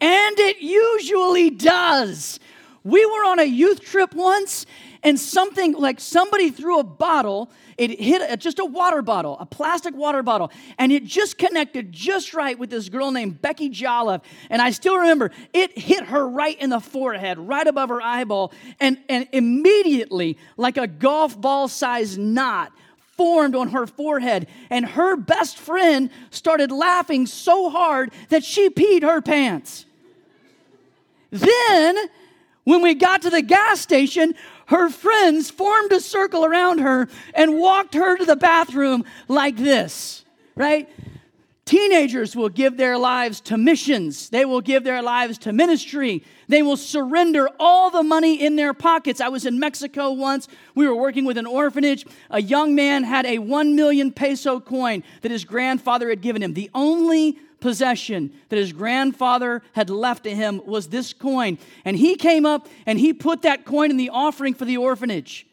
And 0.00 0.38
it 0.38 0.58
usually 0.60 1.50
does. 1.50 2.38
We 2.84 3.04
were 3.04 3.24
on 3.24 3.40
a 3.40 3.44
youth 3.44 3.80
trip 3.80 4.14
once, 4.14 4.64
and 5.02 5.18
something 5.18 5.72
like 5.72 5.98
somebody 6.00 6.50
threw 6.50 6.78
a 6.78 6.84
bottle 6.84 7.50
it 7.78 8.00
hit 8.00 8.22
a, 8.28 8.36
just 8.36 8.58
a 8.58 8.64
water 8.64 9.02
bottle, 9.02 9.36
a 9.38 9.46
plastic 9.46 9.94
water 9.94 10.22
bottle, 10.22 10.50
and 10.78 10.92
it 10.92 11.04
just 11.04 11.38
connected 11.38 11.92
just 11.92 12.34
right 12.34 12.58
with 12.58 12.70
this 12.70 12.88
girl 12.88 13.10
named 13.10 13.42
Becky 13.42 13.68
Jolliffe. 13.68 14.22
And 14.50 14.62
I 14.62 14.70
still 14.70 14.96
remember 14.96 15.30
it 15.52 15.76
hit 15.78 16.04
her 16.04 16.28
right 16.28 16.60
in 16.60 16.70
the 16.70 16.80
forehead, 16.80 17.38
right 17.38 17.66
above 17.66 17.88
her 17.90 18.00
eyeball, 18.00 18.52
and, 18.80 18.98
and 19.08 19.28
immediately, 19.32 20.38
like 20.56 20.76
a 20.76 20.86
golf 20.86 21.38
ball 21.40 21.68
sized 21.68 22.18
knot, 22.18 22.72
formed 23.16 23.54
on 23.54 23.68
her 23.68 23.86
forehead. 23.86 24.46
And 24.70 24.84
her 24.86 25.16
best 25.16 25.58
friend 25.58 26.10
started 26.30 26.70
laughing 26.70 27.26
so 27.26 27.70
hard 27.70 28.12
that 28.28 28.44
she 28.44 28.68
peed 28.68 29.02
her 29.02 29.20
pants. 29.20 29.86
Then, 31.30 31.96
when 32.64 32.82
we 32.82 32.94
got 32.94 33.22
to 33.22 33.30
the 33.30 33.42
gas 33.42 33.80
station, 33.80 34.34
her 34.66 34.88
friends 34.88 35.50
formed 35.50 35.92
a 35.92 36.00
circle 36.00 36.44
around 36.44 36.78
her 36.78 37.08
and 37.34 37.58
walked 37.58 37.94
her 37.94 38.16
to 38.16 38.24
the 38.24 38.36
bathroom 38.36 39.04
like 39.28 39.56
this, 39.56 40.24
right? 40.54 40.88
Teenagers 41.66 42.36
will 42.36 42.48
give 42.48 42.76
their 42.76 42.96
lives 42.96 43.40
to 43.40 43.58
missions. 43.58 44.30
They 44.30 44.44
will 44.44 44.60
give 44.60 44.84
their 44.84 45.02
lives 45.02 45.36
to 45.38 45.52
ministry. 45.52 46.22
They 46.46 46.62
will 46.62 46.76
surrender 46.76 47.48
all 47.58 47.90
the 47.90 48.04
money 48.04 48.40
in 48.40 48.54
their 48.54 48.72
pockets. 48.72 49.20
I 49.20 49.28
was 49.28 49.46
in 49.46 49.58
Mexico 49.58 50.12
once. 50.12 50.46
We 50.76 50.86
were 50.86 50.94
working 50.94 51.24
with 51.24 51.36
an 51.38 51.46
orphanage. 51.46 52.06
A 52.30 52.40
young 52.40 52.76
man 52.76 53.02
had 53.02 53.26
a 53.26 53.40
one 53.40 53.74
million 53.74 54.12
peso 54.12 54.60
coin 54.60 55.02
that 55.22 55.32
his 55.32 55.44
grandfather 55.44 56.08
had 56.08 56.20
given 56.20 56.40
him. 56.40 56.54
The 56.54 56.70
only 56.72 57.36
possession 57.60 58.32
that 58.48 58.56
his 58.56 58.72
grandfather 58.72 59.62
had 59.72 59.90
left 59.90 60.24
to 60.24 60.34
him 60.34 60.60
was 60.66 60.88
this 60.88 61.12
coin. 61.12 61.58
And 61.84 61.96
he 61.96 62.16
came 62.16 62.46
up 62.46 62.68
and 62.86 62.98
he 62.98 63.12
put 63.12 63.42
that 63.42 63.64
coin 63.64 63.90
in 63.90 63.96
the 63.96 64.10
offering 64.10 64.54
for 64.54 64.64
the 64.64 64.76
orphanage. 64.76 65.46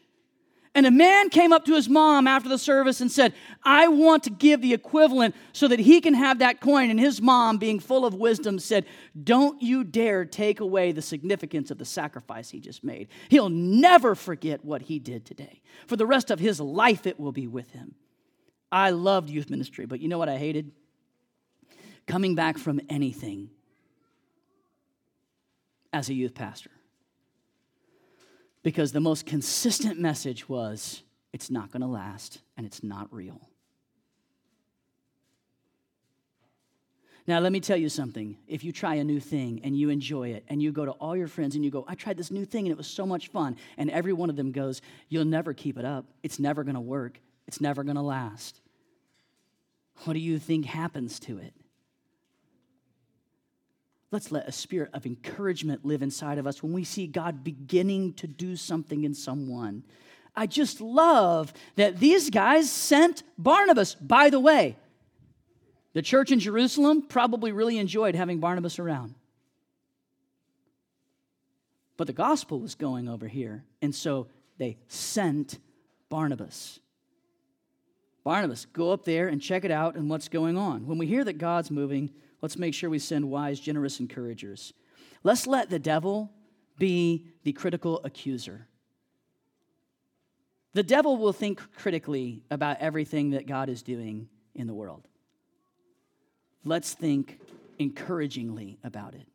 And 0.76 0.86
a 0.86 0.90
man 0.90 1.30
came 1.30 1.52
up 1.52 1.64
to 1.66 1.74
his 1.74 1.88
mom 1.88 2.26
after 2.26 2.48
the 2.48 2.58
service 2.58 3.00
and 3.00 3.10
said, 3.10 3.32
I 3.62 3.86
want 3.86 4.24
to 4.24 4.30
give 4.30 4.60
the 4.60 4.74
equivalent 4.74 5.36
so 5.52 5.68
that 5.68 5.78
he 5.78 6.00
can 6.00 6.14
have 6.14 6.40
that 6.40 6.60
coin. 6.60 6.90
And 6.90 6.98
his 6.98 7.22
mom, 7.22 7.58
being 7.58 7.78
full 7.78 8.04
of 8.04 8.14
wisdom, 8.14 8.58
said, 8.58 8.84
Don't 9.22 9.62
you 9.62 9.84
dare 9.84 10.24
take 10.24 10.58
away 10.58 10.90
the 10.90 11.00
significance 11.00 11.70
of 11.70 11.78
the 11.78 11.84
sacrifice 11.84 12.50
he 12.50 12.58
just 12.58 12.82
made. 12.82 13.06
He'll 13.28 13.50
never 13.50 14.16
forget 14.16 14.64
what 14.64 14.82
he 14.82 14.98
did 14.98 15.24
today. 15.24 15.62
For 15.86 15.94
the 15.94 16.06
rest 16.06 16.32
of 16.32 16.40
his 16.40 16.60
life, 16.60 17.06
it 17.06 17.20
will 17.20 17.32
be 17.32 17.46
with 17.46 17.70
him. 17.70 17.94
I 18.72 18.90
loved 18.90 19.30
youth 19.30 19.50
ministry, 19.50 19.86
but 19.86 20.00
you 20.00 20.08
know 20.08 20.18
what 20.18 20.28
I 20.28 20.38
hated? 20.38 20.72
Coming 22.06 22.34
back 22.34 22.58
from 22.58 22.80
anything 22.88 23.50
as 25.92 26.08
a 26.08 26.14
youth 26.14 26.34
pastor. 26.34 26.70
Because 28.62 28.92
the 28.92 29.00
most 29.00 29.26
consistent 29.26 30.00
message 30.00 30.48
was 30.48 31.02
it's 31.32 31.50
not 31.50 31.70
going 31.70 31.82
to 31.82 31.86
last 31.86 32.40
and 32.56 32.66
it's 32.66 32.82
not 32.82 33.12
real. 33.12 33.40
Now, 37.26 37.38
let 37.38 37.52
me 37.52 37.60
tell 37.60 37.76
you 37.76 37.88
something. 37.88 38.36
If 38.46 38.64
you 38.64 38.72
try 38.72 38.96
a 38.96 39.04
new 39.04 39.18
thing 39.18 39.62
and 39.64 39.76
you 39.76 39.88
enjoy 39.88 40.30
it, 40.30 40.44
and 40.48 40.62
you 40.62 40.72
go 40.72 40.84
to 40.84 40.90
all 40.92 41.16
your 41.16 41.26
friends 41.26 41.54
and 41.54 41.64
you 41.64 41.70
go, 41.70 41.84
I 41.88 41.94
tried 41.94 42.18
this 42.18 42.30
new 42.30 42.44
thing 42.44 42.66
and 42.66 42.72
it 42.72 42.76
was 42.76 42.86
so 42.86 43.06
much 43.06 43.28
fun, 43.28 43.56
and 43.78 43.90
every 43.90 44.12
one 44.12 44.28
of 44.28 44.36
them 44.36 44.52
goes, 44.52 44.82
You'll 45.08 45.24
never 45.24 45.54
keep 45.54 45.78
it 45.78 45.86
up. 45.86 46.04
It's 46.22 46.38
never 46.38 46.64
going 46.64 46.74
to 46.74 46.82
work. 46.82 47.18
It's 47.46 47.62
never 47.62 47.82
going 47.82 47.96
to 47.96 48.02
last. 48.02 48.60
What 50.04 50.12
do 50.12 50.18
you 50.18 50.38
think 50.38 50.66
happens 50.66 51.18
to 51.20 51.38
it? 51.38 51.54
Let's 54.14 54.30
let 54.30 54.46
a 54.46 54.52
spirit 54.52 54.90
of 54.94 55.06
encouragement 55.06 55.84
live 55.84 56.00
inside 56.00 56.38
of 56.38 56.46
us 56.46 56.62
when 56.62 56.72
we 56.72 56.84
see 56.84 57.08
God 57.08 57.42
beginning 57.42 58.12
to 58.12 58.28
do 58.28 58.54
something 58.54 59.02
in 59.02 59.12
someone. 59.12 59.82
I 60.36 60.46
just 60.46 60.80
love 60.80 61.52
that 61.74 61.98
these 61.98 62.30
guys 62.30 62.70
sent 62.70 63.24
Barnabas. 63.36 63.96
By 63.96 64.30
the 64.30 64.38
way, 64.38 64.76
the 65.94 66.00
church 66.00 66.30
in 66.30 66.38
Jerusalem 66.38 67.02
probably 67.02 67.50
really 67.50 67.76
enjoyed 67.76 68.14
having 68.14 68.38
Barnabas 68.38 68.78
around. 68.78 69.16
But 71.96 72.06
the 72.06 72.12
gospel 72.12 72.60
was 72.60 72.76
going 72.76 73.08
over 73.08 73.26
here, 73.26 73.64
and 73.82 73.92
so 73.92 74.28
they 74.58 74.76
sent 74.86 75.58
Barnabas. 76.08 76.78
Barnabas, 78.22 78.66
go 78.66 78.92
up 78.92 79.04
there 79.04 79.26
and 79.26 79.42
check 79.42 79.64
it 79.64 79.72
out 79.72 79.96
and 79.96 80.08
what's 80.08 80.28
going 80.28 80.56
on. 80.56 80.86
When 80.86 80.98
we 80.98 81.08
hear 81.08 81.24
that 81.24 81.38
God's 81.38 81.72
moving, 81.72 82.10
let's 82.44 82.58
make 82.58 82.74
sure 82.74 82.90
we 82.90 82.98
send 82.98 83.30
wise, 83.30 83.58
generous 83.58 84.00
encouragers. 84.00 84.74
Let's 85.22 85.46
let 85.46 85.70
the 85.70 85.78
devil 85.78 86.30
be 86.76 87.28
the 87.42 87.54
critical 87.54 88.02
accuser. 88.04 88.68
The 90.74 90.82
devil 90.82 91.16
will 91.16 91.32
think 91.32 91.62
critically 91.74 92.42
about 92.50 92.80
everything 92.80 93.30
that 93.30 93.46
God 93.46 93.70
is 93.70 93.80
doing 93.80 94.28
in 94.54 94.66
the 94.66 94.74
world. 94.74 95.08
Let's 96.66 96.92
think 96.92 97.40
encouragingly 97.78 98.76
about 98.84 99.14
it. 99.14 99.26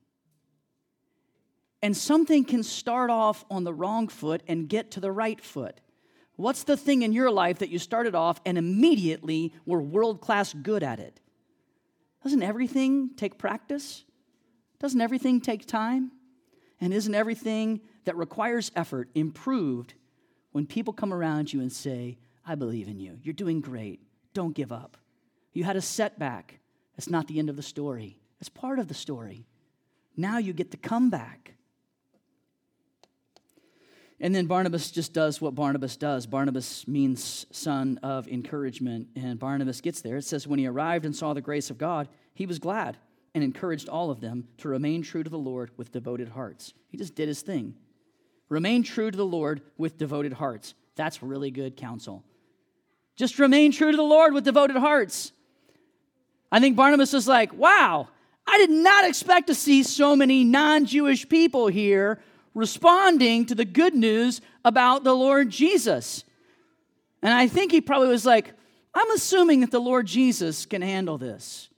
And 1.82 1.98
something 1.98 2.46
can 2.46 2.62
start 2.62 3.10
off 3.10 3.44
on 3.50 3.64
the 3.64 3.74
wrong 3.74 4.08
foot 4.08 4.44
and 4.48 4.70
get 4.70 4.92
to 4.92 5.00
the 5.00 5.12
right 5.12 5.44
foot. 5.44 5.82
What's 6.36 6.62
the 6.62 6.78
thing 6.78 7.02
in 7.02 7.14
your 7.14 7.32
life 7.32 7.58
that 7.58 7.70
you 7.70 7.80
started 7.80 8.14
off 8.14 8.40
and 8.46 8.56
immediately 8.56 9.56
were 9.66 9.82
world 9.82 10.22
class 10.22 10.54
good 10.54 10.84
at 10.84 11.00
it? 11.00 11.20
Doesn't 12.24 12.44
everything 12.44 13.12
take 13.16 13.38
practice? 13.38 14.04
Doesn't 14.80 15.02
everything 15.02 15.42
take 15.42 15.66
time? 15.66 16.12
And 16.82 16.94
isn't 16.94 17.16
everything 17.16 17.82
that 18.06 18.16
requires 18.16 18.72
effort 18.76 19.10
improved 19.14 19.94
when 20.52 20.66
people 20.66 20.94
come 20.94 21.14
around 21.14 21.52
you 21.52 21.62
and 21.62 21.72
say, 21.72 22.18
I 22.46 22.56
believe 22.56 22.88
in 22.88 23.00
you. 23.00 23.20
You're 23.22 23.34
doing 23.34 23.62
great. 23.62 24.02
Don't 24.34 24.56
give 24.56 24.72
up. 24.72 24.98
You 25.54 25.64
had 25.64 25.76
a 25.76 25.82
setback. 25.82 26.60
It's 26.98 27.10
not 27.10 27.28
the 27.28 27.40
end 27.40 27.50
of 27.50 27.56
the 27.56 27.62
story, 27.62 28.20
it's 28.40 28.50
part 28.50 28.80
of 28.80 28.88
the 28.88 28.94
story. 28.94 29.46
Now 30.18 30.38
you 30.38 30.52
get 30.54 30.72
to 30.72 30.78
come 30.78 31.10
back. 31.10 31.54
And 34.22 34.36
then 34.36 34.48
Barnabas 34.48 34.92
just 34.92 35.14
does 35.14 35.40
what 35.40 35.56
Barnabas 35.56 35.96
does. 35.96 36.26
Barnabas 36.26 36.88
means 36.88 37.46
son 37.52 38.00
of 38.04 38.28
encouragement, 38.28 39.08
and 39.16 39.40
Barnabas 39.40 39.80
gets 39.80 40.02
there. 40.02 40.18
It 40.18 40.26
says, 40.26 40.46
When 40.46 40.60
he 40.60 40.68
arrived 40.68 41.06
and 41.06 41.16
saw 41.16 41.34
the 41.34 41.42
grace 41.42 41.70
of 41.70 41.78
God, 41.78 42.10
he 42.34 42.46
was 42.46 42.60
glad 42.60 42.98
and 43.34 43.44
encouraged 43.44 43.88
all 43.88 44.12
of 44.12 44.20
them 44.20 44.48
to 44.58 44.68
remain 44.68 45.04
true 45.04 45.24
to 45.24 45.30
the 45.30 45.38
Lord 45.38 45.72
with 45.78 45.92
devoted 45.92 46.30
hearts. 46.30 46.74
He 46.90 46.98
just 46.98 47.16
did 47.16 47.28
his 47.28 47.42
thing. 47.42 47.76
Remain 48.50 48.84
true 48.84 49.12
to 49.12 49.18
the 49.18 49.26
Lord 49.26 49.62
with 49.78 49.98
devoted 49.98 50.34
hearts. 50.34 50.74
That's 50.96 51.24
really 51.24 51.52
good 51.52 51.78
counsel. 51.78 52.24
Just 53.16 53.40
remain 53.40 53.72
true 53.72 53.92
to 53.92 53.98
the 53.98 54.04
Lord 54.04 54.34
with 54.34 54.44
devoted 54.44 54.78
hearts. 54.78 55.32
I 56.52 56.60
think 56.60 56.76
Barnabas 56.76 57.14
was 57.14 57.28
like, 57.28 57.54
wow, 57.54 58.08
I 58.48 58.58
did 58.58 58.72
not 58.72 59.06
expect 59.06 59.48
to 59.48 59.56
see 59.56 59.84
so 59.84 60.16
many 60.16 60.44
non 60.44 60.86
Jewish 60.86 61.30
people 61.30 61.68
here 61.68 62.20
responding 62.54 63.46
to 63.48 63.56
the 63.56 63.66
good 63.66 63.94
news 63.94 64.42
about 64.66 65.04
the 65.04 65.14
Lord 65.14 65.50
Jesus. 65.50 66.24
And 67.22 67.34
I 67.34 67.48
think 67.48 67.72
he 67.72 67.82
probably 67.82 68.08
was 68.08 68.26
like, 68.26 68.54
I'm 68.94 69.12
assuming 69.12 69.62
that 69.62 69.72
the 69.72 69.80
Lord 69.80 70.08
Jesus 70.08 70.66
can 70.66 70.82
handle 70.82 71.18
this. 71.18 71.70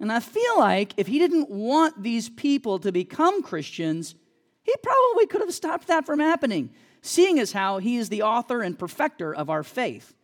And 0.00 0.12
I 0.12 0.20
feel 0.20 0.58
like 0.58 0.92
if 0.96 1.06
he 1.06 1.18
didn't 1.18 1.50
want 1.50 2.02
these 2.02 2.28
people 2.28 2.78
to 2.80 2.92
become 2.92 3.42
Christians, 3.42 4.14
he 4.62 4.74
probably 4.82 5.26
could 5.26 5.40
have 5.40 5.54
stopped 5.54 5.86
that 5.86 6.04
from 6.04 6.18
happening, 6.18 6.70
seeing 7.00 7.38
as 7.38 7.52
how 7.52 7.78
he 7.78 7.96
is 7.96 8.08
the 8.08 8.22
author 8.22 8.60
and 8.60 8.78
perfecter 8.78 9.34
of 9.34 9.50
our 9.50 9.62
faith. 9.62 10.14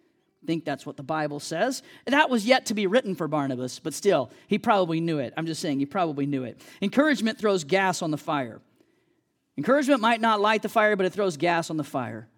I 0.43 0.47
think 0.47 0.65
that's 0.65 0.87
what 0.87 0.97
the 0.97 1.03
Bible 1.03 1.39
says. 1.39 1.83
That 2.07 2.31
was 2.31 2.47
yet 2.47 2.67
to 2.67 2.75
be 2.75 2.87
written 2.87 3.15
for 3.15 3.29
Barnabas, 3.29 3.79
but 3.79 3.93
still, 3.93 4.31
he 4.49 4.59
probably 4.59 4.99
knew 5.01 5.19
it. 5.19 5.35
I'm 5.37 5.47
just 5.47 5.61
saying, 5.61 5.79
he 5.79 5.87
probably 5.87 6.27
knew 6.27 6.45
it. 6.45 6.61
Encouragement 6.81 7.39
throws 7.39 7.63
gas 7.63 8.01
on 8.01 8.11
the 8.11 8.19
fire. 8.19 8.61
Encouragement 9.57 10.01
might 10.01 10.21
not 10.21 10.41
light 10.41 10.63
the 10.63 10.69
fire, 10.69 10.97
but 10.97 11.07
it 11.07 11.13
throws 11.13 11.37
gas 11.37 11.71
on 11.71 11.77
the 11.77 11.85
fire. 11.85 12.29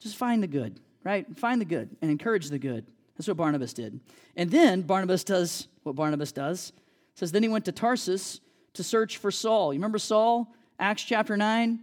Just 0.00 0.16
find 0.16 0.42
the 0.42 0.46
good, 0.46 0.80
right? 1.04 1.26
Find 1.36 1.60
the 1.60 1.64
good 1.64 1.96
and 2.02 2.10
encourage 2.10 2.48
the 2.48 2.58
good. 2.58 2.86
That's 3.16 3.28
what 3.28 3.36
Barnabas 3.36 3.72
did. 3.72 4.00
And 4.36 4.50
then 4.50 4.82
Barnabas 4.82 5.24
does 5.24 5.68
what 5.82 5.94
Barnabas 5.94 6.32
does. 6.32 6.70
It 6.70 7.18
says, 7.18 7.32
Then 7.32 7.42
he 7.42 7.48
went 7.48 7.64
to 7.66 7.72
Tarsus 7.72 8.40
to 8.74 8.82
search 8.82 9.18
for 9.18 9.30
Saul. 9.30 9.72
You 9.72 9.78
remember 9.78 9.98
Saul? 9.98 10.52
Acts 10.78 11.04
chapter 11.04 11.36
9. 11.36 11.78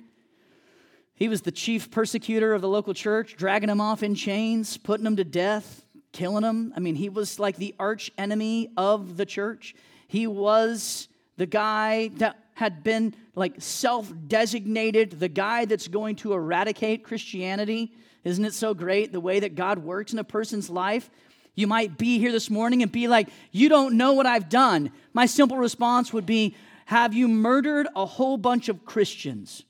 He 1.15 1.29
was 1.29 1.41
the 1.41 1.51
chief 1.51 1.91
persecutor 1.91 2.53
of 2.53 2.61
the 2.61 2.67
local 2.67 2.93
church, 2.93 3.35
dragging 3.37 3.69
him 3.69 3.79
off 3.79 4.03
in 4.03 4.15
chains, 4.15 4.77
putting 4.77 5.05
him 5.05 5.15
to 5.17 5.23
death, 5.23 5.85
killing 6.11 6.43
him. 6.43 6.73
I 6.75 6.79
mean, 6.79 6.95
he 6.95 7.09
was 7.09 7.39
like 7.39 7.57
the 7.57 7.75
arch 7.79 8.11
enemy 8.17 8.71
of 8.75 9.17
the 9.17 9.25
church. 9.25 9.75
He 10.07 10.27
was 10.27 11.07
the 11.41 11.47
guy 11.47 12.09
that 12.17 12.37
had 12.53 12.83
been 12.83 13.15
like 13.33 13.55
self 13.57 14.13
designated, 14.27 15.19
the 15.19 15.27
guy 15.27 15.65
that's 15.65 15.87
going 15.87 16.17
to 16.17 16.33
eradicate 16.33 17.03
Christianity. 17.03 17.93
Isn't 18.23 18.45
it 18.45 18.53
so 18.53 18.75
great 18.75 19.11
the 19.11 19.19
way 19.19 19.39
that 19.39 19.55
God 19.55 19.79
works 19.79 20.13
in 20.13 20.19
a 20.19 20.23
person's 20.23 20.69
life? 20.69 21.09
You 21.55 21.65
might 21.65 21.97
be 21.97 22.19
here 22.19 22.31
this 22.31 22.51
morning 22.51 22.83
and 22.83 22.91
be 22.91 23.07
like, 23.07 23.27
You 23.51 23.69
don't 23.69 23.97
know 23.97 24.13
what 24.13 24.27
I've 24.27 24.49
done. 24.49 24.91
My 25.13 25.25
simple 25.25 25.57
response 25.57 26.13
would 26.13 26.27
be, 26.27 26.55
have 26.85 27.15
you 27.15 27.27
murdered 27.27 27.87
a 27.95 28.05
whole 28.05 28.37
bunch 28.37 28.69
of 28.69 28.85
Christians 28.85 29.63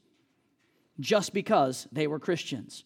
just 0.99 1.33
because 1.33 1.87
they 1.93 2.05
were 2.05 2.19
Christians? 2.19 2.83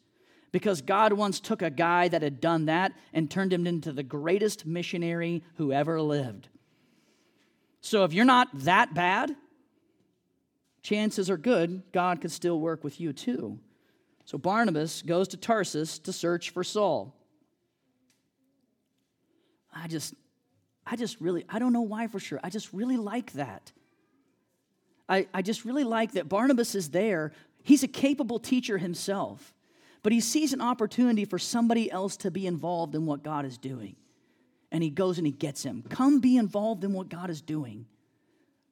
Because 0.52 0.84
God 0.84 1.12
once 1.12 1.40
took 1.40 1.64
a 1.64 1.72
guy 1.72 2.08
that 2.10 2.22
had 2.22 2.40
done 2.40 2.68
that 2.68 2.94
and 3.14 3.32
turned 3.32 3.52
him 3.52 3.66
into 3.66 3.92
the 3.92 4.04
greatest 4.04 4.64
missionary 4.68 5.44
who 5.56 5.72
ever 5.72 6.00
lived. 6.00 6.50
So 7.86 8.04
if 8.04 8.14
you're 8.14 8.26
not 8.26 8.48
that 8.62 8.96
bad, 8.96 9.36
chances 10.82 11.30
are 11.30 11.38
good 11.38 11.84
God 11.92 12.20
could 12.20 12.32
still 12.32 12.60
work 12.60 12.84
with 12.84 13.00
you 13.00 13.14
too. 13.14 13.60
So 14.26 14.40
Barnabas 14.40 15.04
goes 15.04 15.28
to 15.30 15.38
Tarsus 15.38 16.00
to 16.00 16.12
search 16.12 16.50
for 16.50 16.64
Saul. 16.64 17.16
I 19.72 19.88
just 19.88 20.16
I 20.84 20.96
just 20.96 21.22
really 21.22 21.46
I 21.48 21.60
don't 21.60 21.74
know 21.74 21.82
why 21.82 22.08
for 22.08 22.20
sure. 22.20 22.40
I 22.44 22.50
just 22.50 22.74
really 22.74 22.98
like 22.98 23.34
that. 23.34 23.72
I, 25.08 25.28
I 25.32 25.44
just 25.44 25.64
really 25.64 25.84
like 25.84 26.14
that 26.14 26.28
Barnabas 26.28 26.74
is 26.74 26.90
there. 26.90 27.34
He's 27.62 27.84
a 27.84 27.88
capable 27.88 28.40
teacher 28.40 28.80
himself, 28.80 29.54
but 30.02 30.12
he 30.12 30.22
sees 30.22 30.54
an 30.54 30.62
opportunity 30.62 31.24
for 31.24 31.38
somebody 31.38 31.92
else 31.92 32.18
to 32.18 32.32
be 32.32 32.48
involved 32.48 32.96
in 32.96 33.06
what 33.06 33.22
God 33.22 33.46
is 33.46 33.60
doing. 33.60 33.96
And 34.76 34.84
he 34.84 34.90
goes 34.90 35.18
and 35.18 35.26
he 35.26 35.32
gets 35.32 35.64
him. 35.64 35.86
Come 35.88 36.20
be 36.20 36.36
involved 36.36 36.84
in 36.84 36.92
what 36.92 37.08
God 37.08 37.30
is 37.30 37.40
doing. 37.40 37.86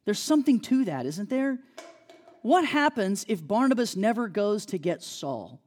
There's 0.03 0.19
something 0.19 0.59
to 0.59 0.83
that, 0.83 1.05
isn't 1.05 1.29
there? 1.29 1.59
What 2.41 2.65
happens 2.65 3.23
if 3.29 3.47
Barnabas 3.47 3.95
never 3.95 4.27
goes 4.27 4.65
to 4.65 4.77
get 4.77 5.01
Saul? 5.01 5.61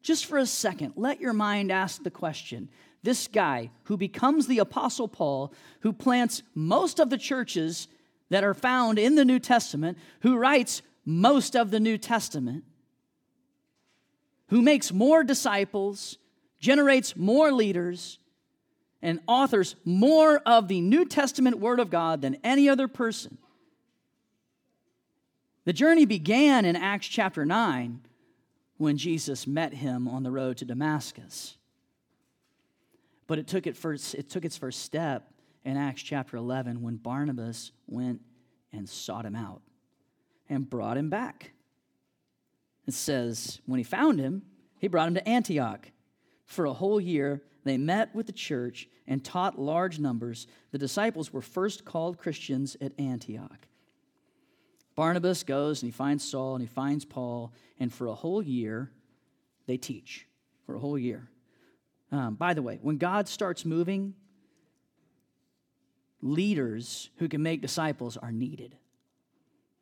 Just 0.00 0.24
for 0.24 0.38
a 0.38 0.46
second, 0.46 0.94
let 0.96 1.20
your 1.20 1.34
mind 1.34 1.70
ask 1.70 2.02
the 2.02 2.10
question. 2.10 2.70
This 3.02 3.28
guy 3.28 3.70
who 3.82 3.98
becomes 3.98 4.46
the 4.46 4.60
Apostle 4.60 5.08
Paul, 5.08 5.52
who 5.80 5.92
plants 5.92 6.42
most 6.54 6.98
of 6.98 7.10
the 7.10 7.18
churches 7.18 7.86
that 8.30 8.44
are 8.44 8.54
found 8.54 8.98
in 8.98 9.14
the 9.14 9.26
New 9.26 9.40
Testament, 9.40 9.98
who 10.20 10.38
writes 10.38 10.80
most 11.04 11.54
of 11.54 11.70
the 11.70 11.80
New 11.80 11.98
Testament, 11.98 12.64
who 14.46 14.62
makes 14.62 14.90
more 14.90 15.22
disciples, 15.22 16.16
generates 16.58 17.14
more 17.14 17.52
leaders, 17.52 18.18
and 19.02 19.20
authors 19.26 19.76
more 19.84 20.38
of 20.44 20.68
the 20.68 20.80
New 20.80 21.04
Testament 21.04 21.58
Word 21.58 21.80
of 21.80 21.90
God 21.90 22.22
than 22.22 22.36
any 22.42 22.68
other 22.68 22.88
person. 22.88 23.38
The 25.64 25.72
journey 25.72 26.06
began 26.06 26.64
in 26.64 26.76
Acts 26.76 27.06
chapter 27.06 27.44
9 27.44 28.00
when 28.78 28.96
Jesus 28.96 29.46
met 29.46 29.74
him 29.74 30.08
on 30.08 30.22
the 30.22 30.30
road 30.30 30.56
to 30.58 30.64
Damascus. 30.64 31.56
But 33.26 33.38
it 33.38 33.46
took, 33.46 33.66
it, 33.66 33.76
first, 33.76 34.14
it 34.14 34.30
took 34.30 34.44
its 34.44 34.56
first 34.56 34.82
step 34.82 35.30
in 35.64 35.76
Acts 35.76 36.02
chapter 36.02 36.36
11 36.36 36.80
when 36.80 36.96
Barnabas 36.96 37.72
went 37.86 38.22
and 38.72 38.88
sought 38.88 39.26
him 39.26 39.36
out 39.36 39.60
and 40.48 40.68
brought 40.68 40.96
him 40.96 41.10
back. 41.10 41.52
It 42.86 42.94
says, 42.94 43.60
when 43.66 43.76
he 43.76 43.84
found 43.84 44.18
him, 44.18 44.42
he 44.78 44.88
brought 44.88 45.08
him 45.08 45.14
to 45.14 45.28
Antioch. 45.28 45.90
For 46.46 46.64
a 46.64 46.72
whole 46.72 46.98
year, 46.98 47.42
they 47.68 47.76
met 47.76 48.14
with 48.14 48.26
the 48.26 48.32
church 48.32 48.88
and 49.06 49.24
taught 49.24 49.58
large 49.58 49.98
numbers. 49.98 50.46
The 50.70 50.78
disciples 50.78 51.32
were 51.32 51.42
first 51.42 51.84
called 51.84 52.18
Christians 52.18 52.76
at 52.80 52.98
Antioch. 52.98 53.66
Barnabas 54.94 55.42
goes 55.44 55.82
and 55.82 55.88
he 55.88 55.96
finds 55.96 56.28
Saul 56.28 56.54
and 56.54 56.62
he 56.62 56.68
finds 56.68 57.04
Paul, 57.04 57.52
and 57.78 57.92
for 57.92 58.08
a 58.08 58.14
whole 58.14 58.42
year, 58.42 58.90
they 59.66 59.76
teach. 59.76 60.26
For 60.66 60.74
a 60.74 60.78
whole 60.78 60.98
year. 60.98 61.30
Um, 62.12 62.34
by 62.34 62.52
the 62.52 62.62
way, 62.62 62.78
when 62.82 62.98
God 62.98 63.26
starts 63.26 63.64
moving, 63.64 64.14
leaders 66.20 67.10
who 67.16 67.28
can 67.28 67.42
make 67.42 67.62
disciples 67.62 68.16
are 68.16 68.32
needed. 68.32 68.76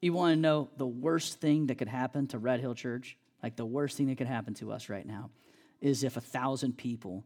You 0.01 0.13
want 0.13 0.35
to 0.35 0.41
know 0.41 0.69
the 0.77 0.87
worst 0.87 1.41
thing 1.41 1.67
that 1.67 1.79
could 1.79 1.89
happen 1.89 2.27
to 2.29 2.39
Red 2.39 2.61
Hill 2.61 2.75
Church? 2.75 3.17
Like 3.43 3.57
the 3.57 3.67
worst 3.67 3.97
thing 3.97 4.07
that 4.09 4.19
could 4.19 4.27
happen 4.27 4.55
to 4.55 4.71
us 4.71 4.89
right 4.89 5.07
now 5.07 5.31
is 5.81 6.05
if 6.05 6.17
a 6.17 6.21
thousand 6.21 6.77
people 6.77 7.25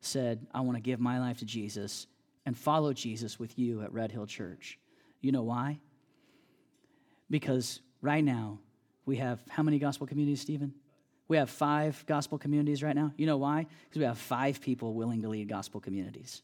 said, 0.00 0.46
I 0.52 0.60
want 0.60 0.76
to 0.76 0.82
give 0.82 1.00
my 1.00 1.18
life 1.18 1.38
to 1.38 1.44
Jesus 1.44 2.06
and 2.44 2.56
follow 2.56 2.92
Jesus 2.92 3.38
with 3.38 3.58
you 3.58 3.82
at 3.82 3.92
Red 3.92 4.12
Hill 4.12 4.26
Church. 4.26 4.78
You 5.20 5.32
know 5.32 5.42
why? 5.42 5.80
Because 7.28 7.80
right 8.00 8.22
now, 8.22 8.60
we 9.04 9.16
have 9.16 9.40
how 9.48 9.62
many 9.62 9.78
gospel 9.78 10.06
communities, 10.06 10.40
Stephen? 10.40 10.74
We 11.28 11.36
have 11.38 11.50
five 11.50 12.04
gospel 12.06 12.38
communities 12.38 12.82
right 12.82 12.94
now. 12.94 13.12
You 13.16 13.26
know 13.26 13.36
why? 13.36 13.66
Because 13.84 13.98
we 13.98 14.04
have 14.04 14.18
five 14.18 14.60
people 14.60 14.94
willing 14.94 15.22
to 15.22 15.28
lead 15.28 15.48
gospel 15.48 15.80
communities. 15.80 16.42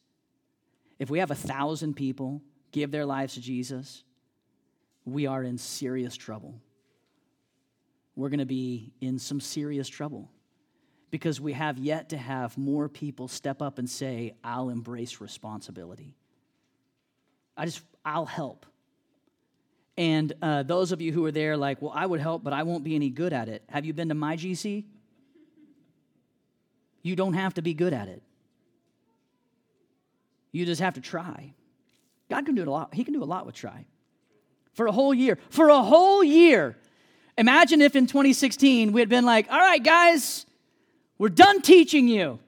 If 0.99 1.09
we 1.09 1.21
have 1.21 1.31
a 1.31 1.37
thousand 1.37 1.95
people 1.95 2.43
give 2.73 2.91
their 2.91 3.07
lives 3.07 3.35
to 3.35 3.41
Jesus, 3.41 4.03
we 5.05 5.27
are 5.27 5.43
in 5.45 5.59
serious 5.59 6.17
trouble. 6.17 6.61
We're 8.17 8.29
going 8.29 8.41
to 8.41 8.47
be 8.47 8.93
in 9.01 9.19
some 9.19 9.41
serious 9.41 9.89
trouble 9.89 10.31
because 11.13 11.39
we 11.39 11.53
have 11.53 11.77
yet 11.77 12.09
to 12.09 12.17
have 12.17 12.57
more 12.57 12.89
people 12.89 13.29
step 13.29 13.61
up 13.61 13.79
and 13.79 13.89
say, 13.89 14.33
I'll 14.43 14.71
embrace 14.71 15.21
responsibility. 15.21 16.17
I 17.55 17.67
just, 17.67 17.83
I'll 18.03 18.25
help. 18.25 18.65
And 19.99 20.33
uh, 20.41 20.63
those 20.63 20.91
of 20.91 21.03
you 21.03 21.13
who 21.13 21.27
are 21.27 21.31
there, 21.31 21.59
like, 21.59 21.83
well, 21.83 21.93
I 21.95 22.07
would 22.07 22.21
help, 22.21 22.43
but 22.43 22.55
I 22.55 22.63
won't 22.63 22.83
be 22.83 22.95
any 22.95 23.11
good 23.11 23.35
at 23.35 23.51
it. 23.51 23.63
Have 23.69 23.85
you 23.85 23.93
been 23.93 24.09
to 24.09 24.15
my 24.15 24.39
GC? 24.39 24.85
You 27.03 27.15
don't 27.15 27.35
have 27.35 27.55
to 27.55 27.63
be 27.63 27.75
good 27.75 27.93
at 27.93 28.09
it. 28.09 28.23
You 30.51 30.65
just 30.65 30.81
have 30.81 30.95
to 30.95 31.03
try. 31.03 31.53
God 32.31 32.47
can 32.47 32.55
do 32.55 32.63
it 32.63 32.69
a 32.69 32.71
lot. 32.71 32.95
He 32.95 33.05
can 33.05 33.13
do 33.13 33.23
a 33.23 33.27
lot 33.27 33.45
with 33.45 33.55
try. 33.55 33.85
For 34.73 34.87
a 34.87 34.93
whole 34.93 35.13
year. 35.13 35.37
For 35.51 35.69
a 35.69 35.83
whole 35.83 36.25
year. 36.25 36.79
Imagine 37.37 37.83
if 37.83 37.97
in 37.97 38.07
2016 38.07 38.93
we 38.93 39.01
had 39.03 39.11
been 39.11 39.27
like, 39.27 39.53
all 39.53 39.59
right, 39.59 39.83
guys, 39.83 40.47
we're 41.23 41.29
done 41.29 41.63
teaching 41.63 42.09
you. 42.09 42.41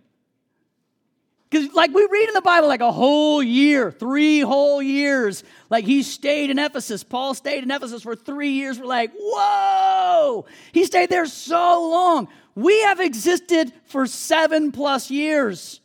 Because, 1.49 1.73
like, 1.75 1.95
we 1.95 2.09
read 2.11 2.27
in 2.27 2.35
the 2.35 2.43
Bible, 2.43 2.67
like 2.67 2.81
a 2.81 2.91
whole 2.91 3.41
year, 3.41 3.93
three 3.93 4.41
whole 4.41 4.83
years. 4.83 5.45
Like, 5.71 5.85
he 5.85 6.03
stayed 6.03 6.51
in 6.51 6.59
Ephesus. 6.59 7.05
Paul 7.05 7.35
stayed 7.35 7.63
in 7.63 7.71
Ephesus 7.71 8.03
for 8.03 8.17
three 8.17 8.51
years. 8.51 8.81
We're 8.81 8.87
like, 8.87 9.13
whoa! 9.17 10.47
He 10.73 10.85
stayed 10.87 11.09
there 11.09 11.27
so 11.27 11.89
long. 11.89 12.27
We 12.57 12.83
have 12.83 12.99
existed 12.99 13.73
for 13.85 14.09
seven 14.09 14.73
plus 14.73 15.09
years. 15.09 15.79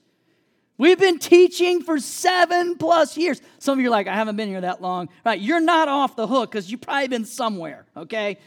We've 0.79 0.97
been 0.97 1.19
teaching 1.19 1.83
for 1.83 1.99
seven 1.99 2.75
plus 2.75 3.17
years. 3.17 3.39
Some 3.59 3.77
of 3.77 3.83
you 3.83 3.89
are 3.89 3.91
like, 3.91 4.07
I 4.07 4.15
haven't 4.15 4.35
been 4.35 4.49
here 4.49 4.61
that 4.61 4.81
long. 4.81 5.09
Right, 5.23 5.39
you're 5.39 5.61
not 5.61 5.89
off 5.89 6.15
the 6.15 6.25
hook 6.25 6.49
because 6.49 6.71
you've 6.71 6.81
probably 6.81 7.09
been 7.09 7.25
somewhere, 7.25 7.85
okay? 7.95 8.39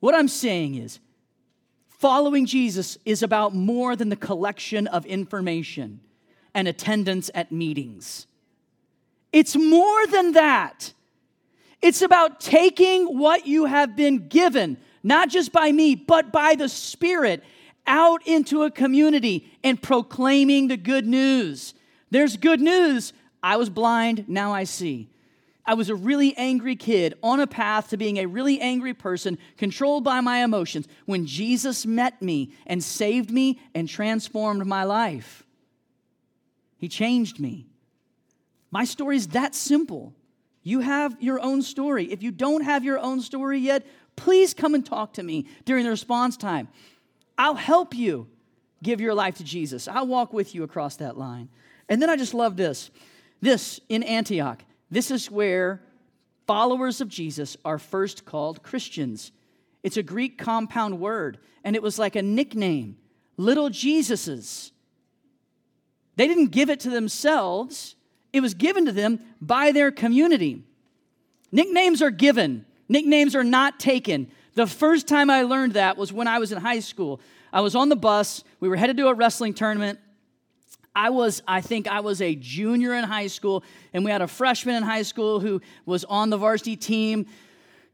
What 0.00 0.14
I'm 0.14 0.28
saying 0.28 0.74
is, 0.74 1.00
Following 2.04 2.44
Jesus 2.44 2.98
is 3.06 3.22
about 3.22 3.54
more 3.54 3.96
than 3.96 4.10
the 4.10 4.14
collection 4.14 4.86
of 4.88 5.06
information 5.06 6.00
and 6.52 6.68
attendance 6.68 7.30
at 7.34 7.50
meetings. 7.50 8.26
It's 9.32 9.56
more 9.56 10.06
than 10.08 10.32
that. 10.32 10.92
It's 11.80 12.02
about 12.02 12.40
taking 12.40 13.16
what 13.18 13.46
you 13.46 13.64
have 13.64 13.96
been 13.96 14.28
given, 14.28 14.76
not 15.02 15.30
just 15.30 15.50
by 15.50 15.72
me, 15.72 15.94
but 15.94 16.30
by 16.30 16.56
the 16.56 16.68
Spirit, 16.68 17.42
out 17.86 18.20
into 18.26 18.64
a 18.64 18.70
community 18.70 19.50
and 19.64 19.80
proclaiming 19.80 20.68
the 20.68 20.76
good 20.76 21.06
news. 21.06 21.72
There's 22.10 22.36
good 22.36 22.60
news. 22.60 23.14
I 23.42 23.56
was 23.56 23.70
blind, 23.70 24.28
now 24.28 24.52
I 24.52 24.64
see. 24.64 25.08
I 25.66 25.74
was 25.74 25.88
a 25.88 25.94
really 25.94 26.36
angry 26.36 26.76
kid 26.76 27.14
on 27.22 27.40
a 27.40 27.46
path 27.46 27.88
to 27.88 27.96
being 27.96 28.18
a 28.18 28.26
really 28.26 28.60
angry 28.60 28.92
person, 28.92 29.38
controlled 29.56 30.04
by 30.04 30.20
my 30.20 30.44
emotions, 30.44 30.86
when 31.06 31.26
Jesus 31.26 31.86
met 31.86 32.20
me 32.20 32.52
and 32.66 32.82
saved 32.82 33.30
me 33.30 33.58
and 33.74 33.88
transformed 33.88 34.66
my 34.66 34.84
life. 34.84 35.44
He 36.76 36.88
changed 36.88 37.40
me. 37.40 37.66
My 38.70 38.84
story 38.84 39.16
is 39.16 39.28
that 39.28 39.54
simple. 39.54 40.12
You 40.62 40.80
have 40.80 41.16
your 41.20 41.40
own 41.40 41.62
story. 41.62 42.12
If 42.12 42.22
you 42.22 42.30
don't 42.30 42.62
have 42.62 42.84
your 42.84 42.98
own 42.98 43.20
story 43.20 43.58
yet, 43.58 43.86
please 44.16 44.52
come 44.52 44.74
and 44.74 44.84
talk 44.84 45.14
to 45.14 45.22
me 45.22 45.46
during 45.64 45.84
the 45.84 45.90
response 45.90 46.36
time. 46.36 46.68
I'll 47.38 47.54
help 47.54 47.94
you 47.94 48.28
give 48.82 49.00
your 49.00 49.14
life 49.14 49.36
to 49.36 49.44
Jesus. 49.44 49.88
I'll 49.88 50.06
walk 50.06 50.32
with 50.32 50.54
you 50.54 50.62
across 50.62 50.96
that 50.96 51.16
line. 51.16 51.48
And 51.88 52.02
then 52.02 52.10
I 52.10 52.16
just 52.16 52.34
love 52.34 52.56
this. 52.56 52.90
This 53.40 53.80
in 53.88 54.02
Antioch. 54.02 54.62
This 54.90 55.10
is 55.10 55.30
where 55.30 55.80
followers 56.46 57.00
of 57.00 57.08
Jesus 57.08 57.56
are 57.64 57.78
first 57.78 58.24
called 58.24 58.62
Christians. 58.62 59.32
It's 59.82 59.96
a 59.96 60.02
Greek 60.02 60.38
compound 60.38 61.00
word, 61.00 61.38
and 61.62 61.76
it 61.76 61.82
was 61.82 61.98
like 61.98 62.16
a 62.16 62.22
nickname 62.22 62.96
little 63.36 63.68
Jesuses. 63.68 64.70
They 66.16 66.28
didn't 66.28 66.52
give 66.52 66.70
it 66.70 66.80
to 66.80 66.90
themselves, 66.90 67.96
it 68.32 68.40
was 68.40 68.54
given 68.54 68.86
to 68.86 68.92
them 68.92 69.20
by 69.40 69.72
their 69.72 69.90
community. 69.90 70.62
Nicknames 71.50 72.02
are 72.02 72.10
given, 72.10 72.64
nicknames 72.88 73.34
are 73.34 73.44
not 73.44 73.78
taken. 73.80 74.28
The 74.54 74.66
first 74.66 75.08
time 75.08 75.30
I 75.30 75.42
learned 75.42 75.74
that 75.74 75.96
was 75.96 76.12
when 76.12 76.28
I 76.28 76.38
was 76.38 76.52
in 76.52 76.58
high 76.58 76.80
school. 76.80 77.20
I 77.52 77.60
was 77.60 77.74
on 77.74 77.88
the 77.88 77.96
bus, 77.96 78.42
we 78.60 78.68
were 78.68 78.76
headed 78.76 78.96
to 78.96 79.08
a 79.08 79.14
wrestling 79.14 79.54
tournament, 79.54 79.98
I 80.96 81.10
was, 81.10 81.42
I 81.48 81.60
think 81.60 81.88
I 81.88 82.00
was 82.00 82.20
a 82.22 82.36
junior 82.36 82.94
in 82.94 83.04
high 83.04 83.26
school, 83.26 83.64
and 83.92 84.04
we 84.04 84.10
had 84.12 84.22
a 84.22 84.28
freshman 84.28 84.76
in 84.76 84.82
high 84.84 85.02
school 85.02 85.40
who 85.40 85.60
was 85.86 86.04
on 86.04 86.30
the 86.30 86.36
varsity 86.36 86.76
team. 86.76 87.26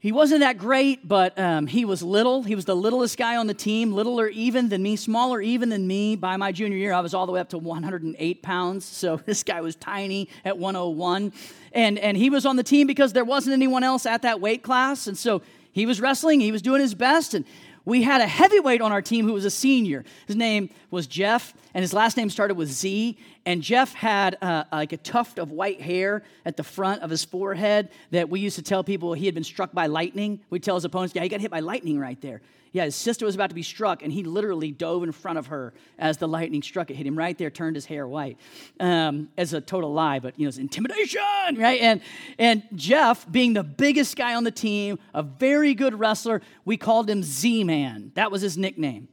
He 0.01 0.13
wasn't 0.13 0.41
that 0.41 0.59
great, 0.59 1.07
but 1.07 1.39
um, 1.39 1.67
he 1.67 1.85
was 1.85 2.03
little. 2.03 2.43
He 2.43 2.55
was 2.55 2.67
the 2.67 2.77
littlest 2.77 3.17
guy 3.19 3.37
on 3.37 3.47
the 3.47 3.55
team, 3.55 3.93
littler 3.93 4.29
even 4.29 4.69
than 4.69 4.83
me, 4.83 4.97
smaller 4.97 5.41
even 5.41 5.71
than 5.71 5.87
me. 5.87 6.17
By 6.17 6.37
my 6.37 6.53
junior 6.53 6.77
year, 6.77 6.93
I 6.93 7.01
was 7.01 7.15
all 7.15 7.27
the 7.27 7.33
way 7.33 7.41
up 7.41 7.51
to 7.51 7.59
108 7.59 8.43
pounds. 8.43 8.85
So 8.85 9.17
this 9.27 9.43
guy 9.43 9.61
was 9.61 9.77
tiny 9.77 10.29
at 10.45 10.59
101. 10.59 11.33
And, 11.73 11.99
and 11.99 12.17
he 12.17 12.29
was 12.29 12.45
on 12.45 12.57
the 12.57 12.63
team 12.63 12.87
because 12.87 13.13
there 13.13 13.25
wasn't 13.25 13.55
anyone 13.55 13.85
else 13.85 14.05
at 14.05 14.23
that 14.23 14.41
weight 14.41 14.63
class. 14.63 15.07
And 15.07 15.17
so 15.17 15.43
he 15.73 15.87
was 15.87 16.01
wrestling, 16.01 16.41
he 16.41 16.53
was 16.53 16.63
doing 16.63 16.81
his 16.81 16.95
best. 16.95 17.35
And 17.35 17.45
we 17.85 18.03
had 18.03 18.21
a 18.21 18.27
heavyweight 18.27 18.81
on 18.81 18.93
our 18.93 19.03
team 19.03 19.25
who 19.27 19.33
was 19.33 19.45
a 19.45 19.51
senior. 19.51 20.05
His 20.27 20.37
name 20.37 20.71
was 20.91 21.07
Jeff, 21.07 21.55
and 21.75 21.83
his 21.83 21.93
last 21.93 22.17
name 22.17 22.31
started 22.31 22.55
with 22.55 22.69
Z. 22.69 23.19
And 23.47 23.63
Jeff 23.63 23.95
had 23.95 24.37
uh, 24.43 24.65
like 24.73 24.93
a 24.93 24.97
tuft 24.97 25.39
of 25.39 25.51
white 25.51 25.81
hair 25.81 26.23
at 26.45 26.57
the 26.57 26.65
front 26.65 27.03
of 27.03 27.11
his 27.11 27.25
forehead 27.25 27.89
that 28.11 28.29
we 28.29 28.41
used 28.41 28.57
to 28.57 28.63
tell 28.63 28.85
people 28.85 29.15
he 29.15 29.27
had 29.27 29.35
been 29.35 29.45
struck 29.45 29.73
by 29.73 29.87
lightning. 29.87 30.41
We'd 30.51 30.63
tell 30.63 30.75
his 30.75 30.85
opponents, 30.85 31.15
yeah, 31.15 31.23
he 31.23 31.29
got 31.29 31.41
hit 31.41 31.51
by 31.51 31.61
lightning 31.61 31.99
right 31.99 32.21
there. 32.21 32.43
Yeah, 32.73 32.85
his 32.85 32.95
sister 32.95 33.27
was 33.27 33.35
about 33.35 33.49
to 33.49 33.55
be 33.55 33.65
struck, 33.65 34.03
and 34.03 34.13
he 34.13 34.23
literally 34.23 34.71
dove 34.71 35.03
in 35.03 35.11
front 35.11 35.39
of 35.39 35.49
her 35.49 35.73
as 35.99 36.19
the 36.19 36.29
lightning 36.29 36.63
struck. 36.63 36.89
It 36.91 36.95
hit 36.95 37.07
him 37.07 37.19
right 37.19 37.37
there, 37.37 37.51
turned 37.51 37.75
his 37.75 37.85
hair 37.85 38.07
white. 38.07 38.39
Um, 38.79 39.29
as 39.37 39.53
a 39.53 39.61
total 39.61 39.93
lie, 39.93 40.21
but 40.21 40.39
you 40.39 40.45
know, 40.45 40.49
it's 40.49 40.59
intimidation, 40.59 41.21
right? 41.57 41.81
And 41.81 42.01
and 42.39 42.63
Jeff, 42.77 43.31
being 43.31 43.55
the 43.55 43.65
biggest 43.65 44.17
guy 44.17 44.37
on 44.37 44.45
the 44.45 44.53
team, 44.53 45.01
a 45.15 45.23
very 45.23 45.75
good 45.75 45.99
wrestler, 45.99 46.43
we 46.65 46.77
called 46.77 47.11
him 47.11 47.25
Z 47.25 47.65
Man. 47.65 48.13
That 48.15 48.31
was 48.31 48.43
his 48.43 48.57
nickname. 48.57 49.09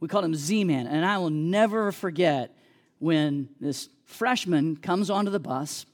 We 0.00 0.08
called 0.08 0.24
him 0.24 0.34
Z 0.34 0.64
Man, 0.64 0.86
and 0.86 1.04
I 1.04 1.18
will 1.18 1.30
never 1.30 1.92
forget 1.92 2.56
when 2.98 3.50
this 3.60 3.88
freshman 4.04 4.76
comes 4.76 5.10
onto 5.10 5.30
the 5.30 5.40
bus. 5.40 5.86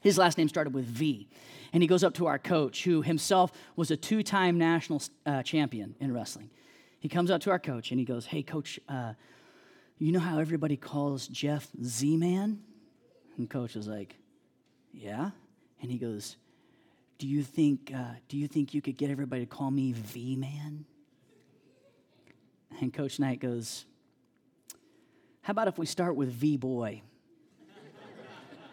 His 0.00 0.18
last 0.18 0.38
name 0.38 0.48
started 0.48 0.74
with 0.74 0.84
V 0.84 1.28
and 1.72 1.82
he 1.82 1.86
goes 1.86 2.04
up 2.04 2.14
to 2.14 2.26
our 2.26 2.38
coach, 2.38 2.84
who 2.84 3.02
himself 3.02 3.52
was 3.76 3.90
a 3.90 3.96
two 3.96 4.22
time 4.22 4.58
national 4.58 5.02
uh, 5.24 5.42
champion 5.42 5.94
in 6.00 6.12
wrestling. 6.12 6.50
He 7.00 7.08
comes 7.08 7.30
up 7.30 7.40
to 7.42 7.50
our 7.50 7.58
coach 7.58 7.90
and 7.90 7.98
he 7.98 8.04
goes, 8.04 8.26
Hey, 8.26 8.42
coach, 8.42 8.78
uh, 8.88 9.14
you 9.98 10.12
know 10.12 10.20
how 10.20 10.38
everybody 10.38 10.76
calls 10.76 11.26
Jeff 11.28 11.68
Z 11.82 12.16
Man? 12.16 12.60
And 13.36 13.48
coach 13.48 13.74
was 13.74 13.88
like, 13.88 14.16
Yeah. 14.92 15.30
And 15.80 15.90
he 15.90 15.98
goes, 15.98 16.36
Do 17.18 17.26
you 17.26 17.42
think, 17.42 17.90
uh, 17.94 18.14
do 18.28 18.36
you, 18.36 18.46
think 18.48 18.74
you 18.74 18.82
could 18.82 18.98
get 18.98 19.10
everybody 19.10 19.42
to 19.42 19.46
call 19.46 19.70
me 19.70 19.92
V 19.92 20.36
Man? 20.36 20.84
And 22.80 22.92
Coach 22.92 23.18
Knight 23.18 23.40
goes, 23.40 23.84
How 25.42 25.52
about 25.52 25.68
if 25.68 25.78
we 25.78 25.86
start 25.86 26.16
with 26.16 26.30
V 26.30 26.56
Boy? 26.56 27.02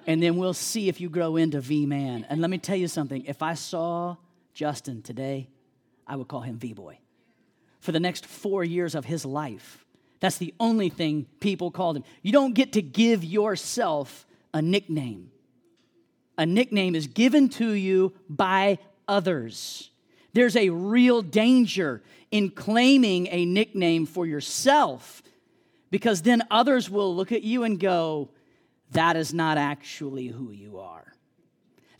and 0.08 0.24
then 0.24 0.38
we'll 0.38 0.54
see 0.54 0.90
if 0.90 1.00
you 1.00 1.10
grow 1.10 1.36
into 1.36 1.62
V 1.62 1.86
Man. 1.86 2.26
And 2.30 2.42
let 2.42 2.50
me 2.50 2.58
tell 2.58 2.76
you 2.78 2.88
something 2.88 3.26
if 3.26 3.42
I 3.44 3.54
saw 3.54 4.16
Justin 4.54 5.02
today, 5.02 5.50
I 6.08 6.16
would 6.16 6.28
call 6.28 6.42
him 6.42 6.58
V 6.58 6.74
Boy. 6.74 7.00
For 7.80 7.92
the 7.92 8.00
next 8.00 8.26
four 8.26 8.64
years 8.64 8.96
of 8.96 9.06
his 9.06 9.26
life, 9.26 9.86
That's 10.20 10.38
the 10.38 10.54
only 10.60 10.90
thing 10.90 11.28
people 11.40 11.72
called 11.72 11.98
him. 11.98 12.04
You 12.22 12.32
don't 12.32 12.54
get 12.54 12.74
to 12.74 12.82
give 12.82 13.24
yourself 13.24 14.26
a 14.54 14.62
nickname. 14.62 15.32
A 16.38 16.46
nickname 16.46 16.96
is 16.96 17.08
given 17.08 17.50
to 17.50 17.72
you 17.72 18.14
by 18.30 18.80
others. 19.08 19.92
There's 20.34 20.56
a 20.56 20.70
real 20.70 21.22
danger 21.22 22.02
in 22.32 22.52
claiming 22.52 23.28
a 23.28 23.46
nickname 23.46 24.06
for 24.06 24.26
yourself 24.26 25.24
because 25.92 26.22
then 26.22 26.44
others 26.52 26.90
will 26.90 27.16
look 27.16 27.32
at 27.32 27.44
you 27.44 27.64
and 27.64 27.80
go, 27.80 28.30
that 28.92 29.16
is 29.16 29.34
not 29.34 29.58
actually 29.58 30.28
who 30.28 30.52
you 30.52 30.80
are. 30.80 31.14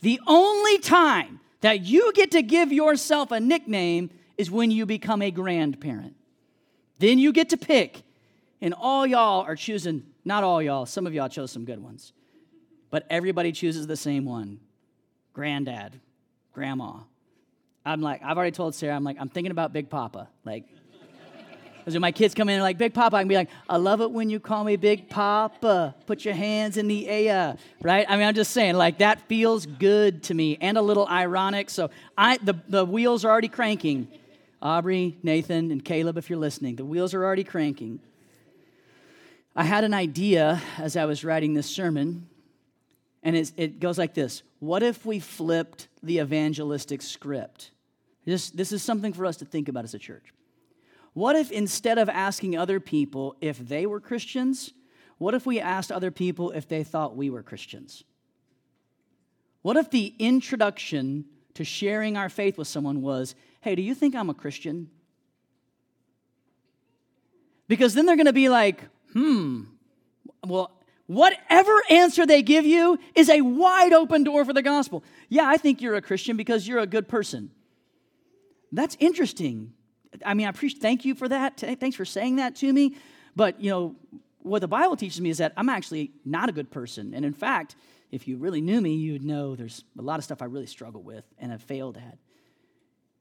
The 0.00 0.20
only 0.26 0.78
time 0.78 1.40
that 1.60 1.82
you 1.82 2.12
get 2.12 2.30
to 2.32 2.42
give 2.42 2.72
yourself 2.72 3.32
a 3.32 3.40
nickname 3.40 4.10
is 4.38 4.50
when 4.50 4.70
you 4.70 4.86
become 4.86 5.22
a 5.22 5.30
grandparent. 5.30 6.16
Then 6.98 7.18
you 7.18 7.32
get 7.32 7.50
to 7.50 7.56
pick, 7.56 8.02
and 8.60 8.74
all 8.74 9.06
y'all 9.06 9.42
are 9.42 9.56
choosing, 9.56 10.04
not 10.24 10.44
all 10.44 10.62
y'all, 10.62 10.86
some 10.86 11.06
of 11.06 11.14
y'all 11.14 11.28
chose 11.28 11.50
some 11.50 11.64
good 11.64 11.82
ones, 11.82 12.12
but 12.90 13.06
everybody 13.10 13.52
chooses 13.52 13.86
the 13.86 13.96
same 13.96 14.24
one 14.24 14.60
granddad, 15.32 16.00
grandma. 16.52 17.00
I'm 17.84 18.00
like, 18.00 18.22
I've 18.22 18.36
already 18.36 18.52
told 18.52 18.74
Sarah, 18.74 18.94
I'm 18.94 19.04
like, 19.04 19.16
I'm 19.18 19.28
thinking 19.28 19.50
about 19.50 19.72
Big 19.72 19.88
Papa. 19.88 20.28
Like, 20.44 20.64
because 21.78 21.94
when 21.94 22.02
my 22.02 22.12
kids 22.12 22.34
come 22.34 22.50
in 22.50 22.56
and 22.56 22.62
like, 22.62 22.76
Big 22.76 22.92
Papa, 22.92 23.16
I 23.16 23.22
can 23.22 23.28
be 23.28 23.34
like, 23.34 23.48
I 23.68 23.78
love 23.78 24.02
it 24.02 24.10
when 24.10 24.28
you 24.28 24.38
call 24.38 24.64
me 24.64 24.76
Big 24.76 25.08
Papa. 25.08 25.94
Put 26.06 26.26
your 26.26 26.34
hands 26.34 26.76
in 26.76 26.88
the 26.88 27.08
air, 27.08 27.56
right? 27.80 28.04
I 28.06 28.16
mean, 28.16 28.26
I'm 28.26 28.34
just 28.34 28.50
saying, 28.50 28.74
like, 28.74 28.98
that 28.98 29.28
feels 29.28 29.64
good 29.64 30.24
to 30.24 30.34
me 30.34 30.58
and 30.60 30.76
a 30.76 30.82
little 30.82 31.08
ironic. 31.08 31.70
So 31.70 31.90
I, 32.18 32.36
the, 32.36 32.54
the 32.68 32.84
wheels 32.84 33.24
are 33.24 33.30
already 33.30 33.48
cranking. 33.48 34.08
Aubrey, 34.62 35.16
Nathan, 35.22 35.70
and 35.70 35.82
Caleb, 35.82 36.18
if 36.18 36.28
you're 36.28 36.38
listening, 36.38 36.76
the 36.76 36.84
wheels 36.84 37.14
are 37.14 37.24
already 37.24 37.44
cranking. 37.44 37.98
I 39.56 39.64
had 39.64 39.84
an 39.84 39.94
idea 39.94 40.60
as 40.76 40.96
I 40.96 41.06
was 41.06 41.24
writing 41.24 41.54
this 41.54 41.66
sermon, 41.66 42.28
and 43.22 43.36
it 43.36 43.80
goes 43.80 43.98
like 43.98 44.14
this 44.14 44.42
What 44.58 44.82
if 44.82 45.04
we 45.04 45.20
flipped 45.20 45.88
the 46.02 46.18
evangelistic 46.18 47.02
script? 47.02 47.70
This, 48.24 48.50
this 48.50 48.72
is 48.72 48.82
something 48.82 49.12
for 49.12 49.26
us 49.26 49.38
to 49.38 49.44
think 49.44 49.68
about 49.68 49.84
as 49.84 49.94
a 49.94 49.98
church. 49.98 50.32
What 51.14 51.36
if 51.36 51.50
instead 51.50 51.98
of 51.98 52.08
asking 52.08 52.56
other 52.56 52.78
people 52.78 53.36
if 53.40 53.58
they 53.58 53.86
were 53.86 54.00
Christians, 54.00 54.72
what 55.18 55.34
if 55.34 55.46
we 55.46 55.58
asked 55.58 55.90
other 55.90 56.10
people 56.10 56.50
if 56.52 56.68
they 56.68 56.84
thought 56.84 57.16
we 57.16 57.30
were 57.30 57.42
Christians? 57.42 58.04
What 59.62 59.76
if 59.76 59.90
the 59.90 60.14
introduction 60.18 61.24
to 61.54 61.64
sharing 61.64 62.16
our 62.16 62.28
faith 62.28 62.56
with 62.56 62.68
someone 62.68 63.02
was, 63.02 63.34
hey, 63.60 63.74
do 63.74 63.82
you 63.82 63.94
think 63.94 64.14
I'm 64.14 64.30
a 64.30 64.34
Christian? 64.34 64.88
Because 67.68 67.94
then 67.94 68.06
they're 68.06 68.16
going 68.16 68.26
to 68.26 68.32
be 68.32 68.48
like, 68.48 68.82
hmm, 69.12 69.64
well, 70.46 70.70
whatever 71.10 71.82
answer 71.90 72.24
they 72.24 72.40
give 72.40 72.64
you 72.64 72.96
is 73.16 73.28
a 73.28 73.40
wide 73.40 73.92
open 73.92 74.22
door 74.22 74.44
for 74.44 74.52
the 74.52 74.62
gospel. 74.62 75.02
Yeah, 75.28 75.44
I 75.44 75.56
think 75.56 75.82
you're 75.82 75.96
a 75.96 76.02
Christian 76.02 76.36
because 76.36 76.68
you're 76.68 76.78
a 76.78 76.86
good 76.86 77.08
person. 77.08 77.50
That's 78.70 78.96
interesting. 79.00 79.72
I 80.24 80.34
mean, 80.34 80.46
I 80.46 80.50
appreciate, 80.50 80.80
thank 80.80 81.04
you 81.04 81.16
for 81.16 81.26
that. 81.28 81.58
Thanks 81.80 81.96
for 81.96 82.04
saying 82.04 82.36
that 82.36 82.54
to 82.56 82.72
me. 82.72 82.94
But, 83.34 83.60
you 83.60 83.70
know, 83.70 83.96
what 84.42 84.60
the 84.60 84.68
Bible 84.68 84.94
teaches 84.94 85.20
me 85.20 85.30
is 85.30 85.38
that 85.38 85.52
I'm 85.56 85.68
actually 85.68 86.12
not 86.24 86.48
a 86.48 86.52
good 86.52 86.70
person. 86.70 87.12
And 87.12 87.24
in 87.24 87.32
fact, 87.32 87.74
if 88.12 88.28
you 88.28 88.36
really 88.36 88.60
knew 88.60 88.80
me, 88.80 88.94
you 88.94 89.14
would 89.14 89.24
know 89.24 89.56
there's 89.56 89.82
a 89.98 90.02
lot 90.02 90.20
of 90.20 90.24
stuff 90.24 90.40
I 90.40 90.44
really 90.44 90.66
struggle 90.66 91.02
with 91.02 91.24
and 91.38 91.50
have 91.50 91.62
failed 91.62 91.96
at. 91.96 92.18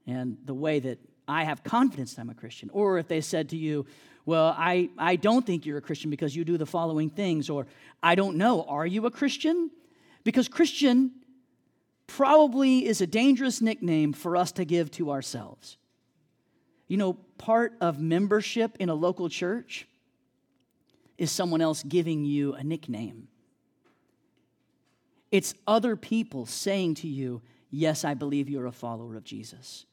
And 0.05 0.37
the 0.45 0.53
way 0.53 0.79
that 0.79 0.99
I 1.27 1.43
have 1.43 1.63
confidence 1.63 2.13
that 2.13 2.21
I'm 2.21 2.29
a 2.29 2.35
Christian. 2.35 2.69
Or 2.71 2.99
if 2.99 3.07
they 3.07 3.21
said 3.21 3.49
to 3.49 3.57
you, 3.57 3.87
well, 4.29 4.53
I, 4.55 4.91
I 4.95 5.15
don't 5.15 5.43
think 5.43 5.65
you're 5.65 5.79
a 5.79 5.81
Christian 5.81 6.11
because 6.11 6.35
you 6.35 6.45
do 6.45 6.55
the 6.55 6.67
following 6.67 7.09
things, 7.09 7.49
or 7.49 7.65
I 8.03 8.13
don't 8.13 8.37
know, 8.37 8.61
are 8.61 8.85
you 8.85 9.07
a 9.07 9.11
Christian? 9.11 9.71
Because 10.23 10.47
Christian 10.47 11.13
probably 12.05 12.85
is 12.85 13.01
a 13.01 13.07
dangerous 13.07 13.59
nickname 13.59 14.13
for 14.13 14.37
us 14.37 14.51
to 14.51 14.65
give 14.65 14.91
to 14.91 15.09
ourselves. 15.09 15.77
You 16.87 16.97
know, 16.97 17.13
part 17.39 17.73
of 17.81 17.99
membership 17.99 18.77
in 18.79 18.89
a 18.89 18.93
local 18.93 19.29
church 19.29 19.87
is 21.17 21.31
someone 21.31 21.59
else 21.59 21.81
giving 21.81 22.23
you 22.23 22.53
a 22.53 22.63
nickname. 22.63 23.29
It's 25.31 25.55
other 25.65 25.95
people 25.95 26.45
saying 26.45 26.95
to 26.95 27.07
you, 27.07 27.41
Yes, 27.71 28.05
I 28.05 28.13
believe 28.13 28.47
you're 28.47 28.67
a 28.67 28.71
follower 28.71 29.15
of 29.15 29.23
Jesus. 29.23 29.87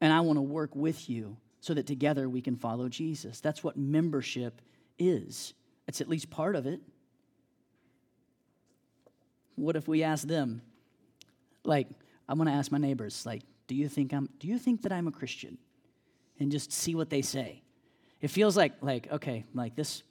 And 0.00 0.10
I 0.10 0.20
want 0.20 0.38
to 0.38 0.42
work 0.42 0.74
with 0.74 1.10
you 1.10 1.36
so 1.60 1.74
that 1.74 1.86
together 1.86 2.28
we 2.28 2.40
can 2.40 2.56
follow 2.56 2.88
Jesus. 2.88 3.40
That's 3.40 3.64
what 3.64 3.76
membership 3.76 4.60
is. 4.98 5.54
It's 5.86 6.00
at 6.00 6.08
least 6.08 6.30
part 6.30 6.56
of 6.56 6.66
it. 6.66 6.80
What 9.56 9.74
if 9.74 9.88
we 9.88 10.02
ask 10.02 10.26
them, 10.26 10.62
like, 11.64 11.88
I'm 12.28 12.38
going 12.38 12.46
to 12.46 12.54
ask 12.54 12.70
my 12.70 12.78
neighbors, 12.78 13.26
like, 13.26 13.42
do 13.66 13.74
you 13.74 13.88
think 13.88 14.12
I'm 14.12 14.28
do 14.38 14.48
you 14.48 14.58
think 14.58 14.82
that 14.82 14.92
I'm 14.92 15.08
a 15.08 15.12
Christian? 15.12 15.58
And 16.40 16.50
just 16.50 16.72
see 16.72 16.94
what 16.94 17.10
they 17.10 17.20
say. 17.20 17.62
It 18.20 18.28
feels 18.28 18.56
like 18.56 18.72
like 18.80 19.12
okay, 19.12 19.44
like 19.52 19.76
this 19.76 20.02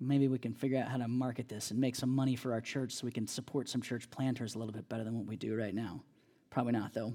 maybe 0.00 0.28
we 0.28 0.38
can 0.38 0.54
figure 0.54 0.78
out 0.78 0.88
how 0.88 0.96
to 0.96 1.08
market 1.08 1.48
this 1.48 1.70
and 1.70 1.80
make 1.80 1.96
some 1.96 2.10
money 2.10 2.36
for 2.36 2.52
our 2.52 2.60
church 2.60 2.92
so 2.92 3.04
we 3.04 3.12
can 3.12 3.26
support 3.26 3.68
some 3.68 3.82
church 3.82 4.10
planters 4.10 4.54
a 4.54 4.58
little 4.58 4.72
bit 4.72 4.88
better 4.88 5.04
than 5.04 5.16
what 5.16 5.26
we 5.26 5.36
do 5.36 5.56
right 5.56 5.74
now. 5.74 6.00
Probably 6.50 6.72
not, 6.72 6.94
though. 6.94 7.14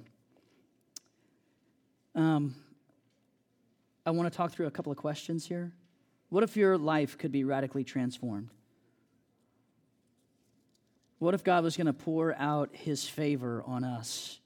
Um, 2.16 2.56
I 4.06 4.12
want 4.12 4.32
to 4.32 4.36
talk 4.36 4.52
through 4.52 4.68
a 4.68 4.72
couple 4.72 4.92
of 4.92 4.98
questions 4.98 5.48
here. 5.48 5.72
What 6.30 6.44
if 6.44 6.58
your 6.58 6.78
life 6.78 7.18
could 7.18 7.32
be 7.32 7.44
radically 7.44 7.84
transformed? 7.84 8.50
What 11.20 11.34
if 11.34 11.44
God 11.44 11.64
was 11.64 11.78
going 11.78 11.88
to 11.88 11.94
pour 11.94 12.36
out 12.38 12.70
his 12.74 13.08
favor 13.08 13.64
on 13.66 13.84
us? 13.84 14.40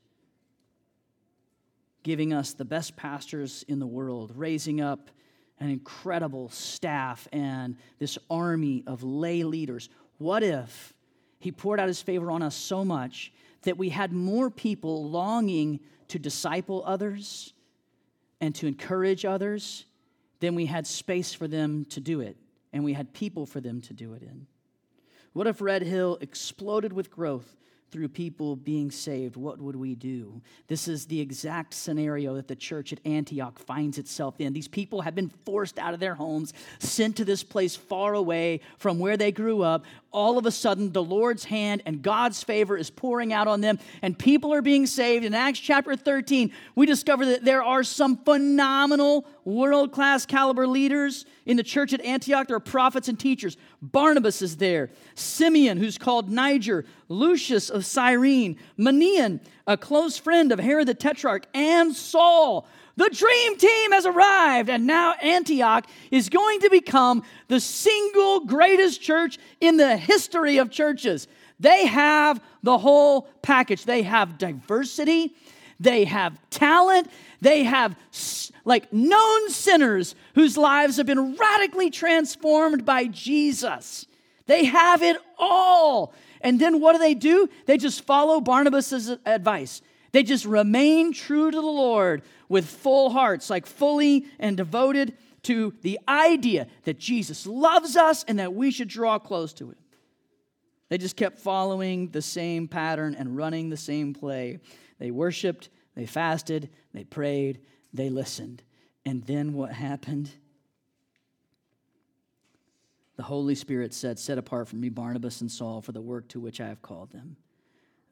Giving 2.03 2.33
us 2.33 2.53
the 2.53 2.65
best 2.65 2.95
pastors 2.95 3.65
in 3.67 3.79
the 3.79 3.87
world, 3.87 4.31
raising 4.35 4.79
up 4.79 5.09
an 5.59 5.69
incredible 5.69 6.49
staff 6.49 7.27
and 7.33 7.75
this 7.99 8.17
army 8.29 8.83
of 8.85 9.03
lay 9.03 9.43
leaders. 9.43 9.89
What 10.19 10.43
if 10.43 10.93
he 11.39 11.51
poured 11.51 11.79
out 11.79 11.87
his 11.87 12.01
favor 12.01 12.29
on 12.31 12.43
us 12.43 12.55
so 12.55 12.85
much 12.85 13.33
that 13.63 13.77
we 13.77 13.89
had 13.89 14.13
more 14.13 14.49
people 14.49 15.09
longing 15.09 15.79
to 16.09 16.19
disciple 16.19 16.83
others 16.85 17.53
and 18.39 18.53
to 18.55 18.67
encourage 18.67 19.25
others 19.25 19.85
then 20.39 20.55
we 20.55 20.65
had 20.65 20.85
space 20.85 21.33
for 21.33 21.47
them 21.47 21.85
to 21.85 21.99
do 21.99 22.21
it 22.21 22.37
and 22.71 22.83
we 22.83 22.93
had 22.93 23.13
people 23.13 23.45
for 23.45 23.59
them 23.59 23.81
to 23.81 23.93
do 23.93 24.13
it 24.13 24.21
in? 24.21 24.45
What 25.33 25.47
if 25.47 25.61
Red 25.61 25.83
Hill 25.83 26.17
exploded 26.21 26.93
with 26.93 27.11
growth 27.11 27.55
through 27.91 28.09
people 28.09 28.55
being 28.55 28.91
saved, 28.91 29.35
what 29.35 29.59
would 29.59 29.75
we 29.75 29.95
do? 29.95 30.41
This 30.67 30.87
is 30.87 31.05
the 31.05 31.21
exact 31.21 31.73
scenario 31.73 32.35
that 32.35 32.47
the 32.47 32.55
church 32.55 32.91
at 32.91 32.99
Antioch 33.05 33.57
finds 33.59 33.97
itself 33.97 34.35
in. 34.39 34.53
These 34.53 34.67
people 34.67 35.01
have 35.01 35.15
been 35.15 35.29
forced 35.45 35.79
out 35.79 35.93
of 35.93 35.99
their 35.99 36.15
homes, 36.15 36.53
sent 36.79 37.15
to 37.17 37.25
this 37.25 37.43
place 37.43 37.75
far 37.75 38.13
away 38.13 38.59
from 38.77 38.99
where 38.99 39.15
they 39.15 39.31
grew 39.31 39.61
up. 39.61 39.85
All 40.11 40.37
of 40.37 40.45
a 40.45 40.51
sudden, 40.51 40.91
the 40.91 41.03
Lord's 41.03 41.45
hand 41.45 41.83
and 41.85 42.01
God's 42.01 42.43
favor 42.43 42.77
is 42.77 42.89
pouring 42.89 43.31
out 43.31 43.47
on 43.47 43.61
them, 43.61 43.79
and 44.01 44.17
people 44.17 44.53
are 44.53 44.61
being 44.61 44.85
saved. 44.85 45.23
In 45.23 45.33
Acts 45.33 45.59
chapter 45.59 45.95
13, 45.95 46.51
we 46.75 46.85
discover 46.85 47.25
that 47.25 47.45
there 47.45 47.63
are 47.63 47.83
some 47.83 48.17
phenomenal, 48.17 49.25
world 49.47 49.93
class 49.93 50.25
caliber 50.25 50.67
leaders 50.67 51.25
in 51.45 51.55
the 51.55 51.63
church 51.63 51.93
at 51.93 52.01
Antioch. 52.01 52.47
There 52.47 52.57
are 52.57 52.59
prophets 52.59 53.07
and 53.07 53.17
teachers. 53.17 53.55
Barnabas 53.81 54.41
is 54.41 54.57
there, 54.57 54.89
Simeon, 55.15 55.77
who's 55.77 55.97
called 55.97 56.29
Niger, 56.29 56.83
Lucius 57.07 57.69
of 57.69 57.85
Cyrene, 57.85 58.57
Manaen, 58.77 59.39
a 59.65 59.77
close 59.77 60.17
friend 60.17 60.51
of 60.51 60.59
Herod 60.59 60.89
the 60.89 60.93
Tetrarch, 60.93 61.45
and 61.53 61.95
Saul. 61.95 62.67
The 62.97 63.09
dream 63.09 63.57
team 63.57 63.93
has 63.93 64.05
arrived, 64.05 64.69
and 64.69 64.85
now 64.85 65.13
Antioch 65.13 65.87
is 66.11 66.27
going 66.27 66.59
to 66.61 66.69
become 66.69 67.23
the 67.47 67.61
single 67.61 68.41
greatest 68.41 69.01
church 69.01 69.37
in 69.61 69.77
the 69.77 69.95
history 69.95 70.57
of 70.57 70.71
churches. 70.71 71.27
They 71.59 71.85
have 71.85 72.41
the 72.63 72.77
whole 72.77 73.29
package. 73.41 73.85
They 73.85 74.01
have 74.01 74.37
diversity, 74.37 75.35
they 75.79 76.03
have 76.05 76.37
talent, 76.49 77.09
they 77.39 77.63
have 77.63 77.95
like 78.67 78.91
known 78.91 79.49
sinners 79.49 80.13
whose 80.35 80.57
lives 80.57 80.97
have 80.97 81.05
been 81.05 81.37
radically 81.37 81.89
transformed 81.89 82.83
by 82.83 83.05
Jesus. 83.05 84.05
They 84.45 84.65
have 84.65 85.01
it 85.01 85.15
all. 85.39 86.13
And 86.41 86.59
then 86.59 86.81
what 86.81 86.91
do 86.91 86.99
they 86.99 87.13
do? 87.13 87.49
They 87.65 87.77
just 87.77 88.03
follow 88.03 88.41
Barnabas' 88.41 89.09
advice. 89.25 89.81
They 90.11 90.21
just 90.21 90.43
remain 90.43 91.13
true 91.13 91.49
to 91.49 91.55
the 91.55 91.61
Lord 91.61 92.23
with 92.49 92.65
full 92.65 93.09
hearts, 93.09 93.49
like 93.49 93.65
fully 93.65 94.25
and 94.37 94.57
devoted 94.57 95.15
to 95.43 95.73
the 95.81 95.97
idea 96.05 96.67
that 96.83 96.99
Jesus 96.99 97.47
loves 97.47 97.95
us 97.95 98.25
and 98.25 98.37
that 98.39 98.53
we 98.53 98.69
should 98.69 98.89
draw 98.89 99.17
close 99.17 99.53
to 99.53 99.69
Him. 99.69 99.77
They 100.89 100.97
just 100.97 101.15
kept 101.15 101.39
following 101.39 102.09
the 102.09 102.21
same 102.21 102.67
pattern 102.67 103.15
and 103.17 103.37
running 103.37 103.69
the 103.69 103.77
same 103.77 104.13
play. 104.13 104.59
They 104.99 105.11
worshiped, 105.11 105.69
they 105.95 106.05
fasted, 106.05 106.69
they 106.93 107.05
prayed, 107.05 107.61
they 107.93 108.09
listened. 108.09 108.63
And 109.05 109.23
then 109.23 109.53
what 109.53 109.71
happened? 109.71 110.31
the 113.17 113.23
Holy 113.23 113.55
Spirit 113.55 113.93
said, 113.93 114.17
Set 114.17 114.37
apart 114.37 114.67
from 114.67 114.79
me 114.79 114.89
Barnabas 114.89 115.41
and 115.41 115.51
Saul 115.51 115.81
for 115.81 115.91
the 115.91 116.01
work 116.01 116.27
to 116.29 116.39
which 116.39 116.61
I 116.61 116.67
have 116.67 116.81
called 116.81 117.11
them. 117.11 117.35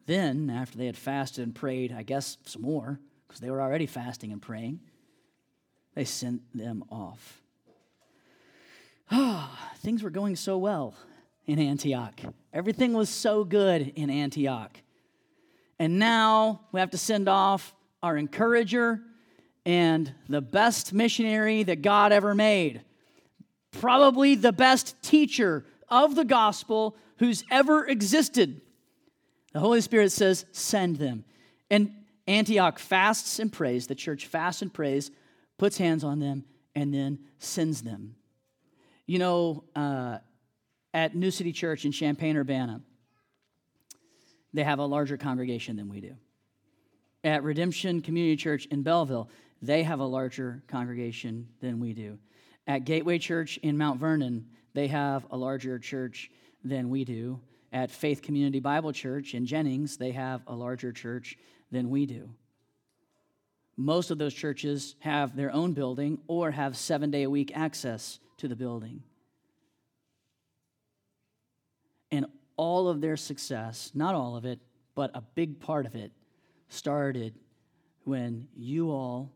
Then, 0.08 0.50
after 0.50 0.78
they 0.78 0.88
had 0.88 0.98
fasted 0.98 1.44
and 1.44 1.56
prayed, 1.56 1.94
I 1.94 2.04
guess 2.04 2.38
some 2.46 2.64
more, 2.64 3.00
because 3.28 3.40
they 3.40 3.50
were 3.50 3.62
already 3.62 3.86
fasting 3.86 4.32
and 4.32 4.42
praying, 4.42 4.80
they 5.94 6.06
sent 6.06 6.42
them 6.54 6.84
off. 6.92 7.42
Ah, 9.12 9.72
things 9.78 10.02
were 10.04 10.10
going 10.10 10.36
so 10.36 10.58
well 10.58 10.96
in 11.46 11.60
Antioch. 11.60 12.20
Everything 12.52 12.94
was 12.94 13.10
so 13.10 13.44
good 13.44 13.94
in 13.96 14.10
Antioch. 14.10 14.82
And 15.78 16.00
now 16.00 16.62
we 16.72 16.80
have 16.80 16.92
to 16.92 16.98
send 16.98 17.30
off 17.30 17.76
our 18.02 18.18
encourager 18.18 19.02
and 19.66 20.14
the 20.30 20.42
best 20.42 20.94
missionary 20.94 21.64
that 21.64 21.82
God 21.82 22.12
ever 22.12 22.36
made 22.36 22.82
probably 23.80 24.36
the 24.36 24.52
best 24.52 25.02
teacher 25.02 25.66
of 25.90 26.16
the 26.16 26.26
gospel 26.26 26.96
who's 27.18 27.44
ever 27.52 27.86
existed. 27.86 28.62
The 29.54 29.60
Holy 29.60 29.82
Spirit 29.82 30.12
says, 30.12 30.46
send 30.52 30.98
them. 30.98 31.24
And 31.70 31.94
Antioch 32.28 32.80
fasts 32.80 33.40
and 33.40 33.52
prays. 33.52 33.88
The 33.88 33.96
church 33.96 34.28
fasts 34.28 34.62
and 34.62 34.74
prays, 34.74 35.12
puts 35.58 35.78
hands 35.78 36.04
on 36.04 36.20
them, 36.20 36.44
and 36.74 36.94
then 36.94 37.20
sends 37.40 37.82
them. 37.82 38.16
You 39.06 39.20
know, 39.20 39.64
uh, 39.76 40.18
at 40.94 41.16
New 41.16 41.32
City 41.32 41.52
Church 41.52 41.86
in 41.86 41.92
Champaign 41.92 42.36
Urbana, 42.38 42.82
they 44.54 44.64
have 44.64 44.80
a 44.80 44.86
larger 44.86 45.18
congregation 45.18 45.76
than 45.76 45.90
we 45.90 46.02
do. 46.02 46.16
At 47.24 47.44
Redemption 47.44 48.02
Community 48.02 48.36
Church 48.36 48.66
in 48.68 48.84
Belleville, 48.84 49.30
they 49.66 49.84
have 49.84 50.00
a 50.00 50.06
larger 50.06 50.64
congregation 50.68 51.48
than 51.62 51.80
we 51.80 51.94
do. 51.94 52.18
At 52.68 52.86
Gateway 52.86 53.20
Church 53.20 53.58
in 53.58 53.78
Mount 53.78 54.00
Vernon, 54.00 54.48
they 54.74 54.88
have 54.88 55.26
a 55.32 55.38
larger 55.38 55.80
church 55.80 56.32
than 56.64 56.90
we 56.90 57.06
do. 57.06 57.40
At 57.72 57.92
Faith 57.92 58.22
Community 58.22 58.60
Bible 58.60 58.94
Church 58.94 59.34
in 59.34 59.46
Jennings, 59.46 59.98
they 59.98 60.12
have 60.12 60.42
a 60.48 60.56
larger 60.56 60.92
church 60.92 61.38
than 61.72 61.90
we 61.90 62.06
do. 62.06 62.30
Most 63.78 64.12
of 64.12 64.18
those 64.18 64.34
churches 64.34 64.96
have 65.00 65.36
their 65.36 65.52
own 65.52 65.74
building 65.74 66.20
or 66.28 66.52
have 66.52 66.78
seven 66.78 67.12
day 67.12 67.24
a 67.24 67.30
week 67.30 67.52
access 67.56 68.20
to 68.38 68.48
the 68.48 68.56
building. 68.56 69.04
And 72.12 72.26
all 72.56 72.88
of 72.88 73.02
their 73.02 73.18
success, 73.18 73.92
not 73.94 74.16
all 74.16 74.38
of 74.38 74.46
it, 74.46 74.60
but 74.96 75.12
a 75.14 75.22
big 75.22 75.60
part 75.60 75.86
of 75.86 75.96
it, 75.96 76.12
started 76.70 77.36
when 78.06 78.48
you 78.56 78.92
all, 78.92 79.32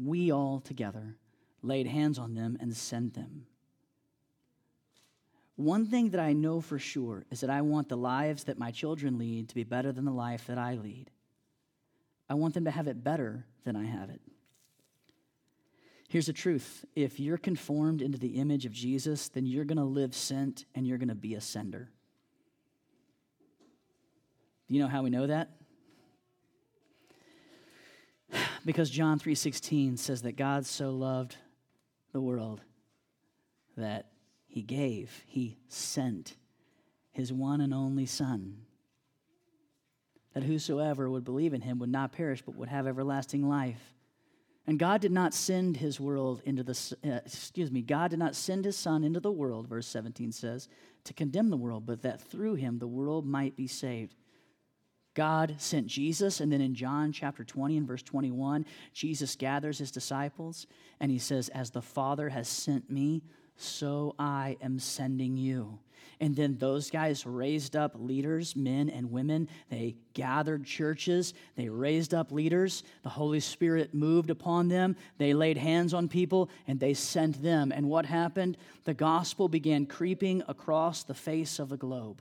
we 0.00 0.30
all 0.30 0.60
together, 0.60 1.16
laid 1.62 1.86
hands 1.86 2.18
on 2.18 2.34
them 2.34 2.56
and 2.60 2.76
sent 2.76 3.14
them. 3.14 3.46
One 5.56 5.86
thing 5.86 6.10
that 6.10 6.20
I 6.20 6.34
know 6.34 6.60
for 6.60 6.78
sure 6.78 7.24
is 7.30 7.40
that 7.40 7.50
I 7.50 7.62
want 7.62 7.88
the 7.88 7.96
lives 7.96 8.44
that 8.44 8.58
my 8.58 8.70
children 8.70 9.18
lead 9.18 9.48
to 9.48 9.54
be 9.54 9.64
better 9.64 9.90
than 9.90 10.04
the 10.04 10.10
life 10.10 10.46
that 10.48 10.58
I 10.58 10.74
lead. 10.74 11.10
I 12.28 12.34
want 12.34 12.54
them 12.54 12.66
to 12.66 12.70
have 12.70 12.88
it 12.88 13.02
better 13.02 13.46
than 13.64 13.74
I 13.74 13.84
have 13.84 14.10
it. 14.10 14.20
Here's 16.08 16.26
the 16.26 16.32
truth 16.32 16.84
if 16.94 17.18
you're 17.18 17.38
conformed 17.38 18.02
into 18.02 18.18
the 18.18 18.36
image 18.36 18.66
of 18.66 18.72
Jesus, 18.72 19.28
then 19.28 19.46
you're 19.46 19.64
going 19.64 19.78
to 19.78 19.84
live 19.84 20.14
sent 20.14 20.66
and 20.74 20.86
you're 20.86 20.98
going 20.98 21.08
to 21.08 21.14
be 21.14 21.34
a 21.34 21.40
sender. 21.40 21.90
Do 24.68 24.74
you 24.74 24.80
know 24.80 24.88
how 24.88 25.02
we 25.02 25.10
know 25.10 25.26
that? 25.26 25.55
Because 28.66 28.90
John 28.90 29.20
3:16 29.20 29.96
says 29.96 30.22
that 30.22 30.36
God 30.36 30.66
so 30.66 30.90
loved 30.90 31.36
the 32.12 32.20
world 32.20 32.60
that 33.76 34.10
he 34.48 34.60
gave, 34.60 35.22
he 35.28 35.56
sent 35.68 36.36
his 37.12 37.32
one 37.32 37.60
and 37.60 37.72
only 37.72 38.06
Son, 38.06 38.62
that 40.34 40.42
whosoever 40.42 41.08
would 41.08 41.24
believe 41.24 41.54
in 41.54 41.60
him 41.60 41.78
would 41.78 41.90
not 41.90 42.10
perish 42.10 42.42
but 42.42 42.56
would 42.56 42.68
have 42.68 42.88
everlasting 42.88 43.48
life. 43.48 43.94
And 44.66 44.80
God 44.80 45.00
did 45.00 45.12
not 45.12 45.32
send 45.32 45.76
his 45.76 46.00
world 46.00 46.42
into 46.44 46.64
the, 46.64 46.96
uh, 47.04 47.20
excuse 47.24 47.70
me, 47.70 47.82
God 47.82 48.10
did 48.10 48.18
not 48.18 48.34
send 48.34 48.64
his 48.64 48.76
Son 48.76 49.04
into 49.04 49.20
the 49.20 49.30
world, 49.30 49.68
verse 49.68 49.86
17 49.86 50.32
says, 50.32 50.68
to 51.04 51.14
condemn 51.14 51.50
the 51.50 51.56
world, 51.56 51.86
but 51.86 52.02
that 52.02 52.20
through 52.20 52.56
him 52.56 52.80
the 52.80 52.88
world 52.88 53.24
might 53.26 53.54
be 53.54 53.68
saved. 53.68 54.16
God 55.16 55.56
sent 55.56 55.86
Jesus. 55.86 56.40
And 56.40 56.52
then 56.52 56.60
in 56.60 56.74
John 56.74 57.10
chapter 57.10 57.42
20 57.42 57.78
and 57.78 57.88
verse 57.88 58.02
21, 58.02 58.66
Jesus 58.92 59.34
gathers 59.34 59.78
his 59.78 59.90
disciples 59.90 60.66
and 61.00 61.10
he 61.10 61.18
says, 61.18 61.48
As 61.48 61.70
the 61.70 61.82
Father 61.82 62.28
has 62.28 62.46
sent 62.46 62.88
me, 62.90 63.22
so 63.56 64.14
I 64.18 64.58
am 64.60 64.78
sending 64.78 65.38
you. 65.38 65.78
And 66.20 66.36
then 66.36 66.58
those 66.58 66.90
guys 66.90 67.24
raised 67.24 67.76
up 67.76 67.92
leaders, 67.98 68.54
men 68.54 68.90
and 68.90 69.10
women. 69.10 69.48
They 69.70 69.96
gathered 70.12 70.66
churches. 70.66 71.32
They 71.56 71.70
raised 71.70 72.12
up 72.12 72.30
leaders. 72.30 72.84
The 73.02 73.08
Holy 73.08 73.40
Spirit 73.40 73.94
moved 73.94 74.28
upon 74.28 74.68
them. 74.68 74.96
They 75.16 75.32
laid 75.32 75.56
hands 75.56 75.94
on 75.94 76.08
people 76.08 76.50
and 76.66 76.78
they 76.78 76.92
sent 76.92 77.42
them. 77.42 77.72
And 77.72 77.88
what 77.88 78.04
happened? 78.04 78.58
The 78.84 78.94
gospel 78.94 79.48
began 79.48 79.86
creeping 79.86 80.42
across 80.46 81.04
the 81.04 81.14
face 81.14 81.58
of 81.58 81.70
the 81.70 81.78
globe 81.78 82.20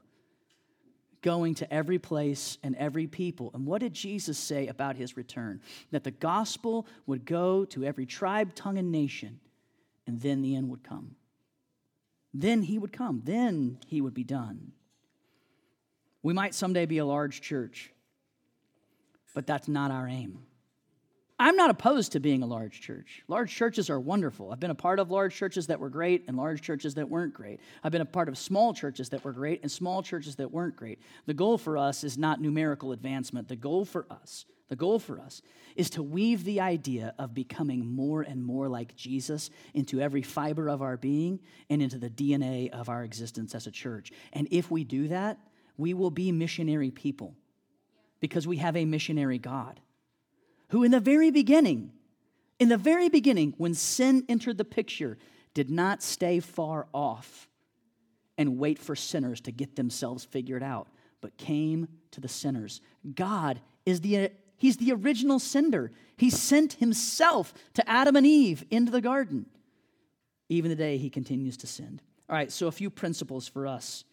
going 1.26 1.56
to 1.56 1.74
every 1.74 1.98
place 1.98 2.60
and 2.62 2.76
every 2.76 3.08
people. 3.08 3.50
And 3.56 3.66
what 3.66 3.82
did 3.82 3.96
Jesus 3.96 4.38
say 4.38 4.68
about 4.68 4.96
his 4.96 5.18
return? 5.18 5.60
That 5.90 6.04
the 6.04 6.12
gospel 6.12 6.86
would 7.08 7.26
go 7.26 7.66
to 7.66 7.84
every 7.84 8.06
tribe, 8.06 8.54
tongue, 8.54 8.78
and 8.78 8.92
nation, 8.92 9.40
and 10.06 10.22
then 10.22 10.44
the 10.44 10.56
end 10.56 10.70
would 10.70 10.84
come. 10.84 11.16
Then 12.32 12.62
he 12.62 12.78
would 12.78 12.94
come. 12.94 13.24
Then 13.26 13.80
he 13.88 14.02
would 14.02 14.14
be 14.14 14.24
done. 14.24 14.74
We 16.22 16.32
might 16.32 16.54
someday 16.54 16.86
be 16.86 17.00
a 17.00 17.06
large 17.06 17.42
church, 17.42 17.92
but 19.34 19.48
that's 19.48 19.68
not 19.68 19.90
our 19.90 20.08
aim. 20.08 20.44
I'm 21.38 21.58
not 21.58 21.70
opposed 21.70 22.14
to 22.14 22.22
being 22.22 22.44
a 22.44 22.48
large 22.48 22.80
church. 22.80 23.22
Large 23.28 23.54
churches 23.54 23.90
are 23.90 24.00
wonderful. 24.00 24.52
I've 24.52 24.60
been 24.60 24.72
a 24.72 24.76
part 24.76 25.00
of 25.00 25.12
large 25.12 25.36
churches 25.36 25.68
that 25.68 25.82
were 25.82 25.90
great 25.90 26.24
and 26.30 26.38
large 26.38 26.62
churches 26.62 26.96
that 26.96 27.10
weren't 27.10 27.34
great. 27.34 27.60
I've 27.84 27.92
been 27.92 28.02
a 28.02 28.06
part 28.06 28.30
of 28.30 28.38
small 28.38 28.74
churches 28.74 29.10
that 29.10 29.26
were 29.26 29.34
great 29.34 29.62
and 29.62 29.70
small 29.70 30.02
churches 30.02 30.38
that 30.38 30.52
weren't 30.52 30.78
great. 30.78 31.02
The 31.26 31.34
goal 31.34 31.58
for 31.58 31.78
us 31.78 32.06
is 32.06 32.18
not 32.18 32.40
numerical 32.40 32.94
advancement. 32.94 33.50
The 33.50 33.58
goal 33.58 33.84
for 33.84 34.06
us, 34.10 34.46
the 34.70 34.78
goal 34.78 34.98
for 34.98 35.20
us 35.20 35.42
is 35.76 35.90
to 35.92 36.04
weave 36.04 36.46
the 36.46 36.62
idea 36.62 37.14
of 37.20 37.34
becoming 37.34 37.86
more 37.86 38.22
and 38.22 38.42
more 38.42 38.70
like 38.70 38.96
Jesus 38.96 39.50
into 39.74 40.00
every 40.00 40.22
fiber 40.22 40.70
of 40.70 40.82
our 40.82 40.96
being 40.96 41.42
and 41.70 41.82
into 41.82 41.98
the 41.98 42.10
DNA 42.10 42.70
of 42.70 42.88
our 42.88 43.04
existence 43.04 43.54
as 43.54 43.68
a 43.68 43.72
church. 43.72 44.14
And 44.32 44.48
if 44.52 44.72
we 44.72 44.86
do 44.86 45.10
that, 45.10 45.38
we 45.76 45.94
will 45.94 46.12
be 46.12 46.32
missionary 46.32 46.92
people 46.92 47.36
because 48.22 48.48
we 48.48 48.56
have 48.58 48.78
a 48.78 48.86
missionary 48.86 49.38
God 49.38 49.82
who 50.70 50.84
in 50.84 50.92
the 50.92 51.00
very 51.00 51.32
beginning, 51.32 51.92
in 52.60 52.70
the 52.70 52.78
very 52.78 53.10
beginning, 53.10 53.54
when 53.58 53.74
sin 53.74 54.26
entered 54.30 54.58
the 54.58 54.66
picture, 54.66 55.18
did 55.54 55.70
not 55.70 56.02
stay 56.02 56.40
far 56.40 56.88
off 56.94 57.48
and 58.38 58.58
wait 58.58 58.80
for 58.80 58.96
sinners 58.96 59.42
to 59.42 59.52
get 59.52 59.76
themselves 59.76 60.26
figured 60.26 60.64
out, 60.64 60.88
but 61.22 61.38
came 61.38 61.88
to 62.12 62.22
the 62.22 62.28
sinners. 62.28 62.82
God 63.14 63.62
is 63.86 64.02
the 64.02 64.32
He's 64.58 64.78
the 64.78 64.94
original 64.94 65.40
sender. 65.40 65.92
He 66.18 66.30
sent 66.30 66.74
himself 66.74 67.54
to 67.74 67.90
Adam 67.90 68.16
and 68.16 68.26
Eve 68.26 68.64
into 68.70 68.92
the 68.92 69.02
garden. 69.02 69.48
Even 70.50 70.70
today, 70.70 70.98
he 70.98 71.10
continues 71.10 71.58
to 71.58 71.68
send. 71.68 72.02
All 72.30 72.36
right, 72.36 72.52
so 72.52 72.68
a 72.68 72.72
few 72.72 72.90
principles 72.90 73.48
for 73.48 73.68
us 73.68 74.06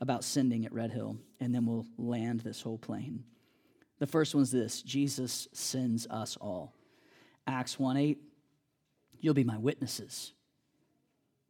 about 0.00 0.24
sending 0.24 0.64
at 0.64 0.72
Red 0.72 0.92
Hill, 0.92 1.18
and 1.40 1.54
then 1.54 1.66
we'll 1.66 1.86
land 1.98 2.40
this 2.40 2.62
whole 2.62 2.78
plane. 2.78 3.24
The 3.98 4.06
first 4.06 4.34
one's 4.34 4.50
this 4.50 4.82
Jesus 4.82 5.48
sends 5.52 6.06
us 6.08 6.36
all. 6.40 6.74
Acts 7.46 7.78
1 7.78 7.96
8, 7.96 8.18
you'll 9.20 9.34
be 9.34 9.44
my 9.44 9.58
witnesses. 9.58 10.32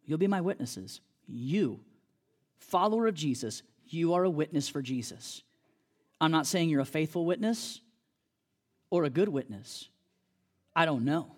You'll 0.05 0.19
be 0.19 0.27
my 0.27 0.41
witnesses. 0.41 1.01
You, 1.27 1.81
follower 2.59 3.09
of 3.09 3.15
Jesus, 3.15 3.63
you 3.89 4.15
are 4.15 4.25
a 4.25 4.31
witness 4.31 4.69
for 4.69 4.83
Jesus. 4.83 5.43
I'm 6.21 6.31
not 6.31 6.47
saying 6.47 6.69
you're 6.69 6.81
a 6.81 6.85
faithful 6.85 7.27
witness 7.27 7.81
or 8.91 9.05
a 9.05 9.11
good 9.11 9.29
witness. 9.29 9.89
I 10.75 10.85
don't 10.85 11.05
know. 11.05 11.33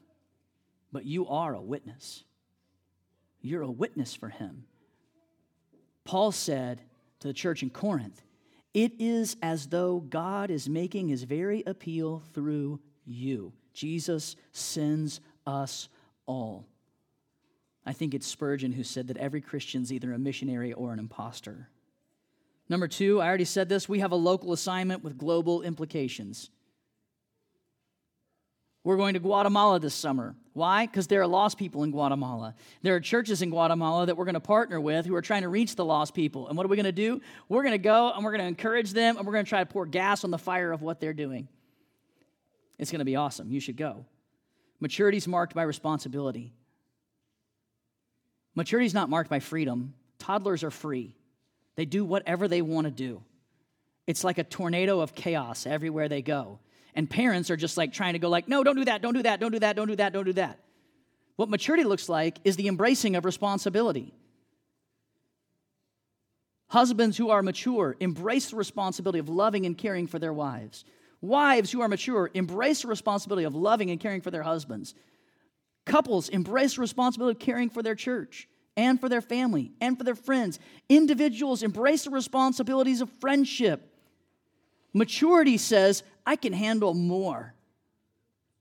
But 0.92 1.04
you 1.04 1.26
are 1.28 1.54
a 1.54 1.60
witness. 1.60 2.24
You're 3.40 3.62
a 3.62 3.70
witness 3.70 4.14
for 4.14 4.28
him. 4.28 4.64
Paul 6.04 6.32
said 6.32 6.80
to 7.20 7.28
the 7.28 7.34
church 7.34 7.62
in 7.62 7.70
Corinth, 7.70 8.22
it 8.84 8.92
is 9.00 9.36
as 9.42 9.66
though 9.66 9.98
God 9.98 10.52
is 10.52 10.68
making 10.68 11.08
his 11.08 11.24
very 11.24 11.64
appeal 11.66 12.22
through 12.32 12.78
you. 13.04 13.52
Jesus 13.72 14.36
sends 14.52 15.20
us 15.44 15.88
all. 16.26 16.64
I 17.84 17.92
think 17.92 18.14
it's 18.14 18.26
Spurgeon 18.26 18.70
who 18.70 18.84
said 18.84 19.08
that 19.08 19.16
every 19.16 19.40
Christian's 19.40 19.92
either 19.92 20.12
a 20.12 20.18
missionary 20.18 20.72
or 20.72 20.92
an 20.92 21.00
impostor. 21.00 21.68
Number 22.68 22.86
two, 22.86 23.20
I 23.20 23.26
already 23.26 23.46
said 23.46 23.68
this, 23.68 23.88
we 23.88 23.98
have 23.98 24.12
a 24.12 24.16
local 24.16 24.52
assignment 24.52 25.02
with 25.02 25.18
global 25.18 25.62
implications. 25.62 26.48
We're 28.88 28.96
going 28.96 29.12
to 29.12 29.20
Guatemala 29.20 29.78
this 29.78 29.92
summer. 29.92 30.34
Why? 30.54 30.86
Because 30.86 31.08
there 31.08 31.20
are 31.20 31.26
lost 31.26 31.58
people 31.58 31.82
in 31.82 31.90
Guatemala. 31.90 32.54
There 32.80 32.94
are 32.94 33.00
churches 33.00 33.42
in 33.42 33.50
Guatemala 33.50 34.06
that 34.06 34.16
we're 34.16 34.24
going 34.24 34.32
to 34.32 34.40
partner 34.40 34.80
with 34.80 35.04
who 35.04 35.14
are 35.14 35.20
trying 35.20 35.42
to 35.42 35.50
reach 35.50 35.76
the 35.76 35.84
lost 35.84 36.14
people. 36.14 36.48
And 36.48 36.56
what 36.56 36.64
are 36.64 36.70
we 36.70 36.76
going 36.76 36.84
to 36.84 36.92
do? 36.92 37.20
We're 37.50 37.64
going 37.64 37.74
to 37.74 37.76
go 37.76 38.10
and 38.10 38.24
we're 38.24 38.30
going 38.30 38.40
to 38.40 38.46
encourage 38.46 38.94
them 38.94 39.18
and 39.18 39.26
we're 39.26 39.34
going 39.34 39.44
to 39.44 39.48
try 39.48 39.62
to 39.62 39.66
pour 39.66 39.84
gas 39.84 40.24
on 40.24 40.30
the 40.30 40.38
fire 40.38 40.72
of 40.72 40.80
what 40.80 41.00
they're 41.00 41.12
doing. 41.12 41.48
It's 42.78 42.90
going 42.90 43.00
to 43.00 43.04
be 43.04 43.14
awesome. 43.14 43.50
You 43.52 43.60
should 43.60 43.76
go. 43.76 44.06
Maturity 44.80 45.18
is 45.18 45.28
marked 45.28 45.54
by 45.54 45.64
responsibility. 45.64 46.54
Maturity 48.54 48.86
is 48.86 48.94
not 48.94 49.10
marked 49.10 49.28
by 49.28 49.40
freedom. 49.40 49.92
Toddlers 50.18 50.64
are 50.64 50.70
free, 50.70 51.14
they 51.76 51.84
do 51.84 52.06
whatever 52.06 52.48
they 52.48 52.62
want 52.62 52.86
to 52.86 52.90
do. 52.90 53.22
It's 54.06 54.24
like 54.24 54.38
a 54.38 54.44
tornado 54.44 55.00
of 55.00 55.14
chaos 55.14 55.66
everywhere 55.66 56.08
they 56.08 56.22
go. 56.22 56.60
And 56.98 57.08
parents 57.08 57.48
are 57.48 57.56
just 57.56 57.76
like 57.76 57.92
trying 57.92 58.14
to 58.14 58.18
go 58.18 58.28
like, 58.28 58.48
no, 58.48 58.64
don't 58.64 58.74
do 58.74 58.84
that, 58.86 59.02
don't 59.02 59.14
do 59.14 59.22
that, 59.22 59.38
don't 59.38 59.52
do 59.52 59.60
that, 59.60 59.76
don't 59.76 59.86
do 59.86 59.94
that, 59.94 60.12
don't 60.12 60.24
do 60.24 60.32
that. 60.32 60.58
What 61.36 61.48
maturity 61.48 61.84
looks 61.84 62.08
like 62.08 62.40
is 62.42 62.56
the 62.56 62.66
embracing 62.66 63.14
of 63.14 63.24
responsibility. 63.24 64.12
Husbands 66.66 67.16
who 67.16 67.30
are 67.30 67.40
mature 67.40 67.94
embrace 68.00 68.50
the 68.50 68.56
responsibility 68.56 69.20
of 69.20 69.28
loving 69.28 69.64
and 69.64 69.78
caring 69.78 70.08
for 70.08 70.18
their 70.18 70.32
wives. 70.32 70.84
Wives 71.20 71.70
who 71.70 71.82
are 71.82 71.88
mature 71.88 72.32
embrace 72.34 72.82
the 72.82 72.88
responsibility 72.88 73.44
of 73.44 73.54
loving 73.54 73.92
and 73.92 74.00
caring 74.00 74.20
for 74.20 74.32
their 74.32 74.42
husbands. 74.42 74.96
Couples 75.86 76.28
embrace 76.28 76.74
the 76.74 76.80
responsibility 76.80 77.36
of 77.36 77.38
caring 77.38 77.70
for 77.70 77.80
their 77.80 77.94
church 77.94 78.48
and 78.76 79.00
for 79.00 79.08
their 79.08 79.20
family 79.20 79.70
and 79.80 79.96
for 79.96 80.02
their 80.02 80.16
friends. 80.16 80.58
Individuals 80.88 81.62
embrace 81.62 82.02
the 82.02 82.10
responsibilities 82.10 83.00
of 83.00 83.08
friendship. 83.20 83.94
Maturity 84.92 85.58
says, 85.58 86.02
I 86.28 86.36
can 86.36 86.52
handle 86.52 86.92
more 86.92 87.54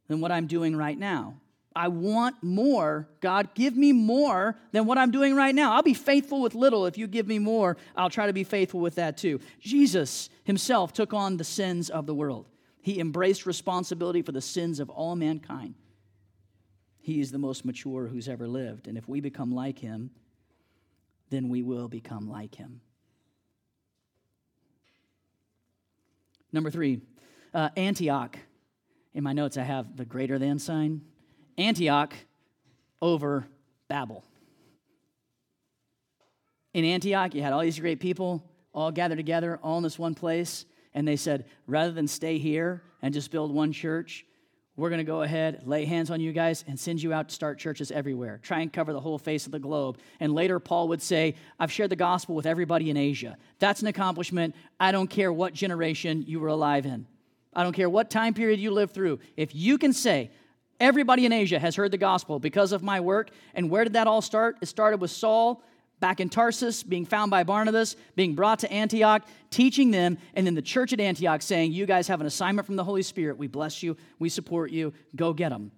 than 0.07 0.22
what 0.22 0.32
I'm 0.32 0.47
doing 0.47 0.74
right 0.74 0.97
now. 0.97 1.36
I 1.76 1.89
want 1.89 2.41
more. 2.41 3.09
God, 3.20 3.49
give 3.55 3.76
me 3.76 3.91
more 3.91 4.55
than 4.72 4.86
what 4.86 4.97
I'm 4.97 5.11
doing 5.11 5.36
right 5.36 5.53
now. 5.53 5.74
I'll 5.74 5.84
be 5.84 5.93
faithful 5.93 6.41
with 6.41 6.55
little. 6.55 6.86
If 6.86 6.97
you 6.97 7.07
give 7.07 7.28
me 7.28 7.39
more, 7.39 7.76
I'll 7.93 8.09
try 8.09 8.28
to 8.28 8.32
be 8.32 8.45
faithful 8.45 8.80
with 8.80 8.95
that 8.95 9.18
too. 9.18 9.41
Jesus 9.59 10.30
himself 10.45 10.93
took 10.93 11.13
on 11.13 11.36
the 11.36 11.43
sins 11.43 11.89
of 11.89 12.05
the 12.05 12.15
world, 12.15 12.47
he 12.80 13.01
embraced 13.01 13.45
responsibility 13.45 14.22
for 14.22 14.32
the 14.32 14.39
sins 14.39 14.80
of 14.80 14.89
all 14.89 15.18
mankind. 15.18 15.76
He 17.01 17.20
is 17.20 17.34
the 17.34 17.38
most 17.38 17.65
mature 17.65 18.07
who's 18.07 18.30
ever 18.30 18.47
lived. 18.47 18.88
And 18.88 18.97
if 18.97 19.09
we 19.09 19.20
become 19.20 19.53
like 19.53 19.80
him, 19.80 20.11
then 21.32 21.49
we 21.49 21.63
will 21.63 21.89
become 21.89 22.30
like 22.30 22.55
him. 22.55 22.80
Number 26.53 26.72
three, 26.72 27.01
uh, 27.54 27.70
Antioch. 27.76 28.38
In 29.14 29.24
my 29.24 29.34
notes, 29.34 29.58
I 29.58 29.64
have 29.64 29.98
the 29.98 30.06
greater 30.06 30.38
than 30.38 30.60
sign. 30.60 31.02
Antioch 31.58 32.14
over 33.02 33.48
Babel. 33.88 34.24
In 36.74 36.86
Antioch, 36.86 37.34
you 37.34 37.41
had 37.41 37.54
all 37.54 37.62
these 37.62 37.80
great 37.80 38.00
people 38.00 38.43
all 38.74 38.91
gathered 38.91 39.18
together, 39.18 39.60
all 39.64 39.78
in 39.78 39.84
this 39.84 39.98
one 39.98 40.14
place, 40.14 40.66
and 40.93 41.08
they 41.08 41.16
said, 41.16 41.45
rather 41.66 41.91
than 41.91 42.08
stay 42.08 42.38
here 42.38 42.84
and 43.02 43.14
just 43.14 43.32
build 43.32 43.52
one 43.52 43.72
church, 43.72 44.26
we're 44.76 44.89
going 44.89 45.00
to 45.00 45.04
go 45.04 45.24
ahead, 45.24 45.64
lay 45.66 45.86
hands 45.86 46.12
on 46.12 46.22
you 46.22 46.32
guys, 46.32 46.64
and 46.68 46.80
send 46.80 47.02
you 47.02 47.12
out 47.12 47.30
to 47.30 47.36
start 47.36 47.58
churches 47.58 47.89
everywhere. 47.89 48.39
Try 48.43 48.60
and 48.60 48.72
cover 48.72 48.93
the 48.93 49.00
whole 49.00 49.18
face 49.18 49.48
of 49.48 49.52
the 49.52 49.58
globe. 49.58 49.98
And 50.20 50.34
later, 50.34 50.60
Paul 50.60 50.89
would 50.89 51.02
say, 51.02 51.34
I've 51.60 51.72
shared 51.72 51.89
the 51.89 51.95
gospel 51.95 52.36
with 52.36 52.45
everybody 52.45 52.91
in 52.91 52.98
Asia. 52.98 53.38
That's 53.58 53.82
an 53.82 53.88
accomplishment. 53.88 54.56
I 54.80 54.91
don't 54.91 55.10
care 55.10 55.34
what 55.34 55.56
generation 55.56 56.24
you 56.28 56.39
were 56.39 56.50
alive 56.50 56.86
in. 56.86 57.08
I 57.58 57.64
don't 57.64 57.74
care 57.74 57.89
what 57.89 58.12
time 58.12 58.36
period 58.36 58.60
you 58.60 58.70
live 58.70 58.91
through. 58.91 59.20
If 59.36 59.55
you 59.55 59.80
can 59.80 59.91
say, 59.91 60.30
everybody 60.80 61.26
in 61.26 61.34
Asia 61.34 61.58
has 61.58 61.76
heard 61.76 61.89
the 61.89 61.97
gospel 61.97 62.38
because 62.38 62.72
of 62.72 62.84
my 62.84 62.99
work, 62.99 63.32
and 63.55 63.72
where 63.72 63.84
did 63.84 63.93
that 63.93 64.05
all 64.05 64.22
start? 64.22 64.58
It 64.62 64.68
started 64.68 65.01
with 65.01 65.10
Saul 65.10 65.64
back 65.99 66.20
in 66.20 66.30
Tarsus, 66.30 66.84
being 66.84 67.03
found 67.03 67.32
by 67.32 67.43
Barnabas, 67.43 67.95
being 68.16 68.36
brought 68.36 68.60
to 68.60 68.72
Antioch, 68.72 69.28
teaching 69.49 69.89
them, 69.89 70.20
and 70.36 70.45
then 70.45 70.53
the 70.53 70.62
church 70.62 70.93
at 70.93 70.99
Antioch 70.99 71.41
saying, 71.41 71.72
You 71.72 71.88
guys 71.88 72.08
have 72.10 72.22
an 72.22 72.28
assignment 72.28 72.68
from 72.68 72.76
the 72.76 72.84
Holy 72.84 73.01
Spirit. 73.01 73.39
We 73.39 73.47
bless 73.47 73.82
you. 73.82 73.97
We 74.20 74.30
support 74.30 74.70
you. 74.70 74.93
Go 75.16 75.34
get 75.34 75.49
them. 75.49 75.72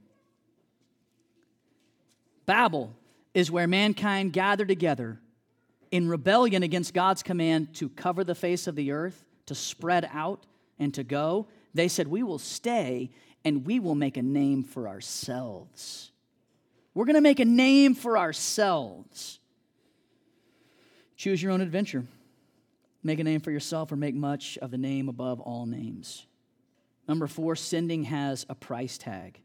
Babel 2.46 2.94
is 3.34 3.50
where 3.50 3.68
mankind 3.68 4.34
gathered 4.34 4.68
together 4.68 5.22
in 5.92 6.10
rebellion 6.10 6.62
against 6.62 6.94
God's 6.94 7.24
command 7.24 7.74
to 7.76 7.88
cover 7.88 8.26
the 8.26 8.36
face 8.36 8.68
of 8.68 8.76
the 8.76 8.92
earth, 8.92 9.24
to 9.46 9.56
spread 9.56 10.10
out, 10.12 10.46
and 10.78 10.94
to 10.96 11.06
go. 11.06 11.48
They 11.74 11.88
said, 11.88 12.08
We 12.08 12.24
will 12.24 12.40
stay 12.40 13.12
and 13.46 13.66
we 13.66 13.80
will 13.80 13.96
make 13.96 14.18
a 14.18 14.22
name 14.22 14.64
for 14.64 14.88
ourselves. 14.88 16.12
We're 16.94 17.06
going 17.06 17.16
to 17.16 17.22
make 17.22 17.40
a 17.40 17.46
name 17.46 17.96
for 17.96 18.18
ourselves. 18.18 19.40
Choose 21.16 21.42
your 21.42 21.52
own 21.52 21.62
adventure. 21.62 22.06
Make 23.04 23.20
a 23.20 23.24
name 23.24 23.40
for 23.40 23.52
yourself 23.52 23.92
or 23.92 23.96
make 23.96 24.16
much 24.16 24.58
of 24.58 24.72
the 24.72 24.78
name 24.78 25.08
above 25.08 25.40
all 25.40 25.66
names. 25.66 26.26
Number 27.08 27.28
four, 27.28 27.56
sending 27.56 28.04
has 28.04 28.46
a 28.50 28.56
price 28.56 28.98
tag. 28.98 29.40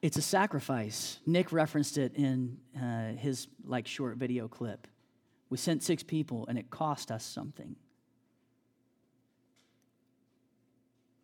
It's 0.00 0.16
a 0.16 0.22
sacrifice. 0.22 1.18
Nick 1.26 1.52
referenced 1.52 1.98
it 1.98 2.14
in 2.14 2.58
uh, 2.80 3.12
his 3.12 3.48
like 3.64 3.86
short 3.86 4.16
video 4.16 4.48
clip. 4.48 4.86
We 5.50 5.58
sent 5.58 5.82
six 5.82 6.02
people 6.02 6.46
and 6.48 6.58
it 6.58 6.70
cost 6.70 7.10
us 7.10 7.24
something. 7.24 7.76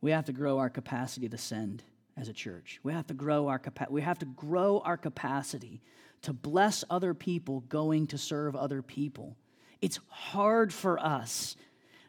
We 0.05 0.11
have 0.11 0.27
to 0.27 0.35
grow 0.35 0.59
our 0.59 0.69
capacity 0.69 1.31
to 1.31 1.39
send 1.39 1.83
as 2.15 2.29
a 2.29 2.33
church. 2.35 2.79
We 2.83 2.93
have 2.93 3.07
to 3.07 3.15
grow 3.15 3.49
our 3.49 3.59
capa- 3.59 3.87
we 3.89 4.03
have 4.03 4.19
to 4.19 4.27
grow 4.27 4.81
our 4.81 4.99
capacity 4.99 5.81
to 6.21 6.35
bless 6.35 6.85
other 6.91 7.15
people 7.15 7.61
going 7.71 8.09
to 8.09 8.19
serve 8.19 8.55
other 8.55 8.83
people. 8.83 9.35
It's 9.81 9.99
hard 10.09 10.75
for 10.75 10.99
us. 10.99 11.57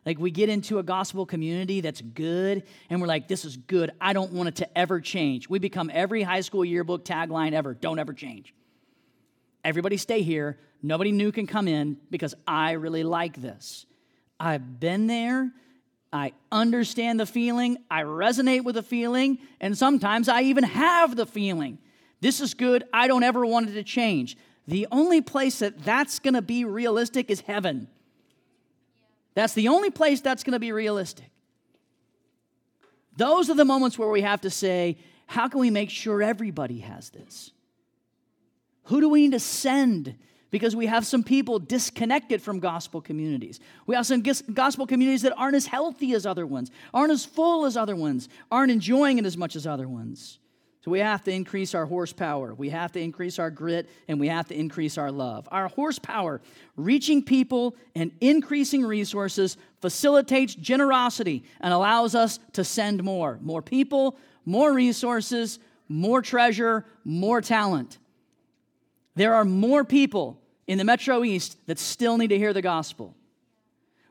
Like 0.05 0.19
we 0.19 0.29
get 0.29 0.49
into 0.49 0.77
a 0.77 0.83
gospel 0.83 1.25
community 1.25 1.79
that's 1.79 2.01
good 2.01 2.63
and 2.89 2.99
we're 2.99 3.07
like 3.07 3.29
this 3.29 3.45
is 3.45 3.55
good. 3.55 3.91
I 4.01 4.11
don't 4.11 4.33
want 4.33 4.49
it 4.49 4.55
to 4.57 4.77
ever 4.77 4.99
change. 4.99 5.47
We 5.47 5.59
become 5.59 5.89
every 5.93 6.21
high 6.21 6.41
school 6.41 6.65
yearbook 6.65 7.05
tagline 7.05 7.53
ever, 7.53 7.73
don't 7.73 7.97
ever 7.97 8.11
change. 8.11 8.53
Everybody 9.63 9.95
stay 9.95 10.21
here. 10.21 10.59
Nobody 10.83 11.13
new 11.13 11.31
can 11.31 11.47
come 11.47 11.69
in 11.69 11.95
because 12.09 12.35
I 12.45 12.73
really 12.73 13.05
like 13.05 13.41
this. 13.41 13.85
I've 14.37 14.81
been 14.81 15.07
there 15.07 15.53
I 16.15 16.31
understand 16.49 17.19
the 17.19 17.25
feeling, 17.25 17.77
I 17.91 18.03
resonate 18.03 18.63
with 18.63 18.75
the 18.75 18.83
feeling, 18.83 19.37
and 19.59 19.77
sometimes 19.77 20.29
I 20.29 20.43
even 20.43 20.63
have 20.63 21.17
the 21.17 21.25
feeling. 21.25 21.77
This 22.21 22.39
is 22.39 22.53
good, 22.53 22.85
I 22.93 23.09
don't 23.09 23.23
ever 23.23 23.45
want 23.45 23.69
it 23.69 23.73
to 23.73 23.83
change. 23.83 24.37
The 24.65 24.87
only 24.91 25.21
place 25.21 25.59
that 25.59 25.83
that's 25.83 26.19
going 26.19 26.35
to 26.35 26.41
be 26.41 26.63
realistic 26.63 27.29
is 27.29 27.41
heaven. 27.41 27.89
That's 29.33 29.53
the 29.53 29.67
only 29.67 29.89
place 29.89 30.21
that's 30.21 30.45
going 30.45 30.53
to 30.53 30.59
be 30.59 30.71
realistic. 30.71 31.29
Those 33.17 33.49
are 33.49 33.55
the 33.55 33.65
moments 33.65 33.99
where 33.99 34.09
we 34.09 34.21
have 34.21 34.41
to 34.41 34.49
say, 34.49 34.97
how 35.27 35.49
can 35.49 35.59
we 35.59 35.69
make 35.69 35.89
sure 35.89 36.23
everybody 36.23 36.79
has 36.79 37.09
this? 37.09 37.51
Who 38.85 39.01
do 39.01 39.09
we 39.09 39.23
need 39.23 39.33
to 39.33 39.39
send 39.39 40.15
because 40.55 40.73
we 40.73 40.85
have 40.85 41.05
some 41.05 41.21
people 41.21 41.59
disconnected 41.59 42.41
from 42.41 42.61
gospel 42.61 43.01
communities. 43.01 43.59
We 43.87 43.95
have 43.95 44.05
some 44.05 44.23
gospel 44.53 44.87
communities 44.87 45.23
that 45.23 45.33
aren't 45.35 45.57
as 45.57 45.65
healthy 45.65 46.13
as 46.13 46.25
other 46.25 46.47
ones, 46.47 46.71
aren't 46.93 47.11
as 47.11 47.25
full 47.25 47.65
as 47.65 47.75
other 47.75 47.93
ones, 47.93 48.29
aren't 48.49 48.71
enjoying 48.71 49.17
it 49.17 49.25
as 49.25 49.35
much 49.35 49.57
as 49.57 49.67
other 49.67 49.89
ones. 49.89 50.39
So 50.79 50.91
we 50.91 50.99
have 50.99 51.25
to 51.25 51.31
increase 51.33 51.75
our 51.75 51.85
horsepower, 51.85 52.53
we 52.53 52.69
have 52.69 52.93
to 52.93 53.01
increase 53.01 53.37
our 53.37 53.51
grit, 53.51 53.89
and 54.07 54.17
we 54.17 54.29
have 54.29 54.47
to 54.47 54.57
increase 54.57 54.97
our 54.97 55.11
love. 55.11 55.45
Our 55.51 55.67
horsepower, 55.67 56.39
reaching 56.77 57.21
people 57.21 57.75
and 57.93 58.13
increasing 58.21 58.85
resources, 58.85 59.57
facilitates 59.81 60.55
generosity 60.55 61.43
and 61.59 61.73
allows 61.73 62.15
us 62.15 62.39
to 62.53 62.63
send 62.63 63.03
more. 63.03 63.39
More 63.41 63.61
people, 63.61 64.17
more 64.45 64.71
resources, 64.71 65.59
more 65.89 66.21
treasure, 66.21 66.85
more 67.03 67.41
talent. 67.41 67.97
There 69.15 69.33
are 69.33 69.43
more 69.43 69.83
people 69.83 70.39
in 70.67 70.77
the 70.77 70.83
Metro 70.83 71.23
East 71.23 71.57
that 71.67 71.79
still 71.79 72.17
need 72.17 72.29
to 72.29 72.37
hear 72.37 72.53
the 72.53 72.61
gospel. 72.61 73.15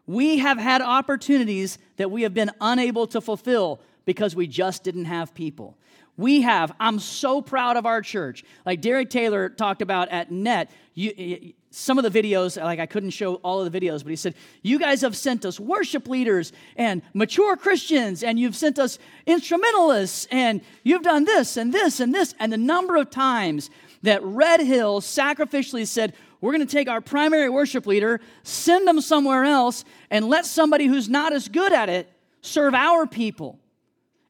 We 0.06 0.38
have 0.38 0.58
had 0.58 0.82
opportunities 0.82 1.78
that 1.96 2.10
we 2.10 2.22
have 2.22 2.34
been 2.34 2.50
unable 2.60 3.06
to 3.08 3.20
fulfill 3.20 3.80
because 4.04 4.36
we 4.36 4.46
just 4.46 4.84
didn't 4.84 5.06
have 5.06 5.34
people. 5.34 5.78
We 6.16 6.42
have, 6.42 6.72
I'm 6.78 7.00
so 7.00 7.42
proud 7.42 7.76
of 7.76 7.86
our 7.86 8.00
church. 8.00 8.44
Like 8.64 8.80
Derek 8.80 9.10
Taylor 9.10 9.48
talked 9.48 9.82
about 9.82 10.10
at 10.10 10.30
NET, 10.30 10.70
you, 10.94 11.54
some 11.70 11.98
of 11.98 12.04
the 12.04 12.22
videos, 12.22 12.62
like 12.62 12.78
I 12.78 12.86
couldn't 12.86 13.10
show 13.10 13.36
all 13.36 13.60
of 13.60 13.70
the 13.70 13.80
videos, 13.80 14.04
but 14.04 14.10
he 14.10 14.16
said, 14.16 14.34
You 14.62 14.78
guys 14.78 15.00
have 15.00 15.16
sent 15.16 15.44
us 15.44 15.58
worship 15.58 16.06
leaders 16.06 16.52
and 16.76 17.02
mature 17.14 17.56
Christians, 17.56 18.22
and 18.22 18.38
you've 18.38 18.54
sent 18.54 18.78
us 18.78 19.00
instrumentalists, 19.26 20.28
and 20.30 20.60
you've 20.84 21.02
done 21.02 21.24
this 21.24 21.56
and 21.56 21.74
this 21.74 21.98
and 21.98 22.14
this. 22.14 22.32
And 22.38 22.52
the 22.52 22.58
number 22.58 22.96
of 22.96 23.10
times 23.10 23.70
that 24.02 24.22
Red 24.22 24.60
Hill 24.60 25.00
sacrificially 25.00 25.86
said, 25.86 26.14
we're 26.44 26.52
going 26.52 26.66
to 26.66 26.70
take 26.70 26.90
our 26.90 27.00
primary 27.00 27.48
worship 27.48 27.86
leader, 27.86 28.20
send 28.42 28.86
them 28.86 29.00
somewhere 29.00 29.44
else, 29.44 29.82
and 30.10 30.28
let 30.28 30.44
somebody 30.44 30.84
who's 30.84 31.08
not 31.08 31.32
as 31.32 31.48
good 31.48 31.72
at 31.72 31.88
it 31.88 32.06
serve 32.42 32.74
our 32.74 33.06
people. 33.06 33.58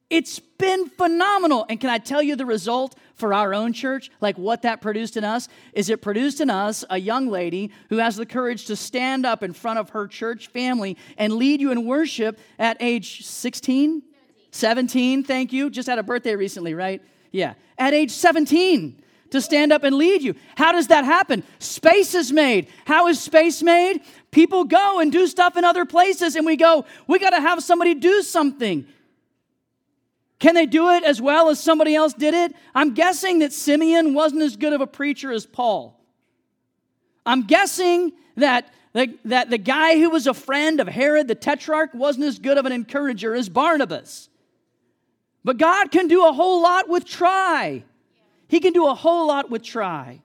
It's 0.09 0.39
been 0.39 0.87
phenomenal. 0.87 1.65
And 1.67 1.77
can 1.77 1.89
I 1.89 1.97
tell 1.97 2.23
you 2.23 2.37
the 2.37 2.45
result 2.45 2.95
for 3.15 3.33
our 3.33 3.53
own 3.53 3.73
church? 3.73 4.11
Like 4.21 4.37
what 4.37 4.61
that 4.61 4.79
produced 4.79 5.17
in 5.17 5.25
us? 5.25 5.49
Is 5.73 5.89
it 5.89 6.01
produced 6.01 6.39
in 6.39 6.49
us 6.49 6.85
a 6.89 6.97
young 6.97 7.27
lady 7.27 7.71
who 7.89 7.97
has 7.97 8.15
the 8.15 8.25
courage 8.25 8.63
to 8.67 8.77
stand 8.77 9.25
up 9.25 9.43
in 9.43 9.51
front 9.51 9.79
of 9.79 9.89
her 9.89 10.07
church 10.07 10.47
family 10.47 10.95
and 11.17 11.33
lead 11.33 11.59
you 11.59 11.71
in 11.71 11.85
worship 11.85 12.39
at 12.57 12.77
age 12.79 13.25
16? 13.25 14.01
17. 14.01 14.03
17, 14.51 15.23
thank 15.25 15.51
you. 15.51 15.69
Just 15.69 15.89
had 15.89 15.99
a 15.99 16.03
birthday 16.03 16.37
recently, 16.37 16.75
right? 16.75 17.01
Yeah. 17.33 17.55
At 17.77 17.93
age 17.93 18.11
17 18.11 19.01
to 19.35 19.41
stand 19.41 19.71
up 19.71 19.83
and 19.83 19.95
lead 19.95 20.21
you. 20.23 20.35
How 20.57 20.71
does 20.71 20.87
that 20.87 21.05
happen? 21.05 21.43
Space 21.59 22.15
is 22.15 22.31
made. 22.31 22.67
How 22.85 23.07
is 23.07 23.19
space 23.19 23.61
made? 23.61 24.01
People 24.31 24.65
go 24.65 24.99
and 24.99 25.11
do 25.11 25.27
stuff 25.27 25.55
in 25.55 25.63
other 25.63 25.85
places, 25.85 26.35
and 26.35 26.45
we 26.45 26.55
go, 26.57 26.85
we 27.07 27.19
got 27.19 27.29
to 27.29 27.39
have 27.39 27.63
somebody 27.63 27.93
do 27.93 28.21
something. 28.21 28.85
Can 30.39 30.53
they 30.53 30.65
do 30.65 30.89
it 30.89 31.03
as 31.03 31.21
well 31.21 31.49
as 31.49 31.59
somebody 31.59 31.95
else 31.95 32.13
did 32.13 32.33
it? 32.33 32.53
I'm 32.73 32.93
guessing 32.93 33.39
that 33.39 33.53
Simeon 33.53 34.13
wasn't 34.13 34.41
as 34.41 34.57
good 34.57 34.73
of 34.73 34.81
a 34.81 34.87
preacher 34.87 35.31
as 35.31 35.45
Paul. 35.45 35.99
I'm 37.25 37.43
guessing 37.43 38.11
that 38.35 38.73
the, 38.93 39.17
that 39.25 39.49
the 39.49 39.57
guy 39.57 39.97
who 39.97 40.09
was 40.09 40.27
a 40.27 40.33
friend 40.33 40.79
of 40.79 40.87
Herod 40.87 41.27
the 41.27 41.35
Tetrarch 41.35 41.93
wasn't 41.93 42.25
as 42.25 42.39
good 42.39 42.57
of 42.57 42.65
an 42.65 42.71
encourager 42.71 43.33
as 43.33 43.49
Barnabas. 43.49 44.29
But 45.43 45.57
God 45.57 45.91
can 45.91 46.07
do 46.07 46.25
a 46.27 46.33
whole 46.33 46.61
lot 46.61 46.89
with 46.89 47.05
try. 47.05 47.83
He 48.47 48.59
can 48.59 48.73
do 48.73 48.87
a 48.87 48.93
whole 48.93 49.27
lot 49.27 49.49
with 49.49 49.63
try. 49.63 50.21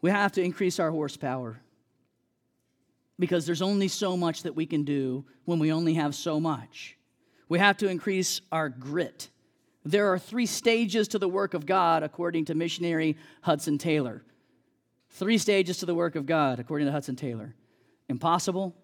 We 0.00 0.10
have 0.10 0.32
to 0.32 0.42
increase 0.42 0.78
our 0.78 0.90
horsepower 0.90 1.60
because 3.18 3.46
there's 3.46 3.62
only 3.62 3.88
so 3.88 4.16
much 4.16 4.42
that 4.42 4.54
we 4.54 4.66
can 4.66 4.84
do 4.84 5.24
when 5.44 5.58
we 5.58 5.72
only 5.72 5.94
have 5.94 6.14
so 6.14 6.40
much. 6.40 6.96
We 7.48 7.58
have 7.58 7.76
to 7.78 7.88
increase 7.88 8.40
our 8.50 8.68
grit. 8.68 9.30
There 9.84 10.12
are 10.12 10.18
three 10.18 10.46
stages 10.46 11.08
to 11.08 11.18
the 11.18 11.28
work 11.28 11.54
of 11.54 11.66
God, 11.66 12.02
according 12.02 12.46
to 12.46 12.54
missionary 12.54 13.16
Hudson 13.42 13.78
Taylor. 13.78 14.24
Three 15.10 15.38
stages 15.38 15.78
to 15.78 15.86
the 15.86 15.94
work 15.94 16.16
of 16.16 16.26
God, 16.26 16.58
according 16.58 16.86
to 16.86 16.92
Hudson 16.92 17.16
Taylor 17.16 17.54
impossible, 18.08 18.74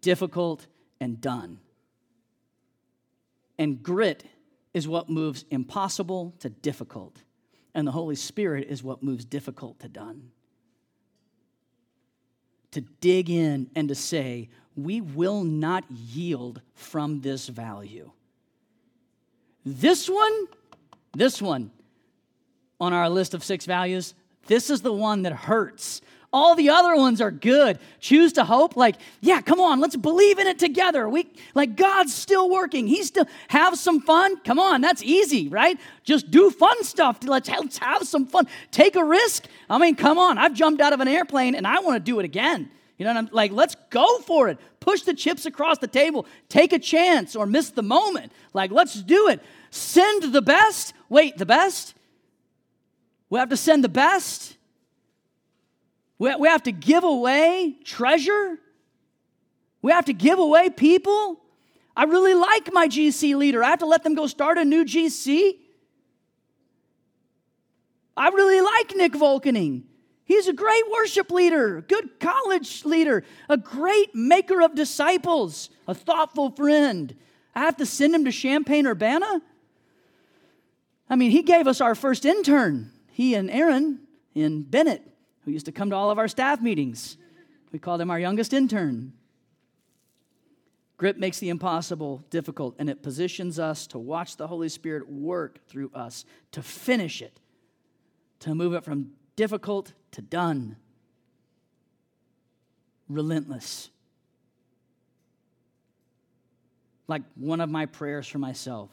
difficult, 0.00 0.66
and 1.00 1.20
done. 1.20 1.60
And 3.58 3.82
grit 3.82 4.24
is 4.76 4.86
what 4.86 5.08
moves 5.08 5.46
impossible 5.50 6.34
to 6.38 6.50
difficult, 6.50 7.22
and 7.74 7.86
the 7.86 7.92
Holy 7.92 8.14
Spirit 8.14 8.66
is 8.68 8.82
what 8.82 9.02
moves 9.02 9.24
difficult 9.24 9.80
to 9.80 9.88
done. 9.88 10.30
To 12.72 12.82
dig 12.82 13.30
in 13.30 13.70
and 13.74 13.88
to 13.88 13.94
say, 13.94 14.50
we 14.76 15.00
will 15.00 15.44
not 15.44 15.84
yield 15.90 16.60
from 16.74 17.22
this 17.22 17.48
value. 17.48 18.10
This 19.64 20.10
one, 20.10 20.46
this 21.14 21.40
one 21.40 21.70
on 22.78 22.92
our 22.92 23.08
list 23.08 23.32
of 23.32 23.42
six 23.42 23.64
values, 23.64 24.12
this 24.46 24.68
is 24.68 24.82
the 24.82 24.92
one 24.92 25.22
that 25.22 25.32
hurts. 25.32 26.02
All 26.36 26.54
the 26.54 26.68
other 26.68 26.94
ones 26.94 27.22
are 27.22 27.30
good. 27.30 27.78
Choose 27.98 28.34
to 28.34 28.44
hope, 28.44 28.76
like, 28.76 28.96
yeah, 29.22 29.40
come 29.40 29.58
on, 29.58 29.80
let's 29.80 29.96
believe 29.96 30.38
in 30.38 30.46
it 30.46 30.58
together. 30.58 31.08
We 31.08 31.32
like 31.54 31.76
God's 31.76 32.12
still 32.12 32.50
working. 32.50 32.86
He's 32.86 33.06
still 33.06 33.24
have 33.48 33.78
some 33.78 34.02
fun. 34.02 34.38
Come 34.40 34.58
on, 34.58 34.82
that's 34.82 35.02
easy, 35.02 35.48
right? 35.48 35.80
Just 36.04 36.30
do 36.30 36.50
fun 36.50 36.84
stuff. 36.84 37.20
Let's, 37.22 37.48
let's 37.48 37.78
have 37.78 38.06
some 38.06 38.26
fun. 38.26 38.48
Take 38.70 38.96
a 38.96 39.02
risk. 39.02 39.46
I 39.70 39.78
mean, 39.78 39.94
come 39.96 40.18
on. 40.18 40.36
I've 40.36 40.52
jumped 40.52 40.82
out 40.82 40.92
of 40.92 41.00
an 41.00 41.08
airplane 41.08 41.54
and 41.54 41.66
I 41.66 41.80
want 41.80 41.96
to 41.96 42.00
do 42.00 42.20
it 42.20 42.26
again. 42.26 42.70
You 42.98 43.06
know, 43.06 43.12
I'm 43.12 43.30
like, 43.32 43.50
let's 43.52 43.74
go 43.88 44.18
for 44.18 44.50
it. 44.50 44.58
Push 44.78 45.04
the 45.04 45.14
chips 45.14 45.46
across 45.46 45.78
the 45.78 45.88
table. 45.88 46.26
Take 46.50 46.74
a 46.74 46.78
chance 46.78 47.34
or 47.34 47.46
miss 47.46 47.70
the 47.70 47.82
moment. 47.82 48.30
Like, 48.52 48.70
let's 48.70 49.02
do 49.02 49.28
it. 49.28 49.40
Send 49.70 50.34
the 50.34 50.42
best. 50.42 50.92
Wait, 51.08 51.38
the 51.38 51.46
best? 51.46 51.94
We 53.30 53.38
have 53.38 53.48
to 53.48 53.56
send 53.56 53.82
the 53.82 53.88
best. 53.88 54.55
We 56.18 56.48
have 56.48 56.62
to 56.64 56.72
give 56.72 57.04
away 57.04 57.76
treasure. 57.84 58.58
We 59.82 59.92
have 59.92 60.06
to 60.06 60.14
give 60.14 60.38
away 60.38 60.70
people. 60.70 61.40
I 61.96 62.04
really 62.04 62.34
like 62.34 62.72
my 62.72 62.88
GC 62.88 63.36
leader. 63.36 63.62
I 63.62 63.70
have 63.70 63.78
to 63.80 63.86
let 63.86 64.02
them 64.02 64.14
go 64.14 64.26
start 64.26 64.58
a 64.58 64.64
new 64.64 64.84
GC. 64.84 65.56
I 68.16 68.28
really 68.28 68.60
like 68.60 68.96
Nick 68.96 69.12
Volkening. 69.12 69.82
He's 70.24 70.48
a 70.48 70.52
great 70.52 70.82
worship 70.90 71.30
leader, 71.30 71.82
good 71.86 72.18
college 72.18 72.84
leader, 72.84 73.22
a 73.48 73.56
great 73.56 74.14
maker 74.14 74.60
of 74.60 74.74
disciples, 74.74 75.70
a 75.86 75.94
thoughtful 75.94 76.50
friend. 76.50 77.14
I 77.54 77.60
have 77.60 77.76
to 77.76 77.86
send 77.86 78.14
him 78.14 78.24
to 78.24 78.32
Champaign 78.32 78.86
Urbana? 78.86 79.40
I 81.08 81.14
mean, 81.14 81.30
he 81.30 81.42
gave 81.42 81.68
us 81.68 81.80
our 81.80 81.94
first 81.94 82.24
intern, 82.24 82.90
he 83.12 83.34
and 83.34 83.48
Aaron 83.48 84.00
in 84.34 84.62
Bennett, 84.62 85.02
who 85.46 85.52
used 85.52 85.64
to 85.66 85.72
come 85.72 85.88
to 85.88 85.96
all 85.96 86.10
of 86.10 86.18
our 86.18 86.28
staff 86.28 86.60
meetings. 86.60 87.16
We 87.72 87.78
called 87.78 88.00
him 88.00 88.10
our 88.10 88.18
youngest 88.20 88.52
intern. 88.52 89.14
Grit 90.98 91.18
makes 91.18 91.38
the 91.38 91.50
impossible 91.50 92.24
difficult, 92.30 92.74
and 92.78 92.90
it 92.90 93.02
positions 93.02 93.58
us 93.58 93.86
to 93.88 93.98
watch 93.98 94.36
the 94.36 94.48
Holy 94.48 94.68
Spirit 94.68 95.08
work 95.08 95.66
through 95.68 95.90
us 95.94 96.24
to 96.52 96.62
finish 96.62 97.22
it, 97.22 97.38
to 98.40 98.54
move 98.54 98.74
it 98.74 98.82
from 98.82 99.12
difficult 99.36 99.92
to 100.12 100.20
done. 100.20 100.76
Relentless. 103.08 103.90
Like 107.06 107.22
one 107.36 107.60
of 107.60 107.70
my 107.70 107.86
prayers 107.86 108.26
for 108.26 108.38
myself 108.38 108.90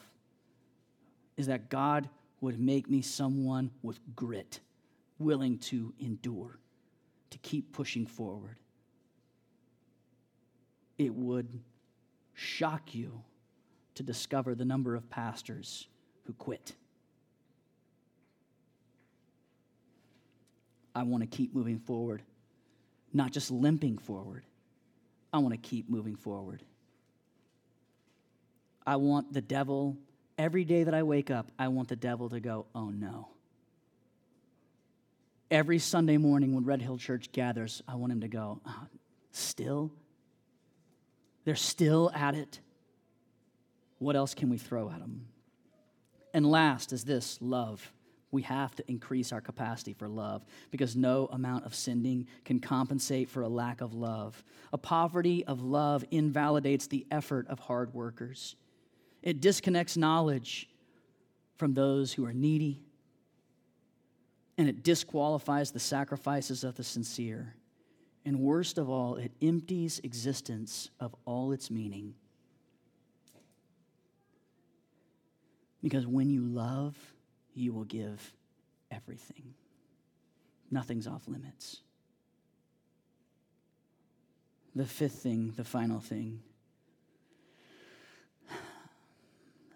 is 1.36 1.48
that 1.48 1.70
God 1.70 2.10
would 2.42 2.60
make 2.60 2.90
me 2.90 3.02
someone 3.02 3.72
with 3.82 4.00
grit, 4.16 4.60
willing 5.20 5.58
to 5.60 5.94
endure, 6.00 6.60
to 7.30 7.38
keep 7.40 7.72
pushing 7.72 8.06
forward. 8.06 8.58
It 10.98 11.14
would 11.14 11.48
shock 12.34 12.94
you 12.94 13.22
to 13.96 14.04
discover 14.04 14.56
the 14.56 14.66
number 14.66 14.96
of 14.96 15.10
pastors 15.10 15.88
who 16.26 16.34
quit. 16.34 16.74
I 20.96 21.04
want 21.04 21.22
to 21.22 21.28
keep 21.28 21.56
moving 21.56 21.80
forward, 21.80 22.22
not 23.14 23.32
just 23.32 23.50
limping 23.50 23.98
forward. 23.98 24.46
I 25.32 25.40
want 25.40 25.54
to 25.54 25.58
keep 25.58 25.90
moving 25.90 26.16
forward. 26.16 26.62
I 28.86 28.98
want 28.98 29.34
the 29.34 29.42
devil, 29.42 29.98
every 30.38 30.66
day 30.66 30.84
that 30.84 30.94
I 30.94 31.04
wake 31.04 31.32
up, 31.32 31.52
I 31.58 31.70
want 31.70 31.88
the 31.88 31.96
devil 31.96 32.30
to 32.30 32.40
go, 32.40 32.68
oh 32.76 32.90
no. 32.90 33.30
Every 35.54 35.78
Sunday 35.78 36.18
morning 36.18 36.56
when 36.56 36.66
Red 36.66 36.82
Hill 36.82 36.98
Church 36.98 37.32
gathers, 37.32 37.84
I 37.88 37.94
want 37.94 38.12
him 38.12 38.22
to 38.22 38.28
go, 38.28 38.60
oh, 38.66 38.88
still? 39.30 39.92
They're 41.46 41.54
still 41.54 42.10
at 42.12 42.34
it. 42.34 42.60
What 44.00 44.16
else 44.16 44.34
can 44.34 44.50
we 44.50 44.58
throw 44.58 44.90
at 44.90 44.98
them? 44.98 45.28
And 46.34 46.44
last 46.50 46.92
is 46.92 47.04
this 47.04 47.38
love 47.40 47.94
we 48.32 48.42
have 48.42 48.74
to 48.78 48.84
increase 48.90 49.32
our 49.32 49.42
capacity 49.42 49.94
for 49.94 50.08
love 50.08 50.44
because 50.72 50.96
no 50.96 51.28
amount 51.32 51.66
of 51.66 51.76
sending 51.76 52.26
can 52.46 52.60
compensate 52.60 53.30
for 53.30 53.44
a 53.44 53.48
lack 53.48 53.82
of 53.82 53.94
love. 53.94 54.44
A 54.74 54.78
poverty 54.80 55.46
of 55.46 55.62
love 55.62 56.04
invalidates 56.10 56.88
the 56.88 57.06
effort 57.12 57.48
of 57.48 57.60
hard 57.60 57.94
workers, 57.94 58.56
it 59.22 59.40
disconnects 59.40 59.98
knowledge 59.98 60.68
from 61.58 61.76
those 61.76 62.12
who 62.12 62.26
are 62.26 62.34
needy, 62.34 62.82
and 64.58 64.70
it 64.70 64.84
disqualifies 64.84 65.72
the 65.72 65.80
sacrifices 65.80 66.64
of 66.64 66.76
the 66.76 66.84
sincere. 66.84 67.56
And 68.26 68.40
worst 68.40 68.78
of 68.78 68.90
all, 68.90 69.16
it 69.16 69.32
empties 69.42 70.00
existence 70.04 70.90
of 71.00 71.16
all 71.26 71.52
its 71.52 71.70
meaning. 71.70 72.14
Because 75.82 76.08
when 76.08 76.30
you 76.30 76.42
love, 76.42 76.96
you 77.54 77.74
will 77.74 77.84
give 77.84 78.34
everything. 78.90 79.54
Nothing's 80.72 81.08
off 81.08 81.28
limits. 81.28 81.82
The 84.76 84.86
fifth 84.86 85.20
thing, 85.20 85.54
the 85.56 85.64
final 85.64 86.00
thing 86.00 86.42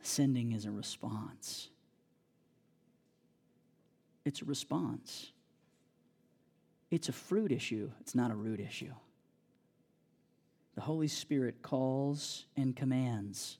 sending 0.01 0.53
is 0.53 0.65
a 0.65 0.71
response. 0.71 1.69
It's 4.27 4.41
a 4.41 4.45
response. 4.45 5.31
It's 6.91 7.07
a 7.07 7.13
fruit 7.13 7.49
issue, 7.53 7.91
it's 8.01 8.13
not 8.13 8.29
a 8.29 8.35
root 8.35 8.59
issue. 8.59 8.91
The 10.75 10.81
Holy 10.81 11.07
Spirit 11.07 11.61
calls 11.61 12.45
and 12.57 12.75
commands 12.75 13.57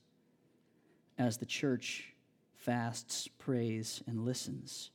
as 1.18 1.38
the 1.38 1.45
church 1.45 2.14
fasts, 2.53 3.30
prays, 3.39 4.03
and 4.07 4.26
listens. 4.26 4.91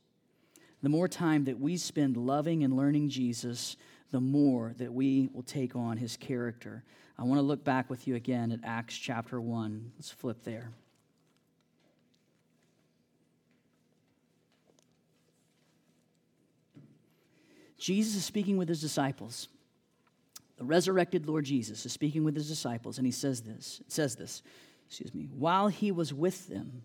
The 0.83 0.89
more 0.89 1.07
time 1.07 1.45
that 1.45 1.59
we 1.59 1.77
spend 1.77 2.17
loving 2.17 2.63
and 2.63 2.77
learning 2.77 3.09
Jesus, 3.09 3.75
the 4.11 4.21
more 4.21 4.75
that 4.77 4.93
we 4.93 5.29
will 5.33 5.41
take 5.41 5.75
on 5.75 5.97
his 5.97 6.17
character. 6.17 6.83
I 7.17 7.23
want 7.23 7.39
to 7.39 7.43
look 7.43 7.63
back 7.63 7.89
with 7.89 8.07
you 8.07 8.15
again 8.15 8.51
at 8.51 8.59
Acts 8.63 8.95
chapter 8.95 9.41
1. 9.41 9.93
Let's 9.97 10.11
flip 10.11 10.43
there. 10.43 10.69
Jesus 17.83 18.15
is 18.15 18.23
speaking 18.23 18.55
with 18.55 18.69
his 18.69 18.79
disciples. 18.79 19.49
The 20.55 20.63
resurrected 20.63 21.27
Lord 21.27 21.43
Jesus 21.43 21.85
is 21.85 21.91
speaking 21.91 22.23
with 22.23 22.33
his 22.33 22.47
disciples, 22.47 22.97
and 22.97 23.05
he 23.05 23.11
says 23.11 23.41
this. 23.41 23.81
It 23.81 23.91
says 23.91 24.15
this, 24.15 24.41
excuse 24.87 25.13
me, 25.13 25.27
while 25.37 25.67
he 25.67 25.91
was 25.91 26.13
with 26.13 26.47
them, 26.47 26.83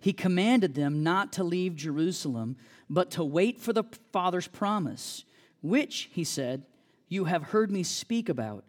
he 0.00 0.12
commanded 0.12 0.74
them 0.74 1.04
not 1.04 1.32
to 1.34 1.44
leave 1.44 1.76
Jerusalem, 1.76 2.56
but 2.90 3.12
to 3.12 3.22
wait 3.22 3.60
for 3.60 3.72
the 3.72 3.84
Father's 4.12 4.48
promise, 4.48 5.24
which, 5.60 6.10
he 6.10 6.24
said, 6.24 6.64
you 7.08 7.26
have 7.26 7.44
heard 7.44 7.70
me 7.70 7.84
speak 7.84 8.28
about. 8.28 8.64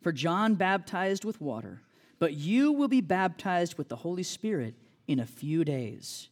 For 0.00 0.12
John 0.12 0.54
baptized 0.54 1.26
with 1.26 1.42
water, 1.42 1.82
but 2.18 2.32
you 2.32 2.72
will 2.72 2.88
be 2.88 3.02
baptized 3.02 3.76
with 3.76 3.90
the 3.90 3.96
Holy 3.96 4.22
Spirit 4.22 4.76
in 5.06 5.20
a 5.20 5.26
few 5.26 5.62
days. 5.62 6.30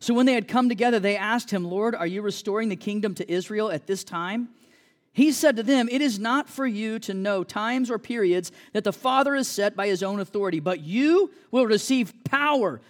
So 0.00 0.14
when 0.14 0.24
they 0.24 0.32
had 0.32 0.48
come 0.48 0.68
together, 0.68 0.98
they 0.98 1.16
asked 1.16 1.50
him, 1.50 1.64
Lord, 1.64 1.94
are 1.94 2.06
you 2.06 2.22
restoring 2.22 2.70
the 2.70 2.76
kingdom 2.76 3.14
to 3.16 3.30
Israel 3.30 3.70
at 3.70 3.86
this 3.86 4.02
time? 4.02 4.48
He 5.12 5.30
said 5.32 5.56
to 5.56 5.62
them, 5.62 5.88
It 5.90 6.00
is 6.00 6.18
not 6.18 6.48
for 6.48 6.66
you 6.66 6.98
to 7.00 7.12
know 7.12 7.44
times 7.44 7.90
or 7.90 7.98
periods 7.98 8.50
that 8.72 8.84
the 8.84 8.92
Father 8.92 9.34
has 9.34 9.46
set 9.46 9.76
by 9.76 9.88
his 9.88 10.02
own 10.02 10.20
authority, 10.20 10.60
but 10.60 10.80
you 10.80 11.30
will 11.50 11.66
receive 11.66 12.14
power, 12.24 12.80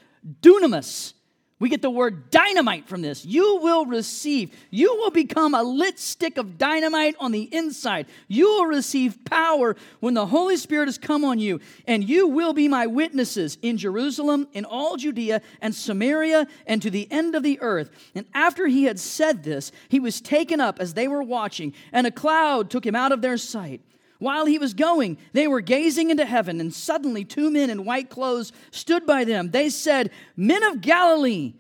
dunamis, 0.41 1.15
we 1.61 1.69
get 1.69 1.83
the 1.83 1.91
word 1.91 2.31
dynamite 2.31 2.89
from 2.89 3.03
this. 3.03 3.25
You 3.25 3.59
will 3.63 3.85
receive, 3.85 4.57
you 4.71 4.97
will 4.97 5.11
become 5.11 5.55
a 5.55 5.63
lit 5.63 5.99
stick 5.99 6.39
of 6.39 6.57
dynamite 6.57 7.15
on 7.21 7.33
the 7.33 7.43
inside. 7.55 8.07
You 8.29 8.47
will 8.47 8.67
receive 8.67 9.25
power 9.27 9.77
when 10.01 10.15
the 10.15 10.27
Holy 10.27 10.57
Spirit 10.57 10.87
has 10.87 10.97
come 10.97 11.23
on 11.23 11.39
you, 11.39 11.61
and 11.87 12.03
you 12.03 12.29
will 12.29 12.55
be 12.55 12.67
my 12.67 12.87
witnesses 12.87 13.59
in 13.61 13.77
Jerusalem, 13.77 14.49
in 14.55 14.65
all 14.65 14.97
Judea 14.97 15.43
and 15.61 15.75
Samaria, 15.75 16.47
and 16.67 16.81
to 16.81 16.91
the 16.91 17.07
end 17.13 17.35
of 17.35 17.43
the 17.43 17.61
earth. 17.61 17.91
And 18.15 18.25
after 18.33 18.67
he 18.67 18.85
had 18.85 18.99
said 18.99 19.45
this, 19.45 19.71
he 19.91 20.01
was 20.01 20.23
taken 20.23 20.63
up 20.63 20.81
as 20.81 20.95
they 20.95 21.09
were 21.09 21.23
watching, 21.23 21.75
and 21.93 22.07
a 22.07 22.11
cloud 22.11 22.71
took 22.71 22.87
him 22.87 22.97
out 22.97 23.13
of 23.13 23.21
their 23.21 23.37
sight. 23.37 23.83
While 24.21 24.45
he 24.45 24.59
was 24.59 24.75
going, 24.75 25.17
they 25.33 25.49
were 25.49 25.63
gazing 25.63 26.11
into 26.11 26.27
heaven, 26.27 26.61
and 26.61 26.73
suddenly 26.73 27.25
two 27.25 27.51
men 27.51 27.71
in 27.71 27.87
white 27.87 28.11
clothes 28.11 28.53
stood 28.71 29.07
by 29.07 29.25
them. 29.25 29.51
They 29.51 29.71
said, 29.71 30.11
Men 30.37 30.63
of 30.63 30.83
Galilee, 30.83 31.55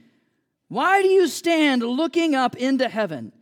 why 0.68 1.00
do 1.02 1.08
you 1.08 1.26
stand 1.26 1.82
looking 1.82 2.34
up 2.34 2.54
into 2.54 2.88
heaven? 2.88 3.32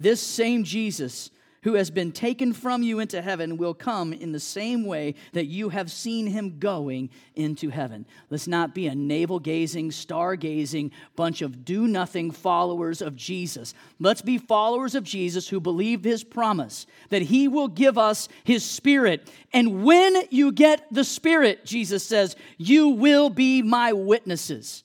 This 0.00 0.22
same 0.22 0.64
Jesus 0.64 1.30
who 1.64 1.74
has 1.74 1.90
been 1.90 2.12
taken 2.12 2.52
from 2.52 2.82
you 2.82 3.00
into 3.00 3.20
heaven 3.20 3.56
will 3.56 3.74
come 3.74 4.12
in 4.12 4.32
the 4.32 4.40
same 4.40 4.84
way 4.84 5.14
that 5.32 5.46
you 5.46 5.70
have 5.70 5.90
seen 5.90 6.26
him 6.26 6.58
going 6.58 7.10
into 7.34 7.70
heaven. 7.70 8.06
Let's 8.30 8.46
not 8.46 8.74
be 8.74 8.86
a 8.86 8.94
navel 8.94 9.38
gazing, 9.38 9.90
star 9.90 10.36
gazing 10.36 10.92
bunch 11.16 11.42
of 11.42 11.64
do 11.64 11.86
nothing 11.86 12.30
followers 12.30 13.00
of 13.00 13.16
Jesus. 13.16 13.74
Let's 13.98 14.22
be 14.22 14.36
followers 14.36 14.94
of 14.94 15.04
Jesus 15.04 15.48
who 15.48 15.58
believe 15.58 16.04
his 16.04 16.22
promise 16.22 16.86
that 17.08 17.22
he 17.22 17.48
will 17.48 17.68
give 17.68 17.96
us 17.96 18.28
his 18.44 18.64
spirit. 18.64 19.30
And 19.52 19.84
when 19.84 20.14
you 20.30 20.52
get 20.52 20.86
the 20.92 21.04
spirit, 21.04 21.64
Jesus 21.64 22.06
says, 22.06 22.36
you 22.58 22.90
will 22.90 23.30
be 23.30 23.62
my 23.62 23.94
witnesses. 23.94 24.84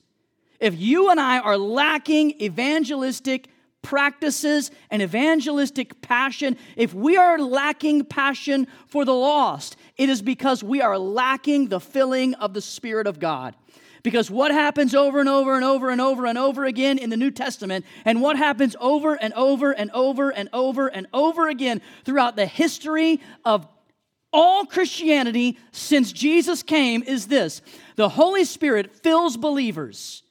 If 0.58 0.78
you 0.78 1.10
and 1.10 1.20
I 1.20 1.40
are 1.40 1.58
lacking 1.58 2.40
evangelistic 2.40 3.48
practices 3.82 4.70
and 4.90 5.02
evangelistic 5.02 6.00
passion, 6.02 6.56
if 6.76 6.92
we 6.94 7.16
are 7.16 7.38
lacking 7.38 8.04
passion 8.04 8.66
for 8.86 9.04
the 9.04 9.14
lost, 9.14 9.76
it 9.96 10.08
is 10.08 10.22
because 10.22 10.62
we 10.62 10.80
are 10.80 10.98
lacking 10.98 11.68
the 11.68 11.80
filling 11.80 12.34
of 12.34 12.54
the 12.54 12.60
Spirit 12.60 13.06
of 13.06 13.18
God. 13.18 13.54
Because 14.02 14.30
what 14.30 14.50
happens 14.50 14.94
over 14.94 15.20
and 15.20 15.28
over 15.28 15.54
and 15.54 15.64
over 15.64 15.90
and 15.90 16.00
over 16.00 16.26
and 16.26 16.38
over 16.38 16.64
again 16.64 16.98
in 16.98 17.10
the 17.10 17.16
New 17.16 17.30
Testament, 17.30 17.84
and 18.04 18.22
what 18.22 18.36
happens 18.36 18.74
over 18.80 19.14
and 19.14 19.34
over 19.34 19.72
and 19.72 19.90
over 19.92 20.30
and 20.30 20.48
over 20.52 20.88
and 20.88 21.06
over 21.12 21.48
again 21.48 21.82
throughout 22.04 22.36
the 22.36 22.46
history 22.46 23.20
of 23.44 23.66
all 24.32 24.64
Christianity 24.64 25.58
since 25.72 26.12
Jesus 26.12 26.62
came, 26.62 27.02
is 27.02 27.26
this 27.26 27.60
the 27.96 28.08
Holy 28.08 28.44
Spirit 28.44 28.94
fills 28.94 29.36
believers, 29.36 30.22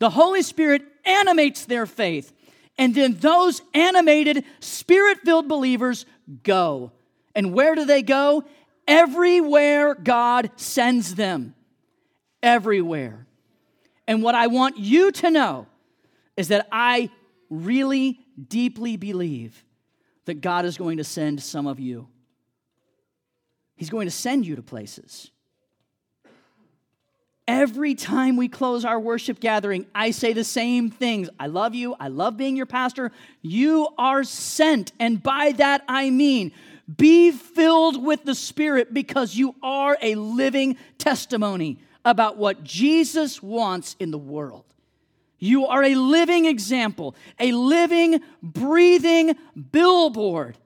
the 0.00 0.10
Holy 0.10 0.42
Spirit 0.42 0.82
animates 1.06 1.64
their 1.64 1.86
faith. 1.86 2.32
And 2.76 2.94
then 2.94 3.14
those 3.14 3.62
animated, 3.72 4.44
spirit 4.60 5.20
filled 5.24 5.48
believers 5.48 6.06
go. 6.42 6.92
And 7.34 7.52
where 7.52 7.74
do 7.74 7.84
they 7.84 8.02
go? 8.02 8.44
Everywhere 8.86 9.94
God 9.94 10.50
sends 10.56 11.14
them. 11.14 11.54
Everywhere. 12.42 13.26
And 14.06 14.22
what 14.22 14.34
I 14.34 14.48
want 14.48 14.78
you 14.78 15.12
to 15.12 15.30
know 15.30 15.66
is 16.36 16.48
that 16.48 16.66
I 16.70 17.10
really 17.48 18.20
deeply 18.48 18.96
believe 18.96 19.64
that 20.24 20.40
God 20.40 20.64
is 20.64 20.76
going 20.76 20.98
to 20.98 21.04
send 21.04 21.42
some 21.42 21.66
of 21.66 21.78
you. 21.78 22.08
He's 23.76 23.90
going 23.90 24.06
to 24.06 24.12
send 24.12 24.46
you 24.46 24.56
to 24.56 24.62
places. 24.62 25.30
Every 27.46 27.94
time 27.94 28.36
we 28.36 28.48
close 28.48 28.86
our 28.86 28.98
worship 28.98 29.38
gathering, 29.38 29.86
I 29.94 30.12
say 30.12 30.32
the 30.32 30.44
same 30.44 30.90
things. 30.90 31.28
I 31.38 31.46
love 31.46 31.74
you. 31.74 31.94
I 32.00 32.08
love 32.08 32.38
being 32.38 32.56
your 32.56 32.66
pastor. 32.66 33.12
You 33.42 33.88
are 33.98 34.24
sent. 34.24 34.92
And 34.98 35.22
by 35.22 35.52
that 35.52 35.84
I 35.86 36.08
mean, 36.08 36.52
be 36.96 37.30
filled 37.32 38.02
with 38.02 38.24
the 38.24 38.34
Spirit 38.34 38.94
because 38.94 39.34
you 39.34 39.54
are 39.62 39.98
a 40.00 40.14
living 40.14 40.76
testimony 40.96 41.78
about 42.04 42.38
what 42.38 42.64
Jesus 42.64 43.42
wants 43.42 43.96
in 43.98 44.10
the 44.10 44.18
world. 44.18 44.64
You 45.38 45.66
are 45.66 45.82
a 45.82 45.94
living 45.94 46.46
example, 46.46 47.14
a 47.38 47.52
living, 47.52 48.20
breathing 48.42 49.36
billboard. 49.72 50.56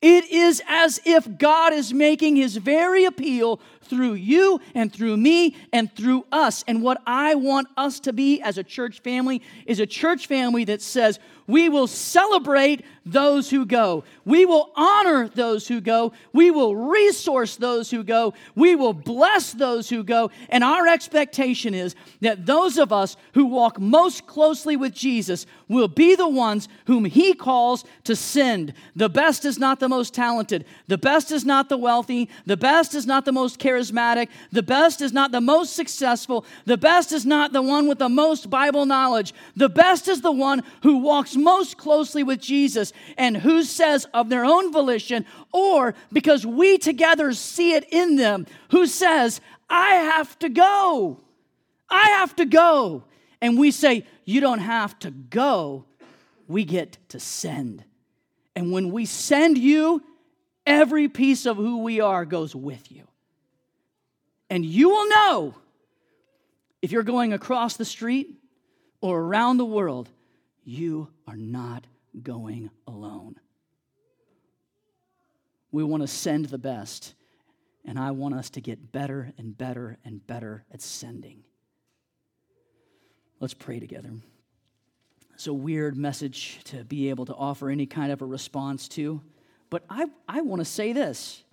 It 0.00 0.30
is 0.30 0.62
as 0.68 1.00
if 1.04 1.38
God 1.38 1.72
is 1.72 1.94
making 1.94 2.36
his 2.36 2.56
very 2.56 3.04
appeal 3.04 3.58
through 3.84 4.14
you 4.14 4.60
and 4.74 4.92
through 4.92 5.16
me 5.16 5.56
and 5.72 5.94
through 5.94 6.24
us. 6.32 6.64
And 6.66 6.82
what 6.82 7.02
I 7.06 7.34
want 7.34 7.68
us 7.76 8.00
to 8.00 8.12
be 8.12 8.40
as 8.40 8.58
a 8.58 8.64
church 8.64 9.00
family 9.00 9.42
is 9.66 9.80
a 9.80 9.86
church 9.86 10.26
family 10.26 10.64
that 10.64 10.82
says, 10.82 11.18
we 11.46 11.68
will 11.68 11.86
celebrate 11.86 12.84
those 13.04 13.50
who 13.50 13.66
go. 13.66 14.04
We 14.24 14.46
will 14.46 14.72
honor 14.76 15.28
those 15.28 15.68
who 15.68 15.82
go. 15.82 16.14
We 16.32 16.50
will 16.50 16.74
resource 16.74 17.56
those 17.56 17.90
who 17.90 18.02
go. 18.02 18.32
We 18.54 18.74
will 18.74 18.94
bless 18.94 19.52
those 19.52 19.90
who 19.90 20.04
go. 20.04 20.30
And 20.48 20.64
our 20.64 20.86
expectation 20.86 21.74
is 21.74 21.94
that 22.22 22.46
those 22.46 22.78
of 22.78 22.92
us 22.92 23.18
who 23.34 23.44
walk 23.44 23.78
most 23.78 24.26
closely 24.26 24.76
with 24.76 24.94
Jesus 24.94 25.44
will 25.68 25.88
be 25.88 26.14
the 26.14 26.28
ones 26.28 26.66
whom 26.86 27.04
He 27.04 27.34
calls 27.34 27.84
to 28.04 28.16
send. 28.16 28.72
The 28.96 29.10
best 29.10 29.44
is 29.44 29.58
not 29.58 29.80
the 29.80 29.88
most 29.88 30.14
talented. 30.14 30.64
The 30.86 30.98
best 30.98 31.30
is 31.30 31.44
not 31.44 31.68
the 31.68 31.76
wealthy. 31.76 32.30
The 32.46 32.56
best 32.56 32.94
is 32.94 33.06
not 33.06 33.26
the 33.26 33.32
most 33.32 33.58
charismatic. 33.74 34.28
The 34.52 34.62
best 34.62 35.00
is 35.00 35.12
not 35.12 35.32
the 35.32 35.40
most 35.40 35.74
successful. 35.74 36.44
The 36.64 36.76
best 36.76 37.12
is 37.12 37.26
not 37.26 37.52
the 37.52 37.62
one 37.62 37.88
with 37.88 37.98
the 37.98 38.08
most 38.08 38.50
Bible 38.50 38.86
knowledge. 38.86 39.34
The 39.56 39.68
best 39.68 40.08
is 40.08 40.20
the 40.20 40.32
one 40.32 40.62
who 40.82 40.98
walks 40.98 41.36
most 41.36 41.76
closely 41.76 42.22
with 42.22 42.40
Jesus 42.40 42.92
and 43.16 43.36
who 43.36 43.62
says 43.62 44.06
of 44.14 44.28
their 44.28 44.44
own 44.44 44.72
volition 44.72 45.24
or 45.52 45.94
because 46.12 46.46
we 46.46 46.78
together 46.78 47.32
see 47.32 47.74
it 47.74 47.84
in 47.90 48.16
them, 48.16 48.46
who 48.70 48.86
says, 48.86 49.40
I 49.68 49.94
have 49.94 50.38
to 50.40 50.48
go. 50.48 51.20
I 51.88 52.08
have 52.10 52.34
to 52.36 52.44
go. 52.44 53.04
And 53.40 53.58
we 53.58 53.70
say, 53.70 54.06
You 54.24 54.40
don't 54.40 54.60
have 54.60 54.98
to 55.00 55.10
go. 55.10 55.84
We 56.48 56.64
get 56.64 56.98
to 57.10 57.20
send. 57.20 57.84
And 58.56 58.70
when 58.70 58.92
we 58.92 59.06
send 59.06 59.58
you, 59.58 60.02
every 60.66 61.08
piece 61.08 61.46
of 61.46 61.56
who 61.56 61.78
we 61.78 62.00
are 62.00 62.24
goes 62.24 62.54
with 62.54 62.90
you. 62.90 63.04
And 64.54 64.64
you 64.64 64.88
will 64.88 65.08
know 65.08 65.54
if 66.80 66.92
you're 66.92 67.02
going 67.02 67.32
across 67.32 67.76
the 67.76 67.84
street 67.84 68.36
or 69.00 69.20
around 69.20 69.56
the 69.56 69.64
world 69.64 70.08
you 70.62 71.08
are 71.26 71.36
not 71.36 71.88
going 72.22 72.70
alone. 72.86 73.34
We 75.72 75.82
want 75.82 76.04
to 76.04 76.06
send 76.06 76.46
the 76.46 76.58
best, 76.58 77.14
and 77.84 77.98
I 77.98 78.12
want 78.12 78.36
us 78.36 78.48
to 78.50 78.60
get 78.60 78.92
better 78.92 79.32
and 79.38 79.58
better 79.58 79.98
and 80.04 80.24
better 80.24 80.64
at 80.72 80.80
sending. 80.80 81.42
Let's 83.40 83.54
pray 83.54 83.80
together. 83.80 84.12
It's 85.32 85.48
a 85.48 85.52
weird 85.52 85.96
message 85.96 86.60
to 86.66 86.84
be 86.84 87.10
able 87.10 87.26
to 87.26 87.34
offer 87.34 87.70
any 87.70 87.86
kind 87.86 88.12
of 88.12 88.22
a 88.22 88.24
response 88.24 88.86
to, 88.90 89.20
but 89.68 89.82
I, 89.90 90.06
I 90.28 90.42
want 90.42 90.60
to 90.60 90.64
say 90.64 90.92
this. 90.92 91.43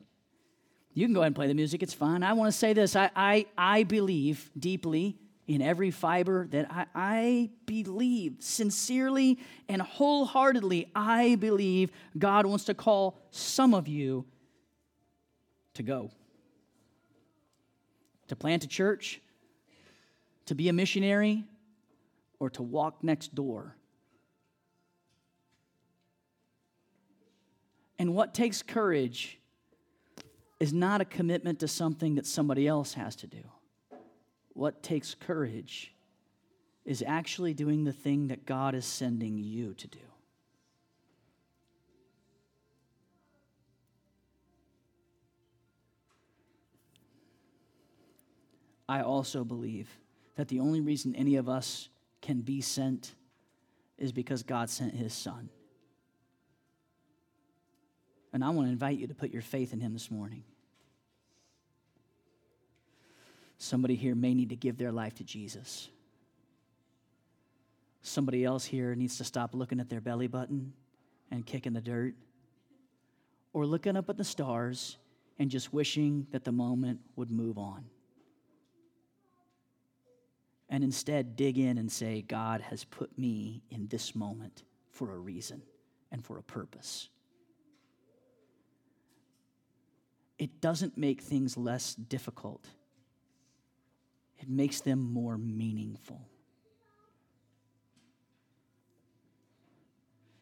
You 0.93 1.05
can 1.05 1.13
go 1.13 1.21
ahead 1.21 1.27
and 1.27 1.35
play 1.35 1.47
the 1.47 1.53
music, 1.53 1.83
it's 1.83 1.93
fine. 1.93 2.23
I 2.23 2.33
want 2.33 2.51
to 2.51 2.57
say 2.57 2.73
this. 2.73 2.95
I, 2.95 3.09
I, 3.15 3.45
I 3.57 3.83
believe 3.83 4.49
deeply 4.57 5.17
in 5.47 5.61
every 5.61 5.91
fiber 5.91 6.47
that 6.47 6.71
I, 6.71 6.85
I, 6.95 7.49
believe 7.65 8.35
sincerely 8.39 9.39
and 9.67 9.81
wholeheartedly. 9.81 10.91
I 10.95 11.35
believe 11.35 11.91
God 12.17 12.45
wants 12.45 12.65
to 12.65 12.73
call 12.73 13.17
some 13.31 13.73
of 13.73 13.87
you 13.87 14.25
to 15.73 15.83
go, 15.83 16.11
to 18.27 18.35
plant 18.35 18.63
a 18.63 18.67
church, 18.67 19.21
to 20.45 20.55
be 20.55 20.69
a 20.69 20.73
missionary, 20.73 21.43
or 22.39 22.49
to 22.51 22.63
walk 22.63 23.03
next 23.03 23.33
door. 23.33 23.75
And 27.97 28.13
what 28.13 28.33
takes 28.33 28.61
courage 28.61 29.37
is 30.61 30.71
not 30.71 31.01
a 31.01 31.05
commitment 31.05 31.57
to 31.57 31.67
something 31.67 32.13
that 32.13 32.25
somebody 32.27 32.67
else 32.67 32.93
has 32.93 33.15
to 33.15 33.25
do. 33.25 33.41
What 34.53 34.83
takes 34.83 35.15
courage 35.15 35.91
is 36.85 37.03
actually 37.05 37.55
doing 37.55 37.83
the 37.83 37.91
thing 37.91 38.27
that 38.27 38.45
God 38.45 38.75
is 38.75 38.85
sending 38.85 39.39
you 39.39 39.73
to 39.73 39.87
do. 39.87 39.97
I 48.87 49.01
also 49.01 49.43
believe 49.43 49.89
that 50.35 50.47
the 50.47 50.59
only 50.59 50.79
reason 50.79 51.15
any 51.15 51.37
of 51.37 51.49
us 51.49 51.89
can 52.21 52.41
be 52.41 52.61
sent 52.61 53.15
is 53.97 54.11
because 54.11 54.43
God 54.43 54.69
sent 54.69 54.93
his 54.93 55.11
son. 55.11 55.49
And 58.31 58.43
I 58.43 58.51
want 58.51 58.67
to 58.67 58.71
invite 58.71 58.99
you 58.99 59.07
to 59.07 59.15
put 59.15 59.31
your 59.31 59.41
faith 59.41 59.73
in 59.73 59.79
him 59.79 59.93
this 59.93 60.11
morning. 60.11 60.43
Somebody 63.63 63.93
here 63.93 64.15
may 64.15 64.33
need 64.33 64.49
to 64.49 64.55
give 64.55 64.79
their 64.79 64.91
life 64.91 65.13
to 65.15 65.23
Jesus. 65.23 65.87
Somebody 68.01 68.43
else 68.43 68.65
here 68.65 68.95
needs 68.95 69.19
to 69.19 69.23
stop 69.23 69.53
looking 69.53 69.79
at 69.79 69.87
their 69.87 70.01
belly 70.01 70.25
button 70.25 70.73
and 71.29 71.45
kicking 71.45 71.73
the 71.73 71.79
dirt, 71.79 72.15
or 73.53 73.67
looking 73.67 73.95
up 73.95 74.09
at 74.09 74.17
the 74.17 74.23
stars 74.23 74.97
and 75.37 75.51
just 75.51 75.71
wishing 75.71 76.25
that 76.31 76.43
the 76.43 76.51
moment 76.51 77.01
would 77.15 77.29
move 77.29 77.59
on. 77.59 77.85
And 80.67 80.83
instead, 80.83 81.35
dig 81.35 81.59
in 81.59 81.77
and 81.77 81.91
say, 81.91 82.23
God 82.23 82.61
has 82.61 82.83
put 82.83 83.15
me 83.15 83.61
in 83.69 83.87
this 83.89 84.15
moment 84.15 84.63
for 84.89 85.13
a 85.13 85.17
reason 85.19 85.61
and 86.11 86.25
for 86.25 86.39
a 86.39 86.43
purpose. 86.43 87.09
It 90.39 90.61
doesn't 90.61 90.97
make 90.97 91.21
things 91.21 91.57
less 91.57 91.93
difficult, 91.93 92.65
it 94.41 94.49
makes 94.49 94.81
them 94.81 94.99
more 94.99 95.37
meaningful. 95.37 96.27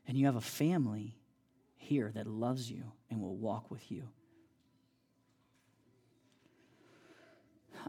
And 0.08 0.18
you 0.18 0.26
have 0.26 0.38
a 0.38 0.42
family 0.42 1.18
here 1.76 2.12
that 2.16 2.26
loves 2.26 2.72
you 2.72 2.84
and 3.12 3.22
will 3.22 3.36
walk 3.36 3.70
with 3.70 3.92
you. 3.92 4.08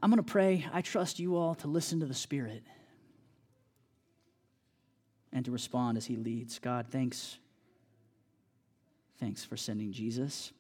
I'm 0.03 0.11
going 0.11 0.23
to 0.23 0.23
pray. 0.23 0.67
I 0.73 0.83
trust 0.83 1.19
you 1.19 1.37
all 1.37 1.55
to 1.57 1.69
listen 1.69 2.01
to 2.01 2.07
the 2.07 2.15
Spirit 2.15 2.65
and 5.33 5.45
to 5.45 5.51
respond 5.51 5.97
as 5.97 6.07
He 6.07 6.17
leads. 6.17 6.59
God, 6.59 6.87
thanks. 6.91 7.39
Thanks 9.19 9.45
for 9.45 9.57
sending 9.57 9.93
Jesus. 9.93 10.53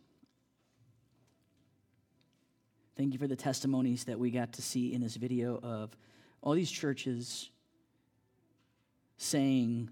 Thank 3.01 3.15
you 3.15 3.19
for 3.19 3.27
the 3.27 3.35
testimonies 3.35 4.05
that 4.05 4.19
we 4.19 4.31
got 4.31 4.53
to 4.53 4.61
see 4.61 4.93
in 4.93 5.01
this 5.01 5.17
video 5.17 5.59
of 5.63 5.97
all 6.43 6.53
these 6.53 6.71
churches 6.71 7.49
saying 9.17 9.89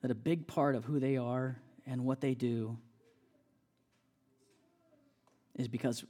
that 0.00 0.10
a 0.10 0.14
big 0.14 0.46
part 0.46 0.76
of 0.76 0.86
who 0.86 0.98
they 0.98 1.18
are 1.18 1.58
and 1.86 2.06
what 2.06 2.22
they 2.22 2.32
do 2.32 2.78
is 5.56 5.68
because 5.68 6.06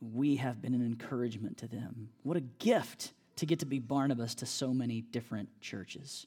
we 0.00 0.36
have 0.36 0.62
been 0.62 0.72
an 0.72 0.80
encouragement 0.80 1.58
to 1.58 1.68
them. 1.68 2.08
What 2.22 2.38
a 2.38 2.40
gift 2.40 3.12
to 3.36 3.44
get 3.44 3.58
to 3.58 3.66
be 3.66 3.80
Barnabas 3.80 4.34
to 4.36 4.46
so 4.46 4.72
many 4.72 5.02
different 5.02 5.50
churches. 5.60 6.26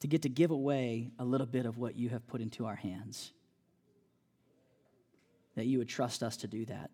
To 0.00 0.06
get 0.06 0.20
to 0.20 0.28
give 0.28 0.50
away 0.50 1.12
a 1.18 1.24
little 1.24 1.46
bit 1.46 1.64
of 1.64 1.78
what 1.78 1.96
you 1.96 2.10
have 2.10 2.26
put 2.26 2.42
into 2.42 2.66
our 2.66 2.76
hands. 2.76 3.32
That 5.56 5.66
you 5.66 5.78
would 5.78 5.88
trust 5.88 6.22
us 6.22 6.36
to 6.38 6.46
do 6.46 6.64
that. 6.66 6.90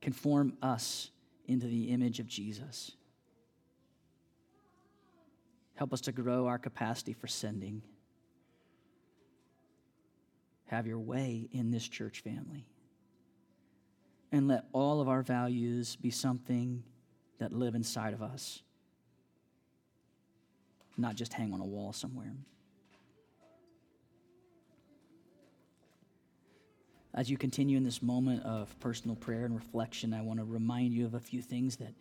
Conform 0.00 0.56
us 0.62 1.10
into 1.46 1.66
the 1.66 1.90
image 1.90 2.20
of 2.20 2.26
Jesus. 2.26 2.92
Help 5.74 5.92
us 5.92 6.00
to 6.02 6.12
grow 6.12 6.46
our 6.46 6.58
capacity 6.58 7.12
for 7.12 7.26
sending. 7.26 7.82
Have 10.66 10.86
your 10.86 10.98
way 10.98 11.48
in 11.52 11.70
this 11.70 11.86
church 11.86 12.20
family. 12.20 12.66
And 14.32 14.48
let 14.48 14.64
all 14.72 15.00
of 15.00 15.08
our 15.08 15.22
values 15.22 15.96
be 15.96 16.10
something 16.10 16.82
that 17.38 17.52
live 17.52 17.74
inside 17.74 18.14
of 18.14 18.22
us, 18.22 18.62
not 20.96 21.14
just 21.14 21.32
hang 21.32 21.52
on 21.52 21.60
a 21.60 21.64
wall 21.64 21.92
somewhere. 21.92 22.32
As 27.16 27.30
you 27.30 27.38
continue 27.38 27.78
in 27.78 27.82
this 27.82 28.02
moment 28.02 28.42
of 28.44 28.78
personal 28.78 29.16
prayer 29.16 29.46
and 29.46 29.54
reflection, 29.54 30.12
I 30.12 30.20
want 30.20 30.38
to 30.38 30.44
remind 30.44 30.92
you 30.92 31.06
of 31.06 31.14
a 31.14 31.20
few 31.20 31.40
things 31.40 31.76
that 31.76 31.94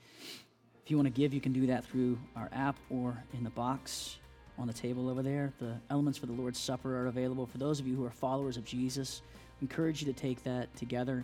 if 0.83 0.91
you 0.91 0.97
want 0.97 1.07
to 1.07 1.21
give, 1.21 1.33
you 1.33 1.39
can 1.39 1.53
do 1.53 1.65
that 1.67 1.85
through 1.85 2.19
our 2.35 2.49
app 2.51 2.75
or 2.89 3.23
in 3.33 3.45
the 3.45 3.49
box 3.51 4.17
on 4.57 4.67
the 4.67 4.73
table 4.73 5.07
over 5.07 5.23
there. 5.23 5.53
The 5.57 5.77
elements 5.89 6.19
for 6.19 6.25
the 6.25 6.33
Lord's 6.33 6.59
Supper 6.59 6.97
are 6.97 7.07
available. 7.07 7.45
For 7.45 7.57
those 7.57 7.79
of 7.79 7.87
you 7.87 7.95
who 7.95 8.03
are 8.03 8.11
followers 8.11 8.57
of 8.57 8.65
Jesus, 8.65 9.21
I 9.25 9.61
encourage 9.61 10.01
you 10.01 10.11
to 10.11 10.19
take 10.19 10.43
that 10.43 10.75
together 10.75 11.23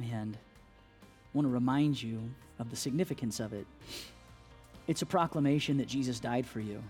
and 0.00 0.36
I 0.36 1.36
want 1.36 1.46
to 1.46 1.52
remind 1.52 2.00
you 2.00 2.20
of 2.60 2.70
the 2.70 2.76
significance 2.76 3.40
of 3.40 3.52
it. 3.52 3.66
It's 4.86 5.02
a 5.02 5.06
proclamation 5.06 5.78
that 5.78 5.88
Jesus 5.88 6.20
died 6.20 6.46
for 6.46 6.60
you. 6.60 6.80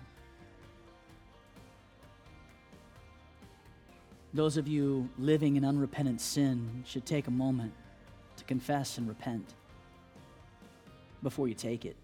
Those 4.32 4.57
of 4.57 4.69
you 4.69 5.09
living 5.19 5.57
in 5.57 5.65
unrepentant 5.65 6.20
sin 6.20 6.85
should 6.86 7.05
take 7.05 7.27
a 7.27 7.32
moment 7.32 7.73
to 8.36 8.44
confess 8.44 8.97
and 8.97 9.09
repent 9.09 9.55
before 11.23 11.48
you 11.48 11.55
take 11.55 11.85
it. 11.85 11.97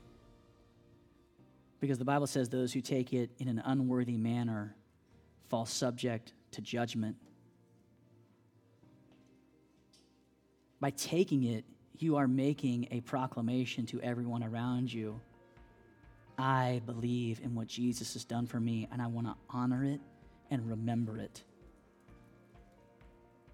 Because 1.80 1.98
the 1.98 2.04
Bible 2.04 2.26
says 2.26 2.48
those 2.48 2.72
who 2.72 2.80
take 2.80 3.12
it 3.12 3.30
in 3.38 3.48
an 3.48 3.62
unworthy 3.64 4.16
manner 4.16 4.74
fall 5.48 5.66
subject 5.66 6.32
to 6.52 6.60
judgment. 6.60 7.16
By 10.80 10.90
taking 10.90 11.44
it, 11.44 11.64
you 11.98 12.16
are 12.16 12.28
making 12.28 12.88
a 12.90 13.00
proclamation 13.02 13.86
to 13.86 14.00
everyone 14.00 14.42
around 14.42 14.92
you. 14.92 15.20
I 16.38 16.82
believe 16.84 17.40
in 17.42 17.54
what 17.54 17.66
Jesus 17.68 18.12
has 18.14 18.24
done 18.24 18.46
for 18.46 18.60
me, 18.60 18.88
and 18.92 19.00
I 19.00 19.06
want 19.06 19.26
to 19.26 19.34
honor 19.48 19.84
it 19.84 20.00
and 20.50 20.68
remember 20.68 21.18
it. 21.18 21.42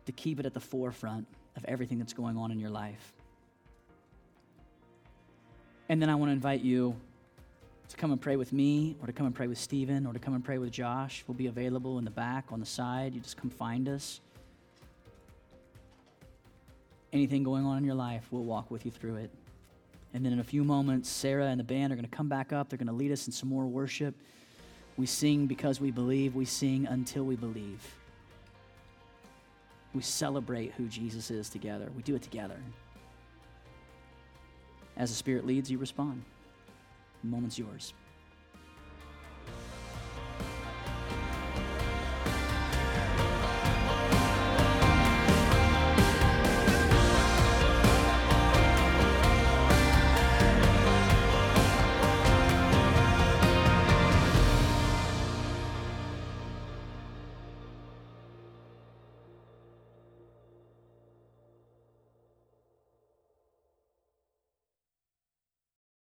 To 0.06 0.12
keep 0.12 0.40
it 0.40 0.46
at 0.46 0.54
the 0.54 0.60
forefront 0.60 1.26
of 1.56 1.64
everything 1.66 1.98
that's 1.98 2.12
going 2.12 2.36
on 2.36 2.50
in 2.50 2.58
your 2.58 2.70
life. 2.70 3.12
And 5.88 6.00
then 6.00 6.08
I 6.10 6.14
want 6.14 6.30
to 6.30 6.32
invite 6.32 6.62
you 6.62 6.96
to 7.88 7.96
come 7.96 8.10
and 8.10 8.20
pray 8.20 8.36
with 8.36 8.52
me, 8.52 8.96
or 9.00 9.06
to 9.06 9.12
come 9.12 9.26
and 9.26 9.34
pray 9.34 9.46
with 9.46 9.58
Stephen, 9.58 10.06
or 10.06 10.12
to 10.14 10.18
come 10.18 10.34
and 10.34 10.42
pray 10.42 10.56
with 10.58 10.70
Josh. 10.70 11.22
We'll 11.26 11.34
be 11.34 11.48
available 11.48 11.98
in 11.98 12.04
the 12.04 12.10
back, 12.10 12.46
on 12.50 12.58
the 12.58 12.66
side. 12.66 13.14
You 13.14 13.20
just 13.20 13.36
come 13.36 13.50
find 13.50 13.88
us. 13.88 14.20
Anything 17.12 17.42
going 17.42 17.66
on 17.66 17.76
in 17.76 17.84
your 17.84 17.94
life, 17.94 18.26
we'll 18.30 18.44
walk 18.44 18.70
with 18.70 18.86
you 18.86 18.90
through 18.90 19.16
it. 19.16 19.30
And 20.14 20.24
then 20.24 20.32
in 20.32 20.40
a 20.40 20.44
few 20.44 20.64
moments, 20.64 21.10
Sarah 21.10 21.46
and 21.46 21.60
the 21.60 21.64
band 21.64 21.92
are 21.92 21.96
going 21.96 22.08
to 22.08 22.16
come 22.16 22.28
back 22.28 22.52
up. 22.52 22.70
They're 22.70 22.78
going 22.78 22.86
to 22.86 22.92
lead 22.94 23.12
us 23.12 23.26
in 23.26 23.32
some 23.32 23.50
more 23.50 23.66
worship. 23.66 24.14
We 24.96 25.06
sing 25.06 25.46
because 25.46 25.80
we 25.80 25.90
believe, 25.90 26.34
we 26.34 26.46
sing 26.46 26.86
until 26.86 27.24
we 27.24 27.36
believe. 27.36 27.82
We 29.94 30.02
celebrate 30.02 30.72
who 30.72 30.86
Jesus 30.86 31.30
is 31.30 31.48
together. 31.48 31.88
We 31.94 32.02
do 32.02 32.14
it 32.14 32.22
together. 32.22 32.58
As 34.96 35.10
the 35.10 35.16
Spirit 35.16 35.46
leads, 35.46 35.70
you 35.70 35.78
respond. 35.78 36.22
The 37.22 37.28
moment's 37.28 37.58
yours. 37.58 37.94